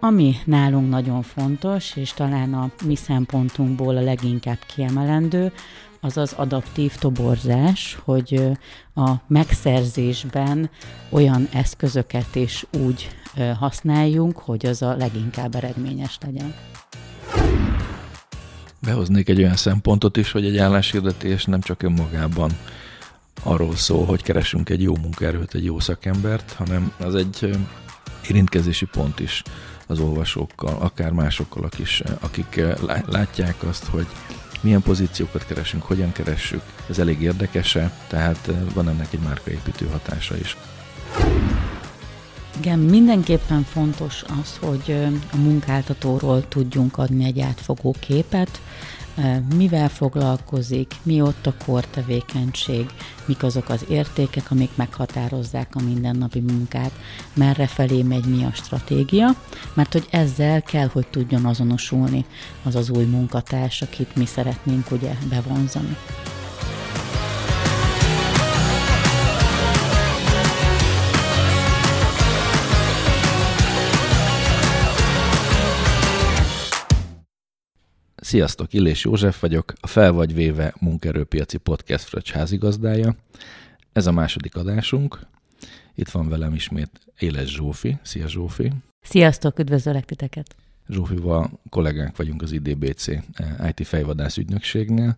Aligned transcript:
Ami 0.00 0.36
nálunk 0.44 0.90
nagyon 0.90 1.22
fontos, 1.22 1.96
és 1.96 2.12
talán 2.12 2.54
a 2.54 2.70
mi 2.84 2.96
szempontunkból 2.96 3.96
a 3.96 4.00
leginkább 4.00 4.58
kiemelendő, 4.74 5.52
az 6.00 6.16
az 6.16 6.32
adaptív 6.32 6.94
toborzás, 6.94 7.98
hogy 8.04 8.50
a 8.94 9.10
megszerzésben 9.26 10.70
olyan 11.08 11.48
eszközöket 11.52 12.34
is 12.34 12.66
úgy 12.86 13.08
használjunk, 13.58 14.38
hogy 14.38 14.66
az 14.66 14.82
a 14.82 14.96
leginkább 14.96 15.54
eredményes 15.54 16.18
legyen. 16.22 16.54
Behoznék 18.82 19.28
egy 19.28 19.38
olyan 19.38 19.56
szempontot 19.56 20.16
is, 20.16 20.32
hogy 20.32 20.44
egy 20.44 20.56
álláshirdetés 20.58 21.44
nem 21.44 21.60
csak 21.60 21.82
önmagában 21.82 22.50
arról 23.42 23.76
szól, 23.76 24.04
hogy 24.04 24.22
keresünk 24.22 24.70
egy 24.70 24.82
jó 24.82 24.96
munkaerőt, 24.96 25.54
egy 25.54 25.64
jó 25.64 25.78
szakembert, 25.78 26.52
hanem 26.52 26.92
az 26.98 27.14
egy 27.14 27.56
érintkezési 28.28 28.84
pont 28.84 29.20
is 29.20 29.42
az 29.86 30.00
olvasókkal, 30.00 30.76
akár 30.80 31.10
másokkal 31.10 31.68
is, 31.78 32.02
akik 32.20 32.60
látják 33.06 33.62
azt, 33.62 33.84
hogy 33.84 34.06
milyen 34.60 34.82
pozíciókat 34.82 35.46
keresünk, 35.46 35.82
hogyan 35.82 36.12
keressük, 36.12 36.62
ez 36.88 36.98
elég 36.98 37.22
érdekese, 37.22 37.90
tehát 38.06 38.50
van 38.74 38.88
ennek 38.88 39.12
egy 39.12 39.20
márkaépítő 39.20 39.86
hatása 39.86 40.36
is. 40.36 40.56
Igen, 42.58 42.78
mindenképpen 42.78 43.62
fontos 43.62 44.24
az, 44.42 44.58
hogy 44.60 44.96
a 45.32 45.36
munkáltatóról 45.36 46.48
tudjunk 46.48 46.98
adni 46.98 47.24
egy 47.24 47.40
átfogó 47.40 47.94
képet, 48.00 48.60
mivel 49.56 49.88
foglalkozik, 49.88 50.94
mi 51.02 51.20
ott 51.20 51.46
a 51.46 51.54
kortevékenység, 51.64 52.86
mik 53.24 53.42
azok 53.42 53.68
az 53.68 53.84
értékek, 53.88 54.50
amik 54.50 54.70
meghatározzák 54.74 55.74
a 55.74 55.82
mindennapi 55.82 56.40
munkát, 56.40 56.92
merre 57.34 57.66
felé 57.66 58.02
megy 58.02 58.24
mi 58.24 58.44
a 58.44 58.52
stratégia, 58.52 59.28
mert 59.74 59.92
hogy 59.92 60.06
ezzel 60.10 60.62
kell, 60.62 60.88
hogy 60.92 61.06
tudjon 61.06 61.44
azonosulni 61.44 62.24
az 62.62 62.74
az 62.74 62.90
új 62.90 63.04
munkatárs, 63.04 63.82
akit 63.82 64.16
mi 64.16 64.26
szeretnénk 64.26 64.90
ugye 64.90 65.14
bevonzani. 65.28 65.96
Sziasztok, 78.26 78.72
Illés 78.72 79.04
József 79.04 79.40
vagyok, 79.40 79.72
a 79.80 79.86
Fel 79.86 80.12
vagy 80.12 80.34
véve 80.34 80.74
munkerőpiaci 80.80 81.56
podcast 81.56 82.04
fröccs 82.04 82.30
házigazdája. 82.30 83.16
Ez 83.92 84.06
a 84.06 84.12
második 84.12 84.56
adásunk. 84.56 85.26
Itt 85.94 86.08
van 86.08 86.28
velem 86.28 86.54
ismét 86.54 86.90
Éles 87.18 87.54
Zsófi. 87.54 87.98
Szia 88.02 88.28
Zsófi! 88.28 88.72
Sziasztok, 89.02 89.58
üdvözöllek 89.58 90.04
titeket! 90.04 90.56
Zsófival 90.88 91.50
kollégánk 91.70 92.16
vagyunk 92.16 92.42
az 92.42 92.52
IDBC 92.52 93.08
eh, 93.08 93.22
IT 93.68 93.86
fejvadász 93.86 94.36
ügynökségnél, 94.36 95.16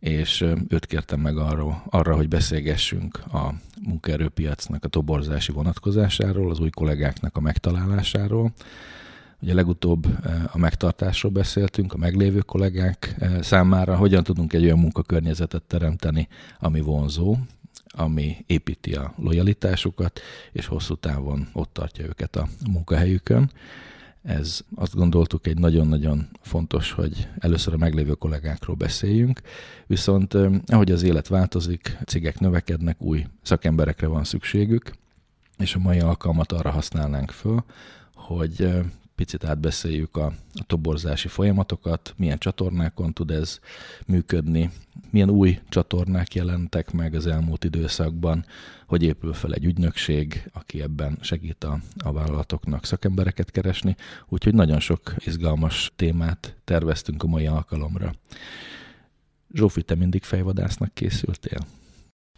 és 0.00 0.40
eh, 0.40 0.52
őt 0.68 0.86
kértem 0.86 1.20
meg 1.20 1.36
arra, 1.36 1.82
arra, 1.90 2.16
hogy 2.16 2.28
beszélgessünk 2.28 3.18
a 3.32 3.54
munkaerőpiacnak 3.82 4.84
a 4.84 4.88
toborzási 4.88 5.52
vonatkozásáról, 5.52 6.50
az 6.50 6.60
új 6.60 6.70
kollégáknak 6.70 7.36
a 7.36 7.40
megtalálásáról, 7.40 8.52
Ugye 9.42 9.54
legutóbb 9.54 10.06
eh, 10.06 10.54
a 10.54 10.58
megtartásról 10.58 11.32
beszéltünk, 11.32 11.92
a 11.92 11.96
meglévő 11.96 12.38
kollégák 12.38 13.14
eh, 13.18 13.42
számára, 13.42 13.96
hogyan 13.96 14.22
tudunk 14.24 14.52
egy 14.52 14.64
olyan 14.64 14.78
munkakörnyezetet 14.78 15.62
teremteni, 15.62 16.28
ami 16.60 16.80
vonzó, 16.80 17.36
ami 17.86 18.36
építi 18.46 18.94
a 18.94 19.14
lojalitásukat, 19.16 20.20
és 20.52 20.66
hosszú 20.66 20.94
távon 20.94 21.48
ott 21.52 21.72
tartja 21.72 22.04
őket 22.04 22.36
a 22.36 22.48
munkahelyükön. 22.70 23.50
Ez 24.22 24.60
azt 24.74 24.94
gondoltuk 24.94 25.46
egy 25.46 25.58
nagyon-nagyon 25.58 26.28
fontos, 26.40 26.92
hogy 26.92 27.28
először 27.38 27.74
a 27.74 27.76
meglévő 27.76 28.12
kollégákról 28.12 28.76
beszéljünk, 28.76 29.40
viszont 29.86 30.34
eh, 30.34 30.50
ahogy 30.66 30.90
az 30.90 31.02
élet 31.02 31.28
változik, 31.28 31.98
cégek 32.06 32.40
növekednek, 32.40 33.02
új 33.02 33.26
szakemberekre 33.42 34.06
van 34.06 34.24
szükségük, 34.24 34.92
és 35.58 35.74
a 35.74 35.78
mai 35.78 35.98
alkalmat 35.98 36.52
arra 36.52 36.70
használnánk 36.70 37.30
föl, 37.30 37.64
hogy 38.14 38.70
picit 39.18 39.44
átbeszéljük 39.44 40.16
a, 40.16 40.26
a 40.54 40.64
toborzási 40.66 41.28
folyamatokat, 41.28 42.14
milyen 42.16 42.38
csatornákon 42.38 43.12
tud 43.12 43.30
ez 43.30 43.58
működni, 44.06 44.70
milyen 45.10 45.30
új 45.30 45.58
csatornák 45.68 46.34
jelentek 46.34 46.92
meg 46.92 47.14
az 47.14 47.26
elmúlt 47.26 47.64
időszakban, 47.64 48.44
hogy 48.86 49.02
épül 49.02 49.32
fel 49.32 49.54
egy 49.54 49.64
ügynökség, 49.64 50.50
aki 50.52 50.82
ebben 50.82 51.18
segít 51.20 51.64
a, 51.64 51.78
a 52.04 52.12
vállalatoknak 52.12 52.84
szakembereket 52.84 53.50
keresni, 53.50 53.96
úgyhogy 54.28 54.54
nagyon 54.54 54.80
sok 54.80 55.14
izgalmas 55.18 55.92
témát 55.96 56.56
terveztünk 56.64 57.22
a 57.22 57.26
mai 57.26 57.46
alkalomra. 57.46 58.14
Zsófi, 59.52 59.82
te 59.82 59.94
mindig 59.94 60.22
fejvadásznak 60.22 60.94
készültél? 60.94 61.77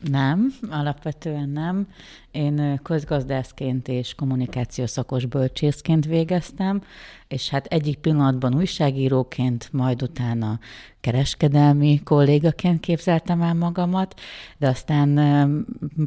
Nem, 0.01 0.53
alapvetően 0.71 1.49
nem. 1.49 1.87
Én 2.31 2.81
közgazdászként 2.83 3.89
és 3.89 4.15
kommunikációszakos 4.15 5.27
bölcsészként 5.27 6.05
végeztem, 6.05 6.83
és 7.29 7.49
hát 7.49 7.67
egyik 7.67 7.99
pillanatban 7.99 8.55
újságíróként, 8.55 9.69
majd 9.73 10.03
utána 10.03 10.59
kereskedelmi 11.01 12.01
kollégaként 12.05 12.81
képzeltem 12.81 13.43
el 13.43 13.55
magamat, 13.55 14.21
de 14.59 14.69
aztán 14.69 15.21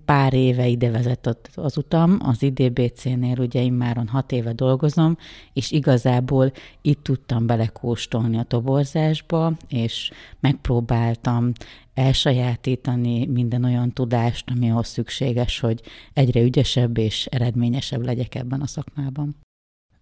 pár 0.05 0.33
éve 0.33 0.67
ide 0.67 0.89
vezetett 0.89 1.49
az 1.55 1.77
utam, 1.77 2.17
az 2.19 2.43
IDBC-nél 2.43 3.39
ugye 3.39 3.61
immáron 3.61 4.07
hat 4.07 4.31
éve 4.31 4.53
dolgozom, 4.53 5.17
és 5.53 5.71
igazából 5.71 6.51
itt 6.81 7.03
tudtam 7.03 7.45
belekóstolni 7.45 8.37
a 8.37 8.43
toborzásba, 8.43 9.53
és 9.67 10.11
megpróbáltam 10.39 11.51
elsajátítani 11.93 13.25
minden 13.25 13.63
olyan 13.63 13.91
tudást, 13.91 14.49
ami 14.49 14.71
ahhoz 14.71 14.87
szükséges, 14.87 15.59
hogy 15.59 15.81
egyre 16.13 16.41
ügyesebb 16.41 16.97
és 16.97 17.25
eredményesebb 17.25 18.05
legyek 18.05 18.35
ebben 18.35 18.61
a 18.61 18.67
szakmában. 18.67 19.35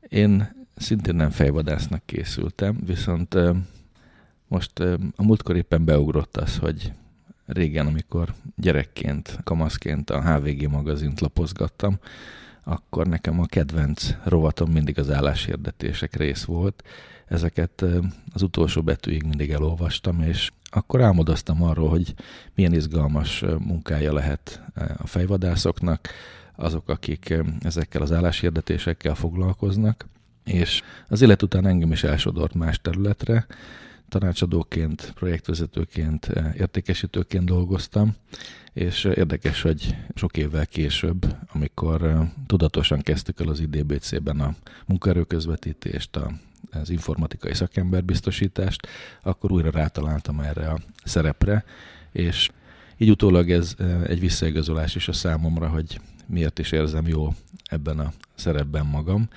Én 0.10 0.66
szintén 0.76 1.16
nem 1.16 1.30
fejvadásznak 1.30 2.06
készültem, 2.06 2.78
viszont 2.86 3.36
most 4.48 4.80
a 5.16 5.24
múltkor 5.24 5.56
éppen 5.56 5.86
beugrott 5.86 6.38
az, 6.38 6.58
hogy 6.58 6.94
régen, 7.46 7.88
amikor 7.88 8.34
gyerekként, 8.56 9.40
kamaszként 9.44 10.10
a 10.10 10.22
HVG 10.22 10.70
magazint 10.70 11.20
lapozgattam, 11.20 12.00
akkor 12.64 13.08
nekem 13.08 13.40
a 13.40 13.46
kedvenc 13.46 14.16
rovatom 14.24 14.72
mindig 14.72 15.00
az 15.00 15.12
álláshirdetések 15.12 16.16
rész 16.16 16.44
volt. 16.44 16.84
Ezeket 17.28 17.86
az 18.34 18.42
utolsó 18.42 18.82
betűig 18.82 19.24
mindig 19.24 19.50
elolvastam, 19.50 20.22
és 20.22 20.52
akkor 20.72 21.02
álmodoztam 21.02 21.64
arról, 21.64 21.90
hogy 21.90 22.14
milyen 22.56 22.74
izgalmas 22.74 23.44
munkája 23.60 24.14
lehet 24.14 24.62
a 24.98 25.08
fejvadászoknak, 25.08 26.10
azok, 26.56 26.90
akik 26.90 27.34
ezekkel 27.62 28.02
az 28.02 28.12
álláshirdetésekkel 28.12 29.16
foglalkoznak, 29.16 30.06
és 30.44 30.82
az 31.08 31.22
élet 31.22 31.42
után 31.42 31.66
engem 31.66 31.92
is 31.92 32.04
elsodort 32.04 32.54
más 32.54 32.82
területre, 32.82 33.46
tanácsadóként, 34.10 35.12
projektvezetőként, 35.16 36.32
értékesítőként 36.58 37.46
dolgoztam, 37.46 38.16
és 38.74 39.04
érdekes, 39.04 39.62
hogy 39.62 39.96
sok 40.16 40.38
évvel 40.38 40.66
később, 40.68 41.36
amikor 41.54 42.28
tudatosan 42.46 43.02
kezdtük 43.02 43.40
el 43.40 43.48
az 43.48 43.60
IDBC-ben 43.60 44.40
a 44.40 44.56
munkaerőközvetítést, 44.86 46.16
a 46.16 46.32
az 46.72 46.90
informatikai 46.90 47.54
szakemberbiztosítást, 47.54 48.88
akkor 49.22 49.52
újra 49.52 49.70
rátaláltam 49.70 50.40
erre 50.40 50.70
a 50.70 50.80
szerepre, 51.04 51.64
és 52.12 52.50
így 52.98 53.10
utólag 53.10 53.52
ez 53.52 53.76
egy 54.06 54.20
visszaigazolás 54.20 54.96
is 54.96 55.08
a 55.08 55.14
számomra, 55.14 55.68
hogy 55.68 56.00
miért 56.26 56.60
is 56.60 56.72
érzem 56.72 57.08
jó 57.08 57.34
ebben 57.66 58.00
a 58.00 58.12
szerepben 58.36 58.86
magam, 58.86 59.30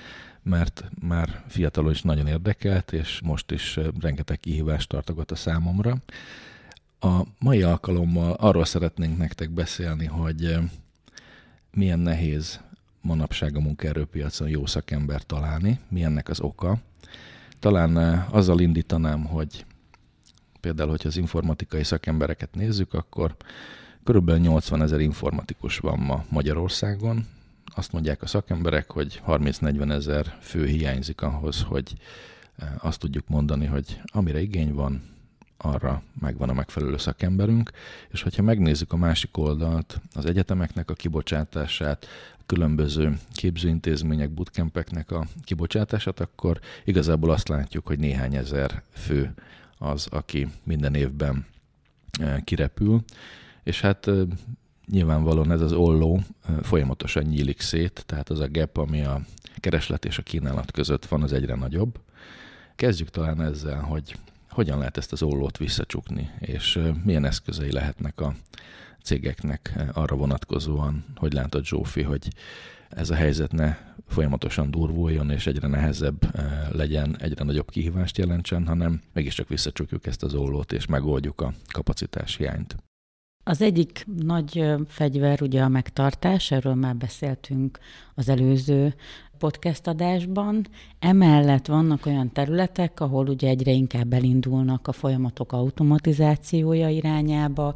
mert 0.43 0.85
már 1.01 1.45
fiatalon 1.49 1.91
is 1.91 2.03
nagyon 2.03 2.26
érdekelt, 2.26 2.93
és 2.93 3.21
most 3.25 3.50
is 3.50 3.79
rengeteg 4.00 4.41
kihívást 4.41 4.88
tartogat 4.88 5.31
a 5.31 5.35
számomra. 5.35 5.97
A 7.00 7.23
mai 7.38 7.62
alkalommal 7.62 8.32
arról 8.32 8.65
szeretnénk 8.65 9.19
nektek 9.19 9.50
beszélni, 9.50 10.06
hogy 10.06 10.56
milyen 11.70 11.99
nehéz 11.99 12.61
manapság 13.00 13.56
a 13.56 13.61
munkaerőpiacon 13.61 14.49
jó 14.49 14.67
szakember 14.67 15.23
találni, 15.23 15.81
mi 15.88 16.03
ennek 16.03 16.29
az 16.29 16.41
oka. 16.41 16.79
Talán 17.59 17.97
azzal 18.31 18.61
indítanám, 18.61 19.25
hogy 19.25 19.65
például, 20.61 20.91
hogyha 20.91 21.09
az 21.09 21.17
informatikai 21.17 21.85
szakembereket 21.85 22.55
nézzük, 22.55 22.95
akkor 22.95 23.37
körülbelül 24.05 24.41
80 24.41 24.83
ezer 24.83 25.01
informatikus 25.01 25.79
van 25.79 25.99
ma 25.99 26.25
Magyarországon. 26.29 27.27
Azt 27.75 27.93
mondják 27.93 28.23
a 28.23 28.27
szakemberek, 28.27 28.91
hogy 28.91 29.23
30-40 29.27 29.93
ezer 29.93 30.39
fő 30.41 30.67
hiányzik 30.67 31.21
ahhoz, 31.21 31.62
hogy 31.62 31.95
azt 32.79 32.99
tudjuk 32.99 33.29
mondani, 33.29 33.67
hogy 33.67 34.01
amire 34.05 34.41
igény 34.41 34.75
van, 34.75 35.03
arra 35.56 36.03
megvan 36.21 36.49
a 36.49 36.53
megfelelő 36.53 36.97
szakemberünk, 36.97 37.71
és 38.09 38.23
hogyha 38.23 38.43
megnézzük 38.43 38.93
a 38.93 38.97
másik 38.97 39.37
oldalt, 39.37 40.01
az 40.12 40.27
egyetemeknek 40.27 40.91
a 40.91 40.95
kibocsátását, 40.95 42.06
a 42.39 42.43
különböző 42.47 43.19
képzőintézmények, 43.33 44.31
bootcampeknek 44.31 45.11
a 45.11 45.27
kibocsátását, 45.45 46.21
akkor 46.21 46.61
igazából 46.85 47.31
azt 47.31 47.49
látjuk, 47.49 47.87
hogy 47.87 47.99
néhány 47.99 48.35
ezer 48.35 48.83
fő 48.93 49.35
az, 49.79 50.06
aki 50.11 50.49
minden 50.62 50.95
évben 50.95 51.47
eh, 52.21 52.41
kirepül, 52.45 53.05
és 53.62 53.81
hát 53.81 54.06
eh, 54.06 54.17
nyilvánvalóan 54.87 55.51
ez 55.51 55.61
az 55.61 55.73
olló 55.73 56.21
eh, 56.49 56.55
folyamatosan 56.62 57.23
nyílik 57.23 57.61
szét, 57.61 58.03
tehát 58.06 58.31
az 58.31 58.41
a 58.41 58.49
gap, 58.51 58.77
ami 58.77 59.05
a 59.05 59.21
kereslet 59.56 60.05
és 60.05 60.19
a 60.19 60.23
kínálat 60.23 60.71
között 60.71 61.06
van, 61.06 61.23
az 61.23 61.33
egyre 61.33 61.55
nagyobb. 61.55 62.01
Kezdjük 62.77 63.11
talán 63.11 63.43
ezzel, 63.43 63.81
hogy 63.81 64.17
hogyan 64.55 64.79
lehet 64.79 64.97
ezt 64.97 65.12
az 65.12 65.23
ollót 65.23 65.59
visszacsukni, 65.59 66.31
és 66.39 66.81
milyen 67.05 67.25
eszközei 67.25 67.73
lehetnek 67.73 68.21
a 68.21 68.35
cégeknek 69.03 69.79
arra 69.93 70.17
vonatkozóan, 70.17 71.05
hogy 71.17 71.33
látod 71.33 71.65
Zsófi, 71.65 72.03
hogy 72.03 72.29
ez 72.89 73.11
a 73.11 73.15
helyzet 73.15 73.53
ne 73.53 73.77
folyamatosan 74.09 74.71
durvuljon, 74.71 75.31
és 75.31 75.47
egyre 75.47 75.69
nehezebb 75.69 76.37
legyen, 76.73 77.17
egyre 77.19 77.45
nagyobb 77.45 77.71
kihívást 77.71 78.19
jelentsen, 78.19 78.67
hanem 78.67 79.03
mégiscsak 79.12 79.49
visszacsukjuk 79.49 80.06
ezt 80.06 80.23
az 80.23 80.35
ollót, 80.35 80.73
és 80.73 80.87
megoldjuk 80.87 81.41
a 81.41 81.53
kapacitás 81.73 82.37
hiányt. 82.37 82.77
Az 83.45 83.62
egyik 83.62 84.06
nagy 84.17 84.65
fegyver 84.87 85.43
ugye 85.43 85.62
a 85.62 85.69
megtartás, 85.69 86.51
erről 86.51 86.75
már 86.75 86.97
beszéltünk 86.97 87.79
az 88.15 88.29
előző 88.29 88.95
podcast 89.44 89.87
adásban. 89.87 90.67
Emellett 90.99 91.67
vannak 91.67 92.06
olyan 92.06 92.32
területek, 92.32 93.00
ahol 93.00 93.29
ugye 93.29 93.49
egyre 93.49 93.70
inkább 93.70 94.12
elindulnak 94.12 94.88
a 94.88 94.93
folyamatok 94.93 95.52
automatizációja 95.52 96.88
irányába, 96.88 97.75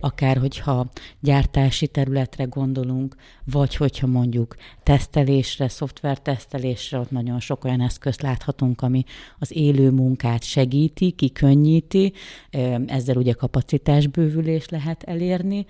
akár 0.00 0.36
hogyha 0.36 0.86
gyártási 1.20 1.86
területre 1.86 2.44
gondolunk, 2.44 3.16
vagy 3.44 3.76
hogyha 3.76 4.06
mondjuk 4.06 4.56
tesztelésre, 4.82 5.68
szoftvertesztelésre, 5.68 6.98
ott 6.98 7.10
nagyon 7.10 7.40
sok 7.40 7.64
olyan 7.64 7.80
eszközt 7.80 8.22
láthatunk, 8.22 8.82
ami 8.82 9.04
az 9.38 9.56
élő 9.56 9.90
munkát 9.90 10.42
segíti, 10.42 11.10
kikönnyíti, 11.10 12.12
ezzel 12.86 13.16
ugye 13.16 13.32
kapacitásbővülés 13.32 14.68
lehet 14.68 15.02
elérni, 15.02 15.66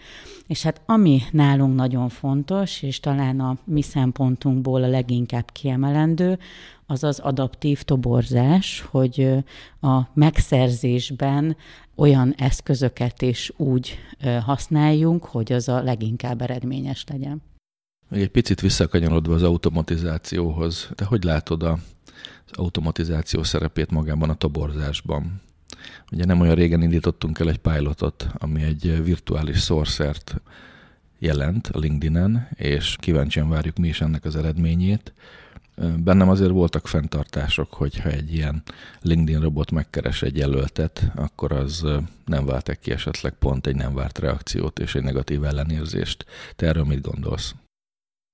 és 0.46 0.62
hát 0.62 0.80
ami 0.86 1.20
nálunk 1.30 1.74
nagyon 1.74 2.08
fontos, 2.08 2.82
és 2.82 3.00
talán 3.00 3.40
a 3.40 3.56
mi 3.64 3.82
szempontunkból 3.82 4.82
a 4.82 4.88
leginkább 4.88 5.50
kiemelendő, 5.52 6.38
az 6.90 7.04
az 7.04 7.18
adaptív 7.18 7.82
toborzás, 7.82 8.80
hogy 8.90 9.44
a 9.80 10.00
megszerzésben 10.14 11.56
olyan 11.94 12.34
eszközöket 12.36 13.22
is 13.22 13.52
úgy 13.56 13.98
használjunk, 14.44 15.24
hogy 15.24 15.52
az 15.52 15.68
a 15.68 15.82
leginkább 15.82 16.42
eredményes 16.42 17.04
legyen. 17.08 17.42
Még 18.08 18.20
egy 18.20 18.30
picit 18.30 18.60
visszakanyarodva 18.60 19.34
az 19.34 19.42
automatizációhoz, 19.42 20.90
te 20.94 21.04
hogy 21.04 21.24
látod 21.24 21.62
az 21.62 21.78
automatizáció 22.52 23.42
szerepét 23.42 23.90
magában 23.90 24.30
a 24.30 24.34
toborzásban? 24.34 25.40
Ugye 26.12 26.24
nem 26.24 26.40
olyan 26.40 26.54
régen 26.54 26.82
indítottunk 26.82 27.38
el 27.38 27.48
egy 27.48 27.58
pilotot, 27.58 28.28
ami 28.38 28.62
egy 28.62 29.04
virtuális 29.04 29.60
sorcert 29.60 30.40
jelent 31.18 31.66
a 31.66 31.78
LinkedIn-en, 31.78 32.48
és 32.54 32.96
kíváncsian 33.00 33.48
várjuk 33.48 33.76
mi 33.76 33.88
is 33.88 34.00
ennek 34.00 34.24
az 34.24 34.36
eredményét. 34.36 35.12
Bennem 35.96 36.28
azért 36.28 36.50
voltak 36.50 36.86
fenntartások, 36.86 37.74
hogy 37.74 37.98
ha 37.98 38.08
egy 38.08 38.34
ilyen 38.34 38.62
LinkedIn 39.00 39.40
robot 39.40 39.70
megkeres 39.70 40.22
egy 40.22 40.36
jelöltet, 40.36 41.10
akkor 41.14 41.52
az 41.52 41.86
nem 42.24 42.44
vált 42.46 42.78
ki 42.80 42.90
esetleg 42.90 43.32
pont 43.32 43.66
egy 43.66 43.76
nem 43.76 43.94
várt 43.94 44.18
reakciót 44.18 44.78
és 44.78 44.94
egy 44.94 45.02
negatív 45.02 45.44
ellenérzést. 45.44 46.26
Te 46.56 46.66
erről 46.66 46.84
mit 46.84 47.00
gondolsz? 47.00 47.54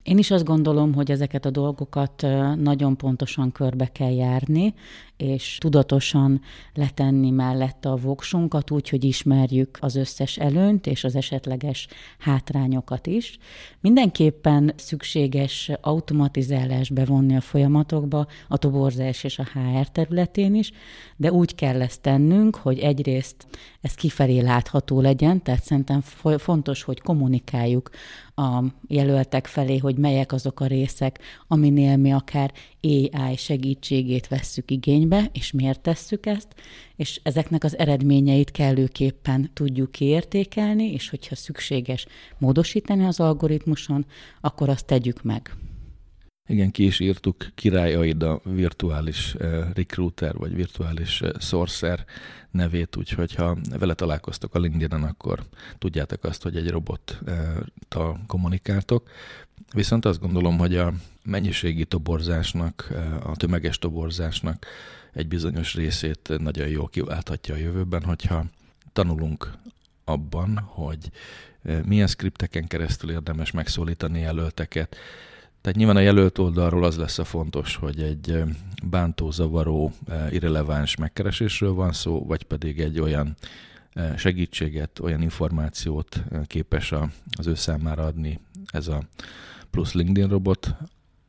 Én 0.03 0.17
is 0.17 0.31
azt 0.31 0.45
gondolom, 0.45 0.93
hogy 0.93 1.11
ezeket 1.11 1.45
a 1.45 1.49
dolgokat 1.49 2.21
nagyon 2.55 2.97
pontosan 2.97 3.51
körbe 3.51 3.91
kell 3.91 4.11
járni, 4.11 4.73
és 5.17 5.57
tudatosan 5.59 6.41
letenni 6.73 7.29
mellette 7.29 7.89
a 7.89 7.95
voksunkat, 7.95 8.71
úgy, 8.71 8.89
hogy 8.89 9.03
ismerjük 9.03 9.77
az 9.81 9.95
összes 9.95 10.37
előnyt 10.37 10.87
és 10.87 11.03
az 11.03 11.15
esetleges 11.15 11.87
hátrányokat 12.19 13.07
is. 13.07 13.37
Mindenképpen 13.79 14.73
szükséges 14.75 15.71
automatizálás 15.81 16.89
bevonni 16.89 17.35
a 17.35 17.41
folyamatokba, 17.41 18.27
a 18.47 18.57
toborzás 18.57 19.23
és 19.23 19.39
a 19.39 19.47
HR 19.53 19.87
területén 19.87 20.55
is, 20.55 20.71
de 21.15 21.31
úgy 21.31 21.55
kell 21.55 21.81
ezt 21.81 22.01
tennünk, 22.01 22.55
hogy 22.55 22.79
egyrészt 22.79 23.47
ez 23.81 23.93
kifelé 23.93 24.39
látható 24.39 25.01
legyen, 25.01 25.43
tehát 25.43 25.63
szerintem 25.63 26.01
fontos, 26.37 26.83
hogy 26.83 27.01
kommunikáljuk 27.01 27.89
a 28.35 28.63
jelöltek 28.87 29.47
felé, 29.47 29.77
hogy 29.77 29.97
melyek 29.97 30.31
azok 30.31 30.59
a 30.59 30.65
részek, 30.65 31.19
aminél 31.47 31.97
mi 31.97 32.11
akár 32.11 32.51
AI 32.81 33.35
segítségét 33.35 34.27
vesszük 34.27 34.71
igénybe, 34.71 35.04
és 35.31 35.51
miért 35.51 35.81
tesszük 35.81 36.25
ezt, 36.25 36.47
és 36.95 37.19
ezeknek 37.23 37.63
az 37.63 37.77
eredményeit 37.77 38.51
kellőképpen 38.51 39.49
tudjuk 39.53 39.91
kiértékelni, 39.91 40.91
és 40.91 41.09
hogyha 41.09 41.35
szükséges 41.35 42.05
módosítani 42.37 43.05
az 43.05 43.19
algoritmuson, 43.19 44.05
akkor 44.41 44.69
azt 44.69 44.85
tegyük 44.85 45.23
meg. 45.23 45.55
Igen, 46.47 46.71
ki 46.71 46.85
is 46.85 46.99
írtuk 46.99 47.47
Király 47.55 47.93
Aida 47.93 48.41
virtuális 48.43 49.35
uh, 49.35 49.73
recruiter, 49.73 50.35
vagy 50.35 50.55
virtuális 50.55 51.21
uh, 51.21 51.29
sorcer 51.39 52.05
nevét, 52.51 52.95
úgyhogy 52.95 53.35
ha 53.35 53.57
vele 53.79 53.93
találkoztok 53.93 54.55
a 54.55 54.59
LinkedIn-en, 54.59 55.03
akkor 55.03 55.43
tudjátok 55.77 56.23
azt, 56.23 56.43
hogy 56.43 56.55
egy 56.55 56.69
robottal 56.69 58.19
kommunikáltok. 58.27 59.09
Viszont 59.73 60.05
azt 60.05 60.19
gondolom, 60.19 60.57
hogy 60.57 60.75
a 60.75 60.93
mennyiségi 61.25 61.85
toborzásnak, 61.85 62.93
a 63.23 63.35
tömeges 63.35 63.79
toborzásnak 63.79 64.65
egy 65.13 65.27
bizonyos 65.27 65.73
részét 65.73 66.33
nagyon 66.37 66.67
jól 66.67 66.87
kiválthatja 66.87 67.53
a 67.53 67.57
jövőben, 67.57 68.03
hogyha 68.03 68.45
tanulunk 68.93 69.51
abban, 70.03 70.57
hogy 70.57 71.11
milyen 71.85 72.07
skripteken 72.07 72.67
keresztül 72.67 73.11
érdemes 73.11 73.51
megszólítani 73.51 74.19
jelölteket, 74.19 74.95
tehát 75.61 75.79
nyilván 75.79 75.95
a 75.95 75.99
jelölt 75.99 76.37
oldalról 76.37 76.83
az 76.83 76.97
lesz 76.97 77.19
a 77.19 77.23
fontos, 77.23 77.75
hogy 77.75 78.01
egy 78.01 78.43
bántó, 78.83 79.31
zavaró, 79.31 79.93
irreleváns 80.29 80.95
megkeresésről 80.95 81.73
van 81.73 81.91
szó, 81.91 82.25
vagy 82.25 82.43
pedig 82.43 82.79
egy 82.79 82.99
olyan 82.99 83.35
segítséget, 84.17 84.99
olyan 84.99 85.21
információt 85.21 86.23
képes 86.47 86.93
az 87.37 87.47
ő 87.47 87.55
számára 87.55 88.05
adni 88.05 88.39
ez 88.65 88.87
a 88.87 89.03
plusz 89.71 89.93
LinkedIn 89.93 90.29
robot, 90.29 90.75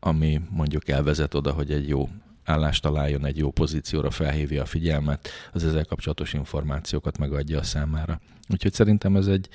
ami 0.01 0.41
mondjuk 0.51 0.89
elvezet 0.89 1.35
oda, 1.35 1.53
hogy 1.53 1.71
egy 1.73 1.89
jó 1.89 2.09
állást 2.45 2.83
találjon, 2.83 3.25
egy 3.27 3.37
jó 3.39 3.51
pozícióra 3.51 4.11
felhívja 4.11 4.63
a 4.63 4.67
figyelmet, 4.67 5.29
az 5.53 5.65
ezzel 5.65 5.85
kapcsolatos 5.85 6.33
információkat 6.33 7.19
megadja 7.19 7.59
a 7.59 7.63
számára. 7.63 8.21
Úgyhogy 8.49 8.73
szerintem 8.73 9.17
ez 9.17 9.27
egy 9.27 9.49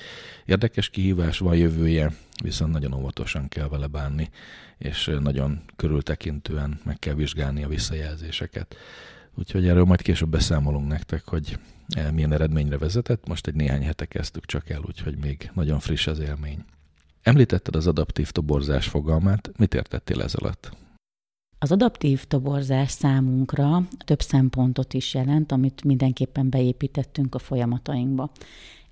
érdekes 0.45 0.89
kihívás, 0.89 1.37
van 1.37 1.55
jövője, 1.55 2.11
viszont 2.43 2.71
nagyon 2.71 2.93
óvatosan 2.93 3.47
kell 3.47 3.67
vele 3.67 3.87
bánni, 3.87 4.29
és 4.77 5.11
nagyon 5.21 5.61
körültekintően 5.75 6.79
meg 6.83 6.99
kell 6.99 7.13
vizsgálni 7.13 7.63
a 7.63 7.67
visszajelzéseket. 7.67 8.75
Úgyhogy 9.35 9.67
erről 9.67 9.83
majd 9.83 10.01
később 10.01 10.29
beszámolunk 10.29 10.87
nektek, 10.87 11.23
hogy 11.23 11.57
milyen 12.13 12.33
eredményre 12.33 12.77
vezetett. 12.77 13.27
Most 13.27 13.47
egy 13.47 13.55
néhány 13.55 13.83
hete 13.83 14.05
kezdtük 14.05 14.45
csak 14.45 14.69
el, 14.69 14.81
úgyhogy 14.87 15.17
még 15.17 15.49
nagyon 15.53 15.79
friss 15.79 16.07
az 16.07 16.19
élmény. 16.19 16.65
Említetted 17.23 17.75
az 17.75 17.87
adaptív 17.87 18.31
toborzás 18.31 18.87
fogalmát, 18.87 19.51
mit 19.57 19.73
értettél 19.73 20.21
ez 20.21 20.33
alatt? 20.35 20.71
Az 21.59 21.71
adaptív 21.71 22.25
toborzás 22.25 22.91
számunkra 22.91 23.87
több 24.05 24.21
szempontot 24.21 24.93
is 24.93 25.13
jelent, 25.13 25.51
amit 25.51 25.83
mindenképpen 25.83 26.49
beépítettünk 26.49 27.35
a 27.35 27.39
folyamatainkba. 27.39 28.31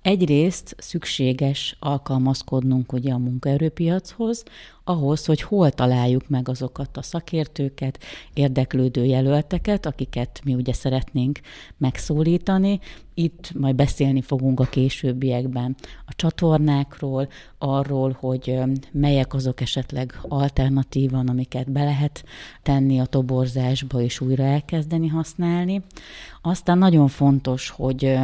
Egyrészt 0.02 0.74
szükséges 0.78 1.76
alkalmazkodnunk 1.78 2.92
ugye 2.92 3.12
a 3.12 3.18
munkaerőpiachoz, 3.18 4.44
ahhoz, 4.84 5.24
hogy 5.24 5.42
hol 5.42 5.70
találjuk 5.70 6.28
meg 6.28 6.48
azokat 6.48 6.96
a 6.96 7.02
szakértőket, 7.02 7.98
érdeklődő 8.34 9.04
jelölteket, 9.04 9.86
akiket 9.86 10.40
mi 10.44 10.54
ugye 10.54 10.72
szeretnénk 10.72 11.40
megszólítani. 11.76 12.80
Itt 13.14 13.52
majd 13.54 13.74
beszélni 13.74 14.20
fogunk 14.20 14.60
a 14.60 14.64
későbbiekben 14.64 15.76
a 16.06 16.14
csatornákról, 16.16 17.28
arról, 17.58 18.16
hogy 18.20 18.58
melyek 18.92 19.34
azok 19.34 19.60
esetleg 19.60 20.18
alternatívan, 20.28 21.28
amiket 21.28 21.72
be 21.72 21.84
lehet 21.84 22.24
tenni 22.62 23.00
a 23.00 23.06
toborzásba 23.06 24.00
és 24.00 24.20
újra 24.20 24.44
elkezdeni 24.44 25.08
használni. 25.08 25.82
Aztán 26.42 26.78
nagyon 26.78 27.08
fontos, 27.08 27.68
hogy 27.68 28.18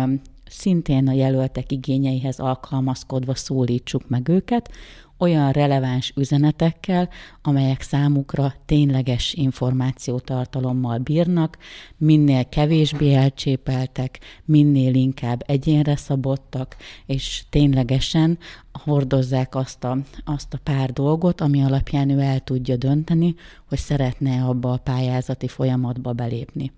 szintén 0.50 1.08
a 1.08 1.12
jelöltek 1.12 1.72
igényeihez 1.72 2.38
alkalmazkodva 2.38 3.34
szólítsuk 3.34 4.08
meg 4.08 4.28
őket, 4.28 4.70
olyan 5.18 5.52
releváns 5.52 6.12
üzenetekkel, 6.16 7.08
amelyek 7.42 7.82
számukra 7.82 8.54
tényleges 8.66 9.34
információtartalommal 9.34 10.98
bírnak, 10.98 11.58
minél 11.96 12.48
kevésbé 12.48 13.14
elcsépeltek, 13.14 14.18
minél 14.44 14.94
inkább 14.94 15.42
egyénre 15.46 15.96
szabottak, 15.96 16.76
és 17.06 17.44
ténylegesen 17.50 18.38
hordozzák 18.72 19.54
azt 19.54 19.84
a, 19.84 19.98
azt 20.24 20.54
a 20.54 20.60
pár 20.62 20.92
dolgot, 20.92 21.40
ami 21.40 21.62
alapján 21.62 22.10
ő 22.10 22.20
el 22.20 22.40
tudja 22.40 22.76
dönteni, 22.76 23.34
hogy 23.68 23.78
szeretne 23.78 24.44
abba 24.44 24.72
a 24.72 24.76
pályázati 24.76 25.48
folyamatba 25.48 26.12
belépni. 26.12 26.72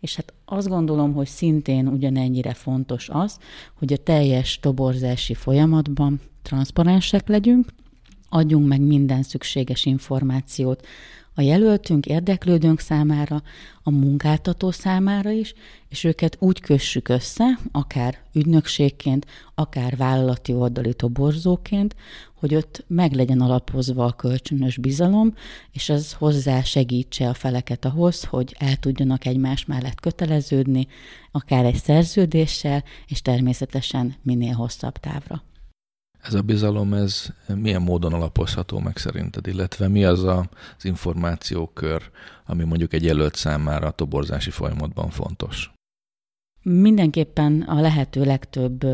És 0.00 0.16
hát 0.16 0.32
azt 0.44 0.68
gondolom, 0.68 1.12
hogy 1.12 1.26
szintén 1.26 1.88
ugyanennyire 1.88 2.54
fontos 2.54 3.08
az, 3.08 3.38
hogy 3.74 3.92
a 3.92 3.96
teljes 3.96 4.58
toborzási 4.60 5.34
folyamatban 5.34 6.20
transzparensek 6.44 7.28
legyünk, 7.28 7.72
adjunk 8.28 8.68
meg 8.68 8.80
minden 8.80 9.22
szükséges 9.22 9.84
információt 9.84 10.86
a 11.34 11.40
jelöltünk, 11.40 12.06
érdeklődőnk 12.06 12.80
számára, 12.80 13.42
a 13.82 13.90
munkáltató 13.90 14.70
számára 14.70 15.30
is, 15.30 15.54
és 15.88 16.04
őket 16.04 16.36
úgy 16.38 16.60
kössük 16.60 17.08
össze, 17.08 17.58
akár 17.72 18.18
ügynökségként, 18.32 19.26
akár 19.54 19.96
vállalati 19.96 20.52
oldali 20.52 20.94
toborzóként, 20.94 21.96
hogy 22.34 22.54
ott 22.54 22.84
meg 22.86 23.12
legyen 23.12 23.40
alapozva 23.40 24.04
a 24.04 24.12
kölcsönös 24.12 24.76
bizalom, 24.76 25.34
és 25.72 25.88
ez 25.88 26.12
hozzá 26.12 26.62
segítse 26.62 27.28
a 27.28 27.34
feleket 27.34 27.84
ahhoz, 27.84 28.24
hogy 28.24 28.56
el 28.58 28.76
tudjanak 28.76 29.26
egymás 29.26 29.64
mellett 29.64 30.00
köteleződni, 30.00 30.86
akár 31.30 31.64
egy 31.64 31.76
szerződéssel, 31.76 32.84
és 33.06 33.22
természetesen 33.22 34.14
minél 34.22 34.54
hosszabb 34.54 34.96
távra. 34.96 35.42
Ez 36.24 36.34
a 36.34 36.42
bizalom, 36.42 36.94
ez 36.94 37.26
milyen 37.54 37.82
módon 37.82 38.12
alapozható 38.12 38.78
meg 38.78 38.96
szerinted, 38.96 39.46
illetve 39.46 39.88
mi 39.88 40.04
az 40.04 40.22
a, 40.22 40.48
az 40.76 40.84
információkör, 40.84 42.10
ami 42.46 42.64
mondjuk 42.64 42.92
egy 42.92 43.04
jelölt 43.04 43.34
számára 43.34 43.86
a 43.86 43.90
toborzási 43.90 44.50
folyamatban 44.50 45.10
fontos? 45.10 45.72
Mindenképpen 46.62 47.62
a 47.62 47.80
lehető 47.80 48.24
legtöbb 48.24 48.86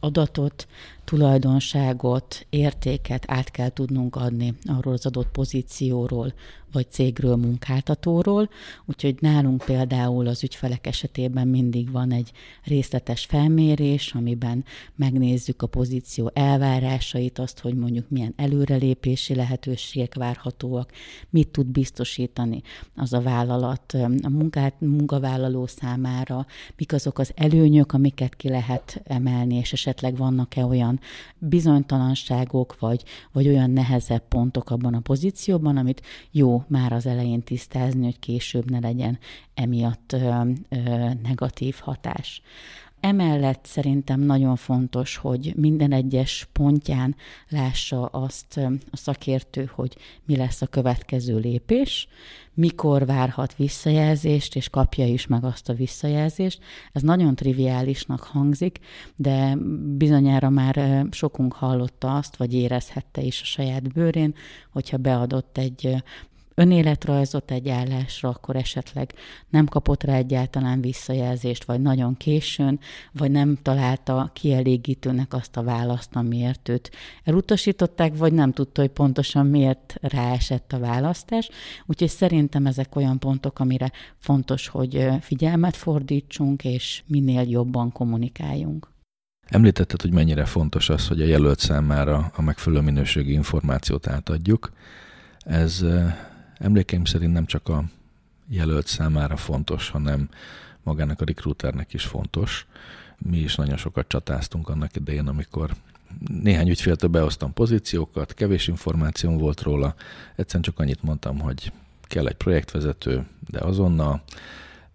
adatot, 0.00 0.68
tulajdonságot, 1.08 2.46
értéket 2.50 3.24
át 3.26 3.50
kell 3.50 3.68
tudnunk 3.68 4.16
adni 4.16 4.54
arról 4.64 4.92
az 4.92 5.06
adott 5.06 5.28
pozícióról, 5.28 6.32
vagy 6.72 6.90
cégről, 6.90 7.36
munkáltatóról, 7.36 8.48
úgyhogy 8.86 9.16
nálunk 9.20 9.64
például 9.64 10.26
az 10.26 10.42
ügyfelek 10.42 10.86
esetében 10.86 11.48
mindig 11.48 11.90
van 11.90 12.12
egy 12.12 12.30
részletes 12.64 13.24
felmérés, 13.24 14.12
amiben 14.14 14.64
megnézzük 14.96 15.62
a 15.62 15.66
pozíció 15.66 16.30
elvárásait, 16.34 17.38
azt, 17.38 17.58
hogy 17.58 17.74
mondjuk 17.74 18.08
milyen 18.08 18.32
előrelépési 18.36 19.34
lehetőségek 19.34 20.14
várhatóak, 20.14 20.92
mit 21.30 21.48
tud 21.48 21.66
biztosítani 21.66 22.62
az 22.96 23.12
a 23.12 23.20
vállalat 23.20 23.96
a 24.22 24.28
munkát, 24.28 24.80
munkavállaló 24.80 25.66
számára, 25.66 26.46
mik 26.76 26.92
azok 26.92 27.18
az 27.18 27.32
előnyök, 27.34 27.92
amiket 27.92 28.34
ki 28.34 28.48
lehet 28.48 29.00
emelni, 29.04 29.54
és 29.54 29.72
esetleg 29.72 30.16
vannak-e 30.16 30.64
olyan 30.64 30.97
bizonytalanságok, 31.38 32.78
vagy, 32.78 33.02
vagy 33.32 33.48
olyan 33.48 33.70
nehezebb 33.70 34.28
pontok 34.28 34.70
abban 34.70 34.94
a 34.94 35.00
pozícióban, 35.00 35.76
amit 35.76 36.02
jó 36.30 36.64
már 36.68 36.92
az 36.92 37.06
elején 37.06 37.42
tisztázni, 37.42 38.04
hogy 38.04 38.18
később 38.18 38.70
ne 38.70 38.78
legyen 38.78 39.18
emiatt 39.54 40.12
ö, 40.12 40.50
ö, 40.68 41.10
negatív 41.22 41.76
hatás. 41.80 42.42
Emellett 43.00 43.64
szerintem 43.64 44.20
nagyon 44.20 44.56
fontos, 44.56 45.16
hogy 45.16 45.52
minden 45.56 45.92
egyes 45.92 46.48
pontján 46.52 47.16
lássa 47.48 48.06
azt 48.06 48.56
a 48.90 48.96
szakértő, 48.96 49.70
hogy 49.74 49.96
mi 50.24 50.36
lesz 50.36 50.62
a 50.62 50.66
következő 50.66 51.38
lépés, 51.38 52.08
mikor 52.54 53.06
várhat 53.06 53.56
visszajelzést, 53.56 54.56
és 54.56 54.68
kapja 54.68 55.06
is 55.06 55.26
meg 55.26 55.44
azt 55.44 55.68
a 55.68 55.74
visszajelzést. 55.74 56.60
Ez 56.92 57.02
nagyon 57.02 57.34
triviálisnak 57.34 58.22
hangzik, 58.22 58.78
de 59.16 59.56
bizonyára 59.96 60.50
már 60.50 61.06
sokunk 61.10 61.52
hallotta 61.52 62.16
azt, 62.16 62.36
vagy 62.36 62.54
érezhette 62.54 63.20
is 63.22 63.40
a 63.40 63.44
saját 63.44 63.92
bőrén, 63.92 64.34
hogyha 64.72 64.96
beadott 64.96 65.58
egy 65.58 66.02
önéletrajzot 66.58 67.50
egy 67.50 67.68
állásra, 67.68 68.28
akkor 68.28 68.56
esetleg 68.56 69.12
nem 69.48 69.66
kapott 69.66 70.02
rá 70.02 70.14
egyáltalán 70.14 70.80
visszajelzést, 70.80 71.64
vagy 71.64 71.80
nagyon 71.80 72.16
későn, 72.16 72.78
vagy 73.12 73.30
nem 73.30 73.58
találta 73.62 74.30
kielégítőnek 74.32 75.32
azt 75.34 75.56
a 75.56 75.62
választ, 75.62 76.16
amiért 76.16 76.68
őt 76.68 76.90
elutasították, 77.24 78.16
vagy 78.16 78.32
nem 78.32 78.52
tudta, 78.52 78.80
hogy 78.80 78.90
pontosan 78.90 79.46
miért 79.46 79.94
ráesett 80.00 80.72
a 80.72 80.78
választás. 80.78 81.48
Úgyhogy 81.86 82.08
szerintem 82.08 82.66
ezek 82.66 82.96
olyan 82.96 83.18
pontok, 83.18 83.58
amire 83.58 83.92
fontos, 84.18 84.68
hogy 84.68 85.08
figyelmet 85.20 85.76
fordítsunk, 85.76 86.64
és 86.64 87.02
minél 87.06 87.48
jobban 87.48 87.92
kommunikáljunk. 87.92 88.88
Említetted, 89.46 90.02
hogy 90.02 90.12
mennyire 90.12 90.44
fontos 90.44 90.88
az, 90.88 91.08
hogy 91.08 91.20
a 91.20 91.26
jelölt 91.26 91.58
számára 91.58 92.30
a 92.34 92.42
megfelelő 92.42 92.82
minőségi 92.82 93.32
információt 93.32 94.06
átadjuk. 94.06 94.72
Ez 95.38 95.84
emlékeim 96.58 97.04
szerint 97.04 97.32
nem 97.32 97.46
csak 97.46 97.68
a 97.68 97.84
jelölt 98.48 98.86
számára 98.86 99.36
fontos, 99.36 99.88
hanem 99.88 100.28
magának 100.82 101.20
a 101.20 101.24
recruiternek 101.24 101.92
is 101.92 102.04
fontos. 102.04 102.66
Mi 103.18 103.38
is 103.38 103.54
nagyon 103.54 103.76
sokat 103.76 104.08
csatáztunk 104.08 104.68
annak 104.68 104.96
idején, 104.96 105.26
amikor 105.26 105.74
néhány 106.42 106.68
ügyféltől 106.68 107.10
behoztam 107.10 107.52
pozíciókat, 107.52 108.34
kevés 108.34 108.68
információm 108.68 109.36
volt 109.36 109.60
róla, 109.60 109.94
egyszerűen 110.36 110.64
csak 110.64 110.78
annyit 110.78 111.02
mondtam, 111.02 111.38
hogy 111.38 111.72
kell 112.02 112.26
egy 112.26 112.34
projektvezető, 112.34 113.26
de 113.50 113.58
azonnal 113.58 114.22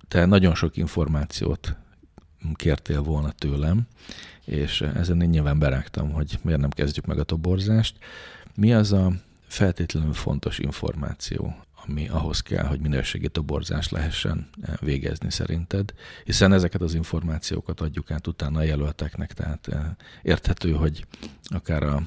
te 0.08 0.26
nagyon 0.26 0.56
sok 0.56 0.78
információt 0.78 1.76
kértél 2.54 3.02
volna 3.02 3.32
tőlem, 3.32 3.82
és 4.46 4.82
ezen 4.82 5.22
én 5.22 5.30
nyilván 5.30 5.60
berágtam, 5.60 6.12
hogy 6.12 6.40
miért 6.42 6.60
nem 6.60 6.70
kezdjük 6.70 7.06
meg 7.06 7.20
a 7.20 7.24
toborzást. 7.24 7.98
Mi 8.56 8.74
az 8.74 8.92
a 8.92 9.12
feltétlenül 9.54 10.14
fontos 10.14 10.60
információ, 10.60 11.56
ami 11.86 12.08
ahhoz 12.08 12.42
kell, 12.42 12.66
hogy 12.66 12.80
minőségi 12.80 13.30
toborzást 13.30 13.92
lehessen 13.92 14.50
eh, 14.62 14.74
végezni 14.80 15.32
szerinted, 15.32 15.94
hiszen 16.24 16.54
ezeket 16.54 16.82
az 16.82 16.94
információkat 16.94 17.82
adjuk 17.82 18.12
át 18.12 18.28
utána 18.28 18.60
a 18.60 18.64
jelölteknek, 18.64 19.34
tehát 19.34 19.68
eh, 19.68 19.82
érthető, 20.22 20.72
hogy 20.72 21.06
akár 21.44 21.84
a 21.84 22.02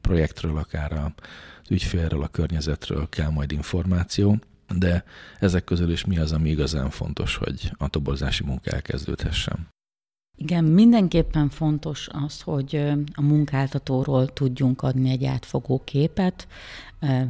projektről, 0.00 0.56
akár 0.56 0.92
az 0.92 1.70
ügyfélről, 1.70 2.22
a 2.22 2.28
környezetről 2.28 3.08
kell 3.08 3.30
majd 3.30 3.52
információ, 3.52 4.38
de 4.78 5.04
ezek 5.38 5.64
közül 5.64 5.90
is 5.90 6.04
mi 6.04 6.18
az, 6.18 6.32
ami 6.32 6.50
igazán 6.50 6.90
fontos, 6.90 7.36
hogy 7.36 7.72
a 7.76 7.88
toborzási 7.88 8.44
munka 8.44 8.70
elkezdődhessen? 8.70 9.68
Igen, 10.42 10.64
mindenképpen 10.64 11.48
fontos 11.48 12.08
az, 12.12 12.40
hogy 12.40 12.92
a 13.14 13.22
munkáltatóról 13.22 14.32
tudjunk 14.32 14.82
adni 14.82 15.10
egy 15.10 15.24
átfogó 15.24 15.82
képet, 15.84 16.48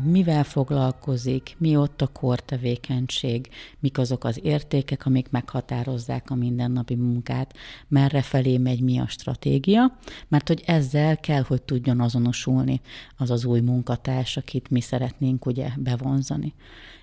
mivel 0.04 0.44
foglalkozik, 0.44 1.54
mi 1.58 1.76
ott 1.76 2.02
a 2.02 2.06
kortevékenység, 2.06 3.48
mik 3.78 3.98
azok 3.98 4.24
az 4.24 4.40
értékek, 4.42 5.06
amik 5.06 5.30
meghatározzák 5.30 6.30
a 6.30 6.34
mindennapi 6.34 6.94
munkát, 6.94 7.54
merre 7.88 8.22
felé 8.22 8.58
megy 8.58 8.80
mi 8.80 8.98
a 8.98 9.06
stratégia, 9.06 9.98
mert 10.28 10.48
hogy 10.48 10.62
ezzel 10.66 11.16
kell, 11.16 11.42
hogy 11.42 11.62
tudjon 11.62 12.00
azonosulni 12.00 12.80
az 13.16 13.30
az 13.30 13.44
új 13.44 13.60
munkatárs, 13.60 14.36
akit 14.36 14.70
mi 14.70 14.80
szeretnénk 14.80 15.46
ugye 15.46 15.68
bevonzani. 15.76 16.54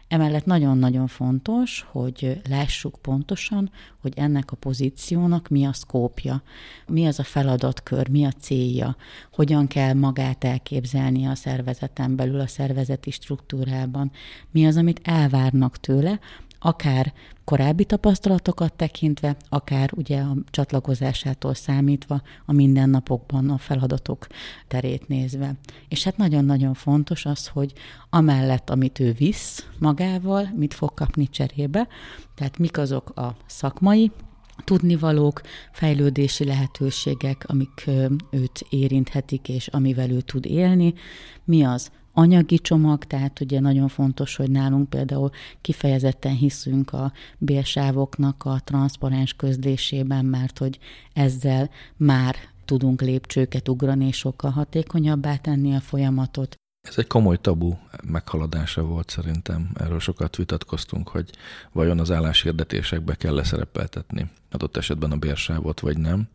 Emellett 0.07 0.45
nagyon-nagyon 0.45 1.07
fontos, 1.07 1.85
hogy 1.91 2.41
lássuk 2.49 2.97
pontosan, 3.01 3.71
hogy 4.01 4.13
ennek 4.15 4.51
a 4.51 4.55
pozíciónak 4.55 5.47
mi 5.47 5.65
a 5.65 5.73
szkópja, 5.73 6.41
mi 6.87 7.05
az 7.05 7.19
a 7.19 7.23
feladatkör, 7.23 8.09
mi 8.09 8.25
a 8.25 8.31
célja, 8.31 8.95
hogyan 9.31 9.67
kell 9.67 9.93
magát 9.93 10.43
elképzelni 10.43 11.25
a 11.25 11.35
szervezeten 11.35 12.15
belül, 12.15 12.39
a 12.39 12.47
szervezeti 12.47 13.11
struktúrában, 13.11 14.11
mi 14.51 14.65
az, 14.65 14.77
amit 14.77 15.01
elvárnak 15.03 15.77
tőle, 15.77 16.19
akár 16.59 17.13
korábbi 17.43 17.85
tapasztalatokat 17.85 18.73
tekintve, 18.73 19.35
akár 19.49 19.89
ugye 19.95 20.19
a 20.19 20.35
csatlakozásától 20.49 21.53
számítva 21.53 22.21
a 22.45 22.53
mindennapokban 22.53 23.49
a 23.49 23.57
feladatok 23.57 24.27
terét 24.67 25.07
nézve. 25.07 25.53
És 25.87 26.03
hát 26.03 26.17
nagyon-nagyon 26.17 26.73
fontos 26.73 27.25
az, 27.25 27.47
hogy 27.47 27.73
amellett, 28.09 28.69
amit 28.69 28.99
ő 28.99 29.11
visz 29.11 29.67
magával, 29.79 30.49
mit 30.55 30.73
fog 30.73 30.93
kapni 30.93 31.27
cserébe, 31.27 31.87
tehát 32.35 32.57
mik 32.57 32.77
azok 32.77 33.17
a 33.17 33.35
szakmai 33.45 34.11
tudnivalók, 34.63 35.41
fejlődési 35.71 36.43
lehetőségek, 36.43 37.43
amik 37.47 37.89
őt 38.29 38.65
érinthetik, 38.69 39.49
és 39.49 39.67
amivel 39.67 40.09
ő 40.09 40.21
tud 40.21 40.45
élni, 40.45 40.93
mi 41.43 41.63
az 41.63 41.91
anyagi 42.17 42.59
csomag, 42.59 43.03
tehát 43.03 43.39
ugye 43.39 43.59
nagyon 43.59 43.87
fontos, 43.87 44.35
hogy 44.35 44.51
nálunk 44.51 44.89
például 44.89 45.29
kifejezetten 45.61 46.35
hiszünk 46.35 46.93
a 46.93 47.11
bélsávoknak 47.37 48.45
a 48.45 48.61
transzparens 48.63 49.33
közlésében, 49.33 50.25
mert 50.25 50.57
hogy 50.57 50.79
ezzel 51.13 51.69
már 51.97 52.35
tudunk 52.65 53.01
lépcsőket 53.01 53.69
ugrani, 53.69 54.07
és 54.07 54.17
sokkal 54.17 54.51
hatékonyabbá 54.51 55.35
tenni 55.35 55.75
a 55.75 55.79
folyamatot. 55.79 56.55
Ez 56.87 56.97
egy 56.97 57.07
komoly 57.07 57.37
tabu 57.41 57.73
meghaladása 58.03 58.83
volt 58.83 59.09
szerintem. 59.09 59.69
Erről 59.73 59.99
sokat 59.99 60.35
vitatkoztunk, 60.35 61.07
hogy 61.07 61.29
vajon 61.71 61.99
az 61.99 62.11
álláshirdetésekbe 62.11 63.15
kell 63.15 63.33
leszerepeltetni 63.33 64.29
adott 64.51 64.77
esetben 64.77 65.11
a 65.11 65.17
bérsávot, 65.17 65.79
vagy 65.79 65.97
nem. 65.97 66.27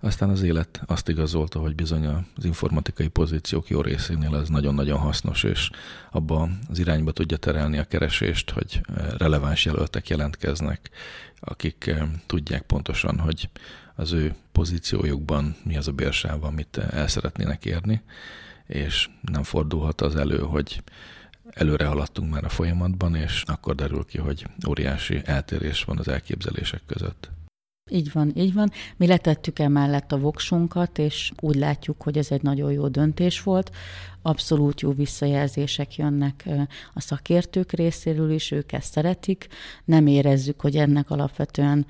Aztán 0.00 0.30
az 0.30 0.42
élet 0.42 0.82
azt 0.86 1.08
igazolta, 1.08 1.60
hogy 1.60 1.74
bizony 1.74 2.06
az 2.06 2.44
informatikai 2.44 3.08
pozíciók 3.08 3.68
jó 3.68 3.80
részénél 3.80 4.36
ez 4.36 4.48
nagyon-nagyon 4.48 4.98
hasznos, 4.98 5.42
és 5.42 5.70
abba 6.10 6.48
az 6.68 6.78
irányba 6.78 7.12
tudja 7.12 7.36
terelni 7.36 7.78
a 7.78 7.84
keresést, 7.84 8.50
hogy 8.50 8.80
releváns 9.18 9.64
jelöltek 9.64 10.08
jelentkeznek, 10.08 10.90
akik 11.40 11.94
tudják 12.26 12.62
pontosan, 12.62 13.18
hogy 13.18 13.48
az 13.94 14.12
ő 14.12 14.34
pozíciójukban 14.52 15.56
mi 15.64 15.76
az 15.76 15.88
a 15.88 15.92
bérsáv, 15.92 16.44
amit 16.44 16.76
el 16.76 17.08
szeretnének 17.08 17.64
érni, 17.64 18.02
és 18.66 19.08
nem 19.20 19.42
fordulhat 19.42 20.00
az 20.00 20.16
elő, 20.16 20.38
hogy 20.38 20.82
előre 21.50 21.86
haladtunk 21.86 22.32
már 22.32 22.44
a 22.44 22.48
folyamatban, 22.48 23.14
és 23.14 23.42
akkor 23.46 23.74
derül 23.74 24.04
ki, 24.04 24.18
hogy 24.18 24.46
óriási 24.68 25.20
eltérés 25.24 25.84
van 25.84 25.98
az 25.98 26.08
elképzelések 26.08 26.82
között. 26.86 27.30
Így 27.90 28.12
van, 28.12 28.32
így 28.36 28.54
van. 28.54 28.70
Mi 28.96 29.06
letettük 29.06 29.58
emellett 29.58 30.12
a 30.12 30.18
voksunkat, 30.18 30.98
és 30.98 31.32
úgy 31.40 31.54
látjuk, 31.54 32.02
hogy 32.02 32.18
ez 32.18 32.30
egy 32.30 32.42
nagyon 32.42 32.72
jó 32.72 32.88
döntés 32.88 33.42
volt 33.42 33.70
abszolút 34.28 34.80
jó 34.80 34.92
visszajelzések 34.92 35.96
jönnek 35.96 36.48
a 36.94 37.00
szakértők 37.00 37.72
részéről 37.72 38.30
is, 38.30 38.50
ők 38.50 38.72
ezt 38.72 38.92
szeretik. 38.92 39.46
Nem 39.84 40.06
érezzük, 40.06 40.60
hogy 40.60 40.76
ennek 40.76 41.10
alapvetően 41.10 41.86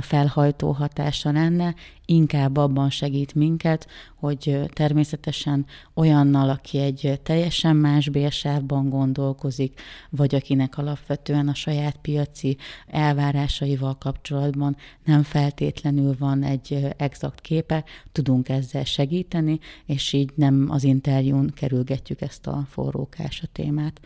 felhajtó 0.00 0.70
hatása 0.70 1.32
lenne, 1.32 1.74
inkább 2.06 2.56
abban 2.56 2.90
segít 2.90 3.34
minket, 3.34 3.86
hogy 4.14 4.60
természetesen 4.72 5.66
olyannal, 5.94 6.48
aki 6.48 6.78
egy 6.78 7.20
teljesen 7.22 7.76
más 7.76 8.08
bérsávban 8.08 8.88
gondolkozik, 8.88 9.80
vagy 10.10 10.34
akinek 10.34 10.78
alapvetően 10.78 11.48
a 11.48 11.54
saját 11.54 11.96
piaci 11.96 12.56
elvárásaival 12.86 13.98
kapcsolatban 13.98 14.76
nem 15.04 15.22
feltétlenül 15.22 16.14
van 16.18 16.42
egy 16.42 16.88
exakt 16.96 17.40
képe, 17.40 17.84
tudunk 18.12 18.48
ezzel 18.48 18.84
segíteni, 18.84 19.58
és 19.86 20.12
így 20.12 20.30
nem 20.34 20.66
az 20.70 20.84
interjún 20.84 21.52
kerül 21.54 21.75
kerülgetjük 21.76 22.20
ezt 22.20 22.46
a 22.46 22.66
forrókás 22.68 23.42
a 23.42 23.46
témát. 23.52 24.00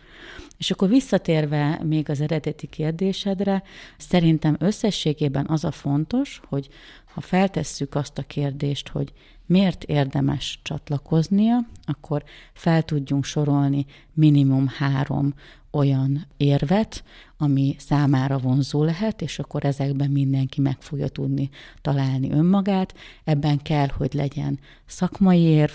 És 0.57 0.71
akkor 0.71 0.89
visszatérve 0.89 1.79
még 1.83 2.09
az 2.09 2.21
eredeti 2.21 2.67
kérdésedre, 2.67 3.63
szerintem 3.97 4.55
összességében 4.59 5.45
az 5.47 5.63
a 5.63 5.71
fontos, 5.71 6.41
hogy 6.47 6.69
ha 7.13 7.21
feltesszük 7.21 7.95
azt 7.95 8.17
a 8.17 8.23
kérdést, 8.23 8.87
hogy 8.89 9.13
miért 9.45 9.83
érdemes 9.83 10.59
csatlakoznia, 10.63 11.57
akkor 11.85 12.23
fel 12.53 12.83
tudjunk 12.83 13.23
sorolni 13.23 13.85
minimum 14.13 14.67
három 14.67 15.33
olyan 15.71 16.27
érvet, 16.37 17.03
ami 17.37 17.75
számára 17.77 18.37
vonzó 18.37 18.83
lehet, 18.83 19.21
és 19.21 19.39
akkor 19.39 19.65
ezekben 19.65 20.09
mindenki 20.09 20.61
meg 20.61 20.77
fogja 20.79 21.07
tudni 21.07 21.49
találni 21.81 22.31
önmagát. 22.31 22.93
Ebben 23.23 23.61
kell, 23.61 23.87
hogy 23.97 24.13
legyen 24.13 24.59
szakmai 24.85 25.39
érv, 25.39 25.73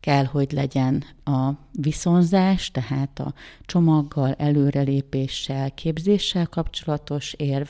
kell, 0.00 0.24
hogy 0.24 0.52
legyen 0.52 1.04
a 1.24 1.50
viszonzás, 1.72 2.70
tehát 2.70 3.18
a 3.18 3.34
csomaggal, 3.64 4.32
előrelépéssel, 4.32 5.70
képzéssel 5.70 6.46
kapcsolatos 6.46 7.32
érv, 7.32 7.66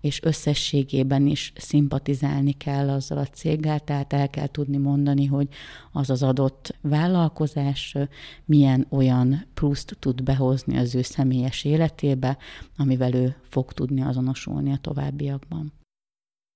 és 0.00 0.22
összességében 0.22 1.26
is 1.26 1.52
szimpatizálni 1.56 2.52
kell 2.52 2.88
azzal 2.88 3.18
a 3.18 3.26
céggel, 3.26 3.80
tehát 3.80 4.12
el 4.12 4.30
kell 4.30 4.46
tudni 4.46 4.76
mondani, 4.76 5.26
hogy 5.26 5.48
az 5.92 6.10
az 6.10 6.22
adott 6.22 6.76
vállalkozás 6.80 7.96
milyen 8.44 8.86
olyan 8.90 9.46
pluszt 9.54 9.96
tud 9.98 10.22
behozni 10.22 10.78
az 10.78 10.94
ő 10.94 11.02
személyes 11.02 11.64
életébe, 11.64 12.38
amivel 12.76 13.14
ő 13.14 13.36
fog 13.48 13.72
tudni 13.72 14.02
azonosulni 14.02 14.72
a 14.72 14.78
továbbiakban. 14.80 15.72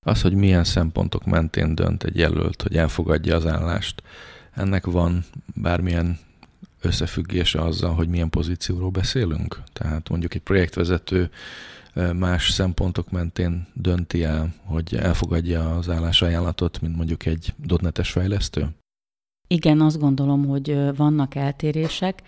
Az, 0.07 0.23
hogy 0.23 0.35
milyen 0.35 0.65
szempontok 0.65 1.25
mentén 1.25 1.75
dönt 1.75 2.03
egy 2.03 2.17
jelölt, 2.17 2.63
hogy 2.63 2.77
elfogadja 2.77 3.37
az 3.37 3.47
állást, 3.47 4.03
ennek 4.55 4.87
van 4.87 5.25
bármilyen 5.55 6.19
összefüggése 6.81 7.61
azzal, 7.61 7.95
hogy 7.95 8.09
milyen 8.09 8.31
pozícióról 8.31 8.91
beszélünk? 8.91 9.63
Tehát 9.73 10.09
mondjuk 10.09 10.35
egy 10.35 10.41
projektvezető 10.41 11.31
más 12.17 12.51
szempontok 12.51 13.11
mentén 13.11 13.67
dönti 13.73 14.23
el, 14.23 14.55
hogy 14.65 14.95
elfogadja 14.95 15.77
az 15.77 15.89
állásajánlatot, 15.89 16.81
mint 16.81 16.97
mondjuk 16.97 17.27
egy 17.27 17.55
dotnetes 17.57 18.11
fejlesztő? 18.11 18.69
Igen, 19.47 19.81
azt 19.81 19.99
gondolom, 19.99 20.47
hogy 20.47 20.97
vannak 20.97 21.35
eltérések. 21.35 22.23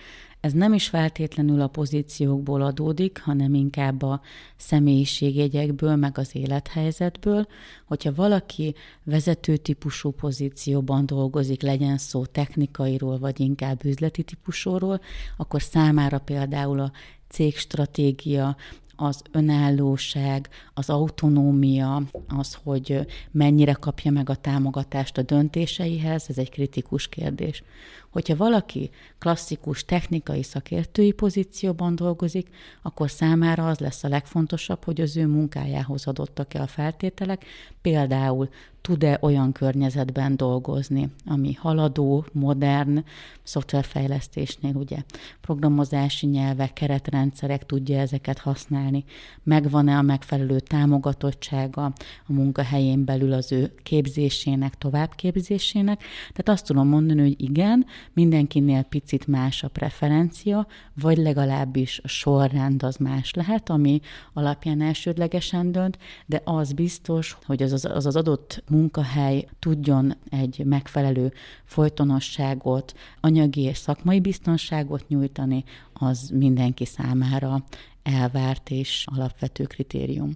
Ez 0.46 0.52
nem 0.52 0.72
is 0.72 0.88
feltétlenül 0.88 1.60
a 1.60 1.66
pozíciókból 1.66 2.62
adódik, 2.62 3.20
hanem 3.24 3.54
inkább 3.54 4.02
a 4.02 4.20
személyiségjegyekből, 4.56 5.96
meg 5.96 6.18
az 6.18 6.30
élethelyzetből. 6.32 7.46
Hogyha 7.86 8.14
valaki 8.14 8.74
vezető 9.04 9.56
típusú 9.56 10.10
pozícióban 10.10 11.06
dolgozik, 11.06 11.62
legyen 11.62 11.98
szó 11.98 12.24
technikairól, 12.26 13.18
vagy 13.18 13.40
inkább 13.40 13.84
üzleti 13.84 14.22
típusúról, 14.22 15.00
akkor 15.36 15.62
számára 15.62 16.18
például 16.18 16.80
a 16.80 16.92
cégstratégia, 17.28 18.56
az 18.96 19.22
önállóság, 19.30 20.48
az 20.74 20.90
autonómia, 20.90 22.02
az, 22.28 22.58
hogy 22.62 23.06
mennyire 23.30 23.72
kapja 23.72 24.10
meg 24.10 24.30
a 24.30 24.34
támogatást 24.34 25.18
a 25.18 25.22
döntéseihez, 25.22 26.24
ez 26.28 26.38
egy 26.38 26.50
kritikus 26.50 27.08
kérdés. 27.08 27.62
Hogyha 28.10 28.36
valaki 28.36 28.90
klasszikus 29.18 29.84
technikai 29.84 30.42
szakértői 30.42 31.12
pozícióban 31.12 31.94
dolgozik, 31.94 32.48
akkor 32.82 33.10
számára 33.10 33.68
az 33.68 33.78
lesz 33.78 34.04
a 34.04 34.08
legfontosabb, 34.08 34.84
hogy 34.84 35.00
az 35.00 35.16
ő 35.16 35.26
munkájához 35.26 36.06
adottak-e 36.06 36.62
a 36.62 36.66
feltételek, 36.66 37.44
például 37.86 38.48
tud-e 38.86 39.18
olyan 39.20 39.52
környezetben 39.52 40.36
dolgozni, 40.36 41.08
ami 41.24 41.52
haladó, 41.52 42.24
modern, 42.32 43.04
szoftverfejlesztésnél 43.42 44.74
ugye 44.74 44.96
programozási 45.40 46.26
nyelvek, 46.26 46.72
keretrendszerek 46.72 47.66
tudja 47.66 47.98
ezeket 47.98 48.38
használni, 48.38 49.04
megvan-e 49.42 49.96
a 49.96 50.02
megfelelő 50.02 50.60
támogatottsága 50.60 51.84
a 52.26 52.32
munkahelyén 52.32 53.04
belül 53.04 53.32
az 53.32 53.52
ő 53.52 53.72
képzésének, 53.82 54.74
továbbképzésének. 54.74 56.02
Tehát 56.18 56.48
azt 56.48 56.66
tudom 56.66 56.88
mondani, 56.88 57.20
hogy 57.20 57.40
igen, 57.40 57.86
mindenkinél 58.12 58.82
picit 58.82 59.26
más 59.26 59.62
a 59.62 59.68
preferencia, 59.68 60.66
vagy 60.94 61.16
legalábbis 61.16 62.00
a 62.02 62.08
sorrend 62.08 62.82
az 62.82 62.96
más 62.96 63.34
lehet, 63.34 63.70
ami 63.70 64.00
alapján 64.32 64.80
elsődlegesen 64.80 65.72
dönt, 65.72 65.98
de 66.26 66.40
az 66.44 66.72
biztos, 66.72 67.38
hogy 67.46 67.62
az 67.62 67.72
az, 67.76 67.84
az, 67.84 68.06
az 68.06 68.16
adott 68.16 68.62
munkahely 68.68 69.48
tudjon 69.58 70.14
egy 70.30 70.62
megfelelő 70.64 71.32
folytonosságot, 71.64 72.94
anyagi 73.20 73.60
és 73.60 73.76
szakmai 73.76 74.20
biztonságot 74.20 75.08
nyújtani, 75.08 75.64
az 75.92 76.30
mindenki 76.34 76.84
számára 76.84 77.64
elvárt 78.02 78.70
és 78.70 79.04
alapvető 79.14 79.64
kritérium. 79.64 80.32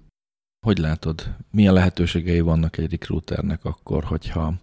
Hogy 0.67 0.79
látod, 0.79 1.35
milyen 1.51 1.73
lehetőségei 1.73 2.41
vannak 2.41 2.79
egy 2.79 2.91
recruiternek 2.91 3.65
akkor, 3.65 4.05
hogyha 4.05 4.55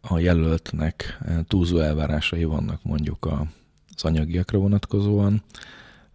a 0.00 0.18
jelöltnek 0.18 1.18
túlzó 1.48 1.78
elvárásai 1.78 2.44
vannak 2.44 2.82
mondjuk 2.82 3.26
az 3.94 4.04
anyagiakra 4.04 4.58
vonatkozóan, 4.58 5.42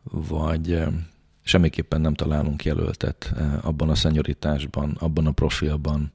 vagy 0.03 0.83
semmiképpen 1.49 2.01
nem 2.01 2.13
találunk 2.13 2.63
jelöltet 2.63 3.33
abban 3.61 3.89
a 3.89 3.95
szenyoritásban, 3.95 4.97
abban 4.99 5.25
a 5.25 5.31
profilban. 5.31 6.11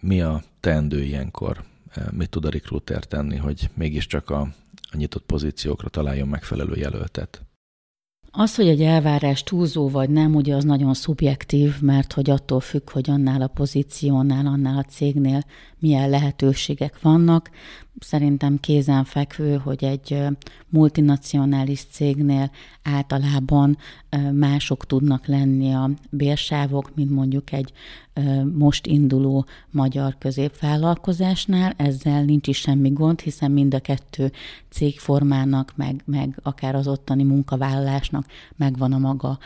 Mi 0.00 0.20
a 0.20 0.42
teendő 0.60 1.02
ilyenkor? 1.02 1.62
Mit 2.10 2.30
tud 2.30 2.44
a 2.44 2.50
recruiter 2.50 3.04
tenni, 3.04 3.36
hogy 3.36 3.70
mégiscsak 3.74 4.30
a, 4.30 4.40
a 4.90 4.96
nyitott 4.96 5.24
pozíciókra 5.24 5.88
találjon 5.88 6.28
megfelelő 6.28 6.76
jelöltet? 6.76 7.42
Az, 8.30 8.54
hogy 8.54 8.68
egy 8.68 8.82
elvárás 8.82 9.42
túlzó 9.42 9.88
vagy 9.88 10.10
nem, 10.10 10.34
ugye 10.34 10.54
az 10.54 10.64
nagyon 10.64 10.94
szubjektív, 10.94 11.80
mert 11.80 12.12
hogy 12.12 12.30
attól 12.30 12.60
függ, 12.60 12.90
hogy 12.90 13.10
annál 13.10 13.42
a 13.42 13.46
pozíciónál, 13.46 14.46
annál 14.46 14.78
a 14.78 14.82
cégnél 14.82 15.44
milyen 15.82 16.10
lehetőségek 16.10 17.00
vannak. 17.00 17.50
Szerintem 17.98 18.60
kézenfekvő, 18.60 19.56
hogy 19.56 19.84
egy 19.84 20.22
multinacionális 20.68 21.84
cégnél 21.90 22.50
általában 22.82 23.78
mások 24.32 24.86
tudnak 24.86 25.26
lenni 25.26 25.72
a 25.72 25.90
bérsávok, 26.10 26.94
mint 26.94 27.10
mondjuk 27.10 27.52
egy 27.52 27.72
most 28.54 28.86
induló 28.86 29.46
magyar 29.70 30.16
középvállalkozásnál. 30.18 31.72
Ezzel 31.76 32.24
nincs 32.24 32.48
is 32.48 32.58
semmi 32.58 32.90
gond, 32.90 33.20
hiszen 33.20 33.50
mind 33.50 33.74
a 33.74 33.80
kettő 33.80 34.32
cégformának, 34.68 35.72
meg, 35.76 36.02
meg 36.04 36.38
akár 36.42 36.74
az 36.74 36.88
ottani 36.88 37.22
munkavállalásnak 37.22 38.26
megvan 38.56 38.92
a 38.92 38.98
maga 38.98 39.38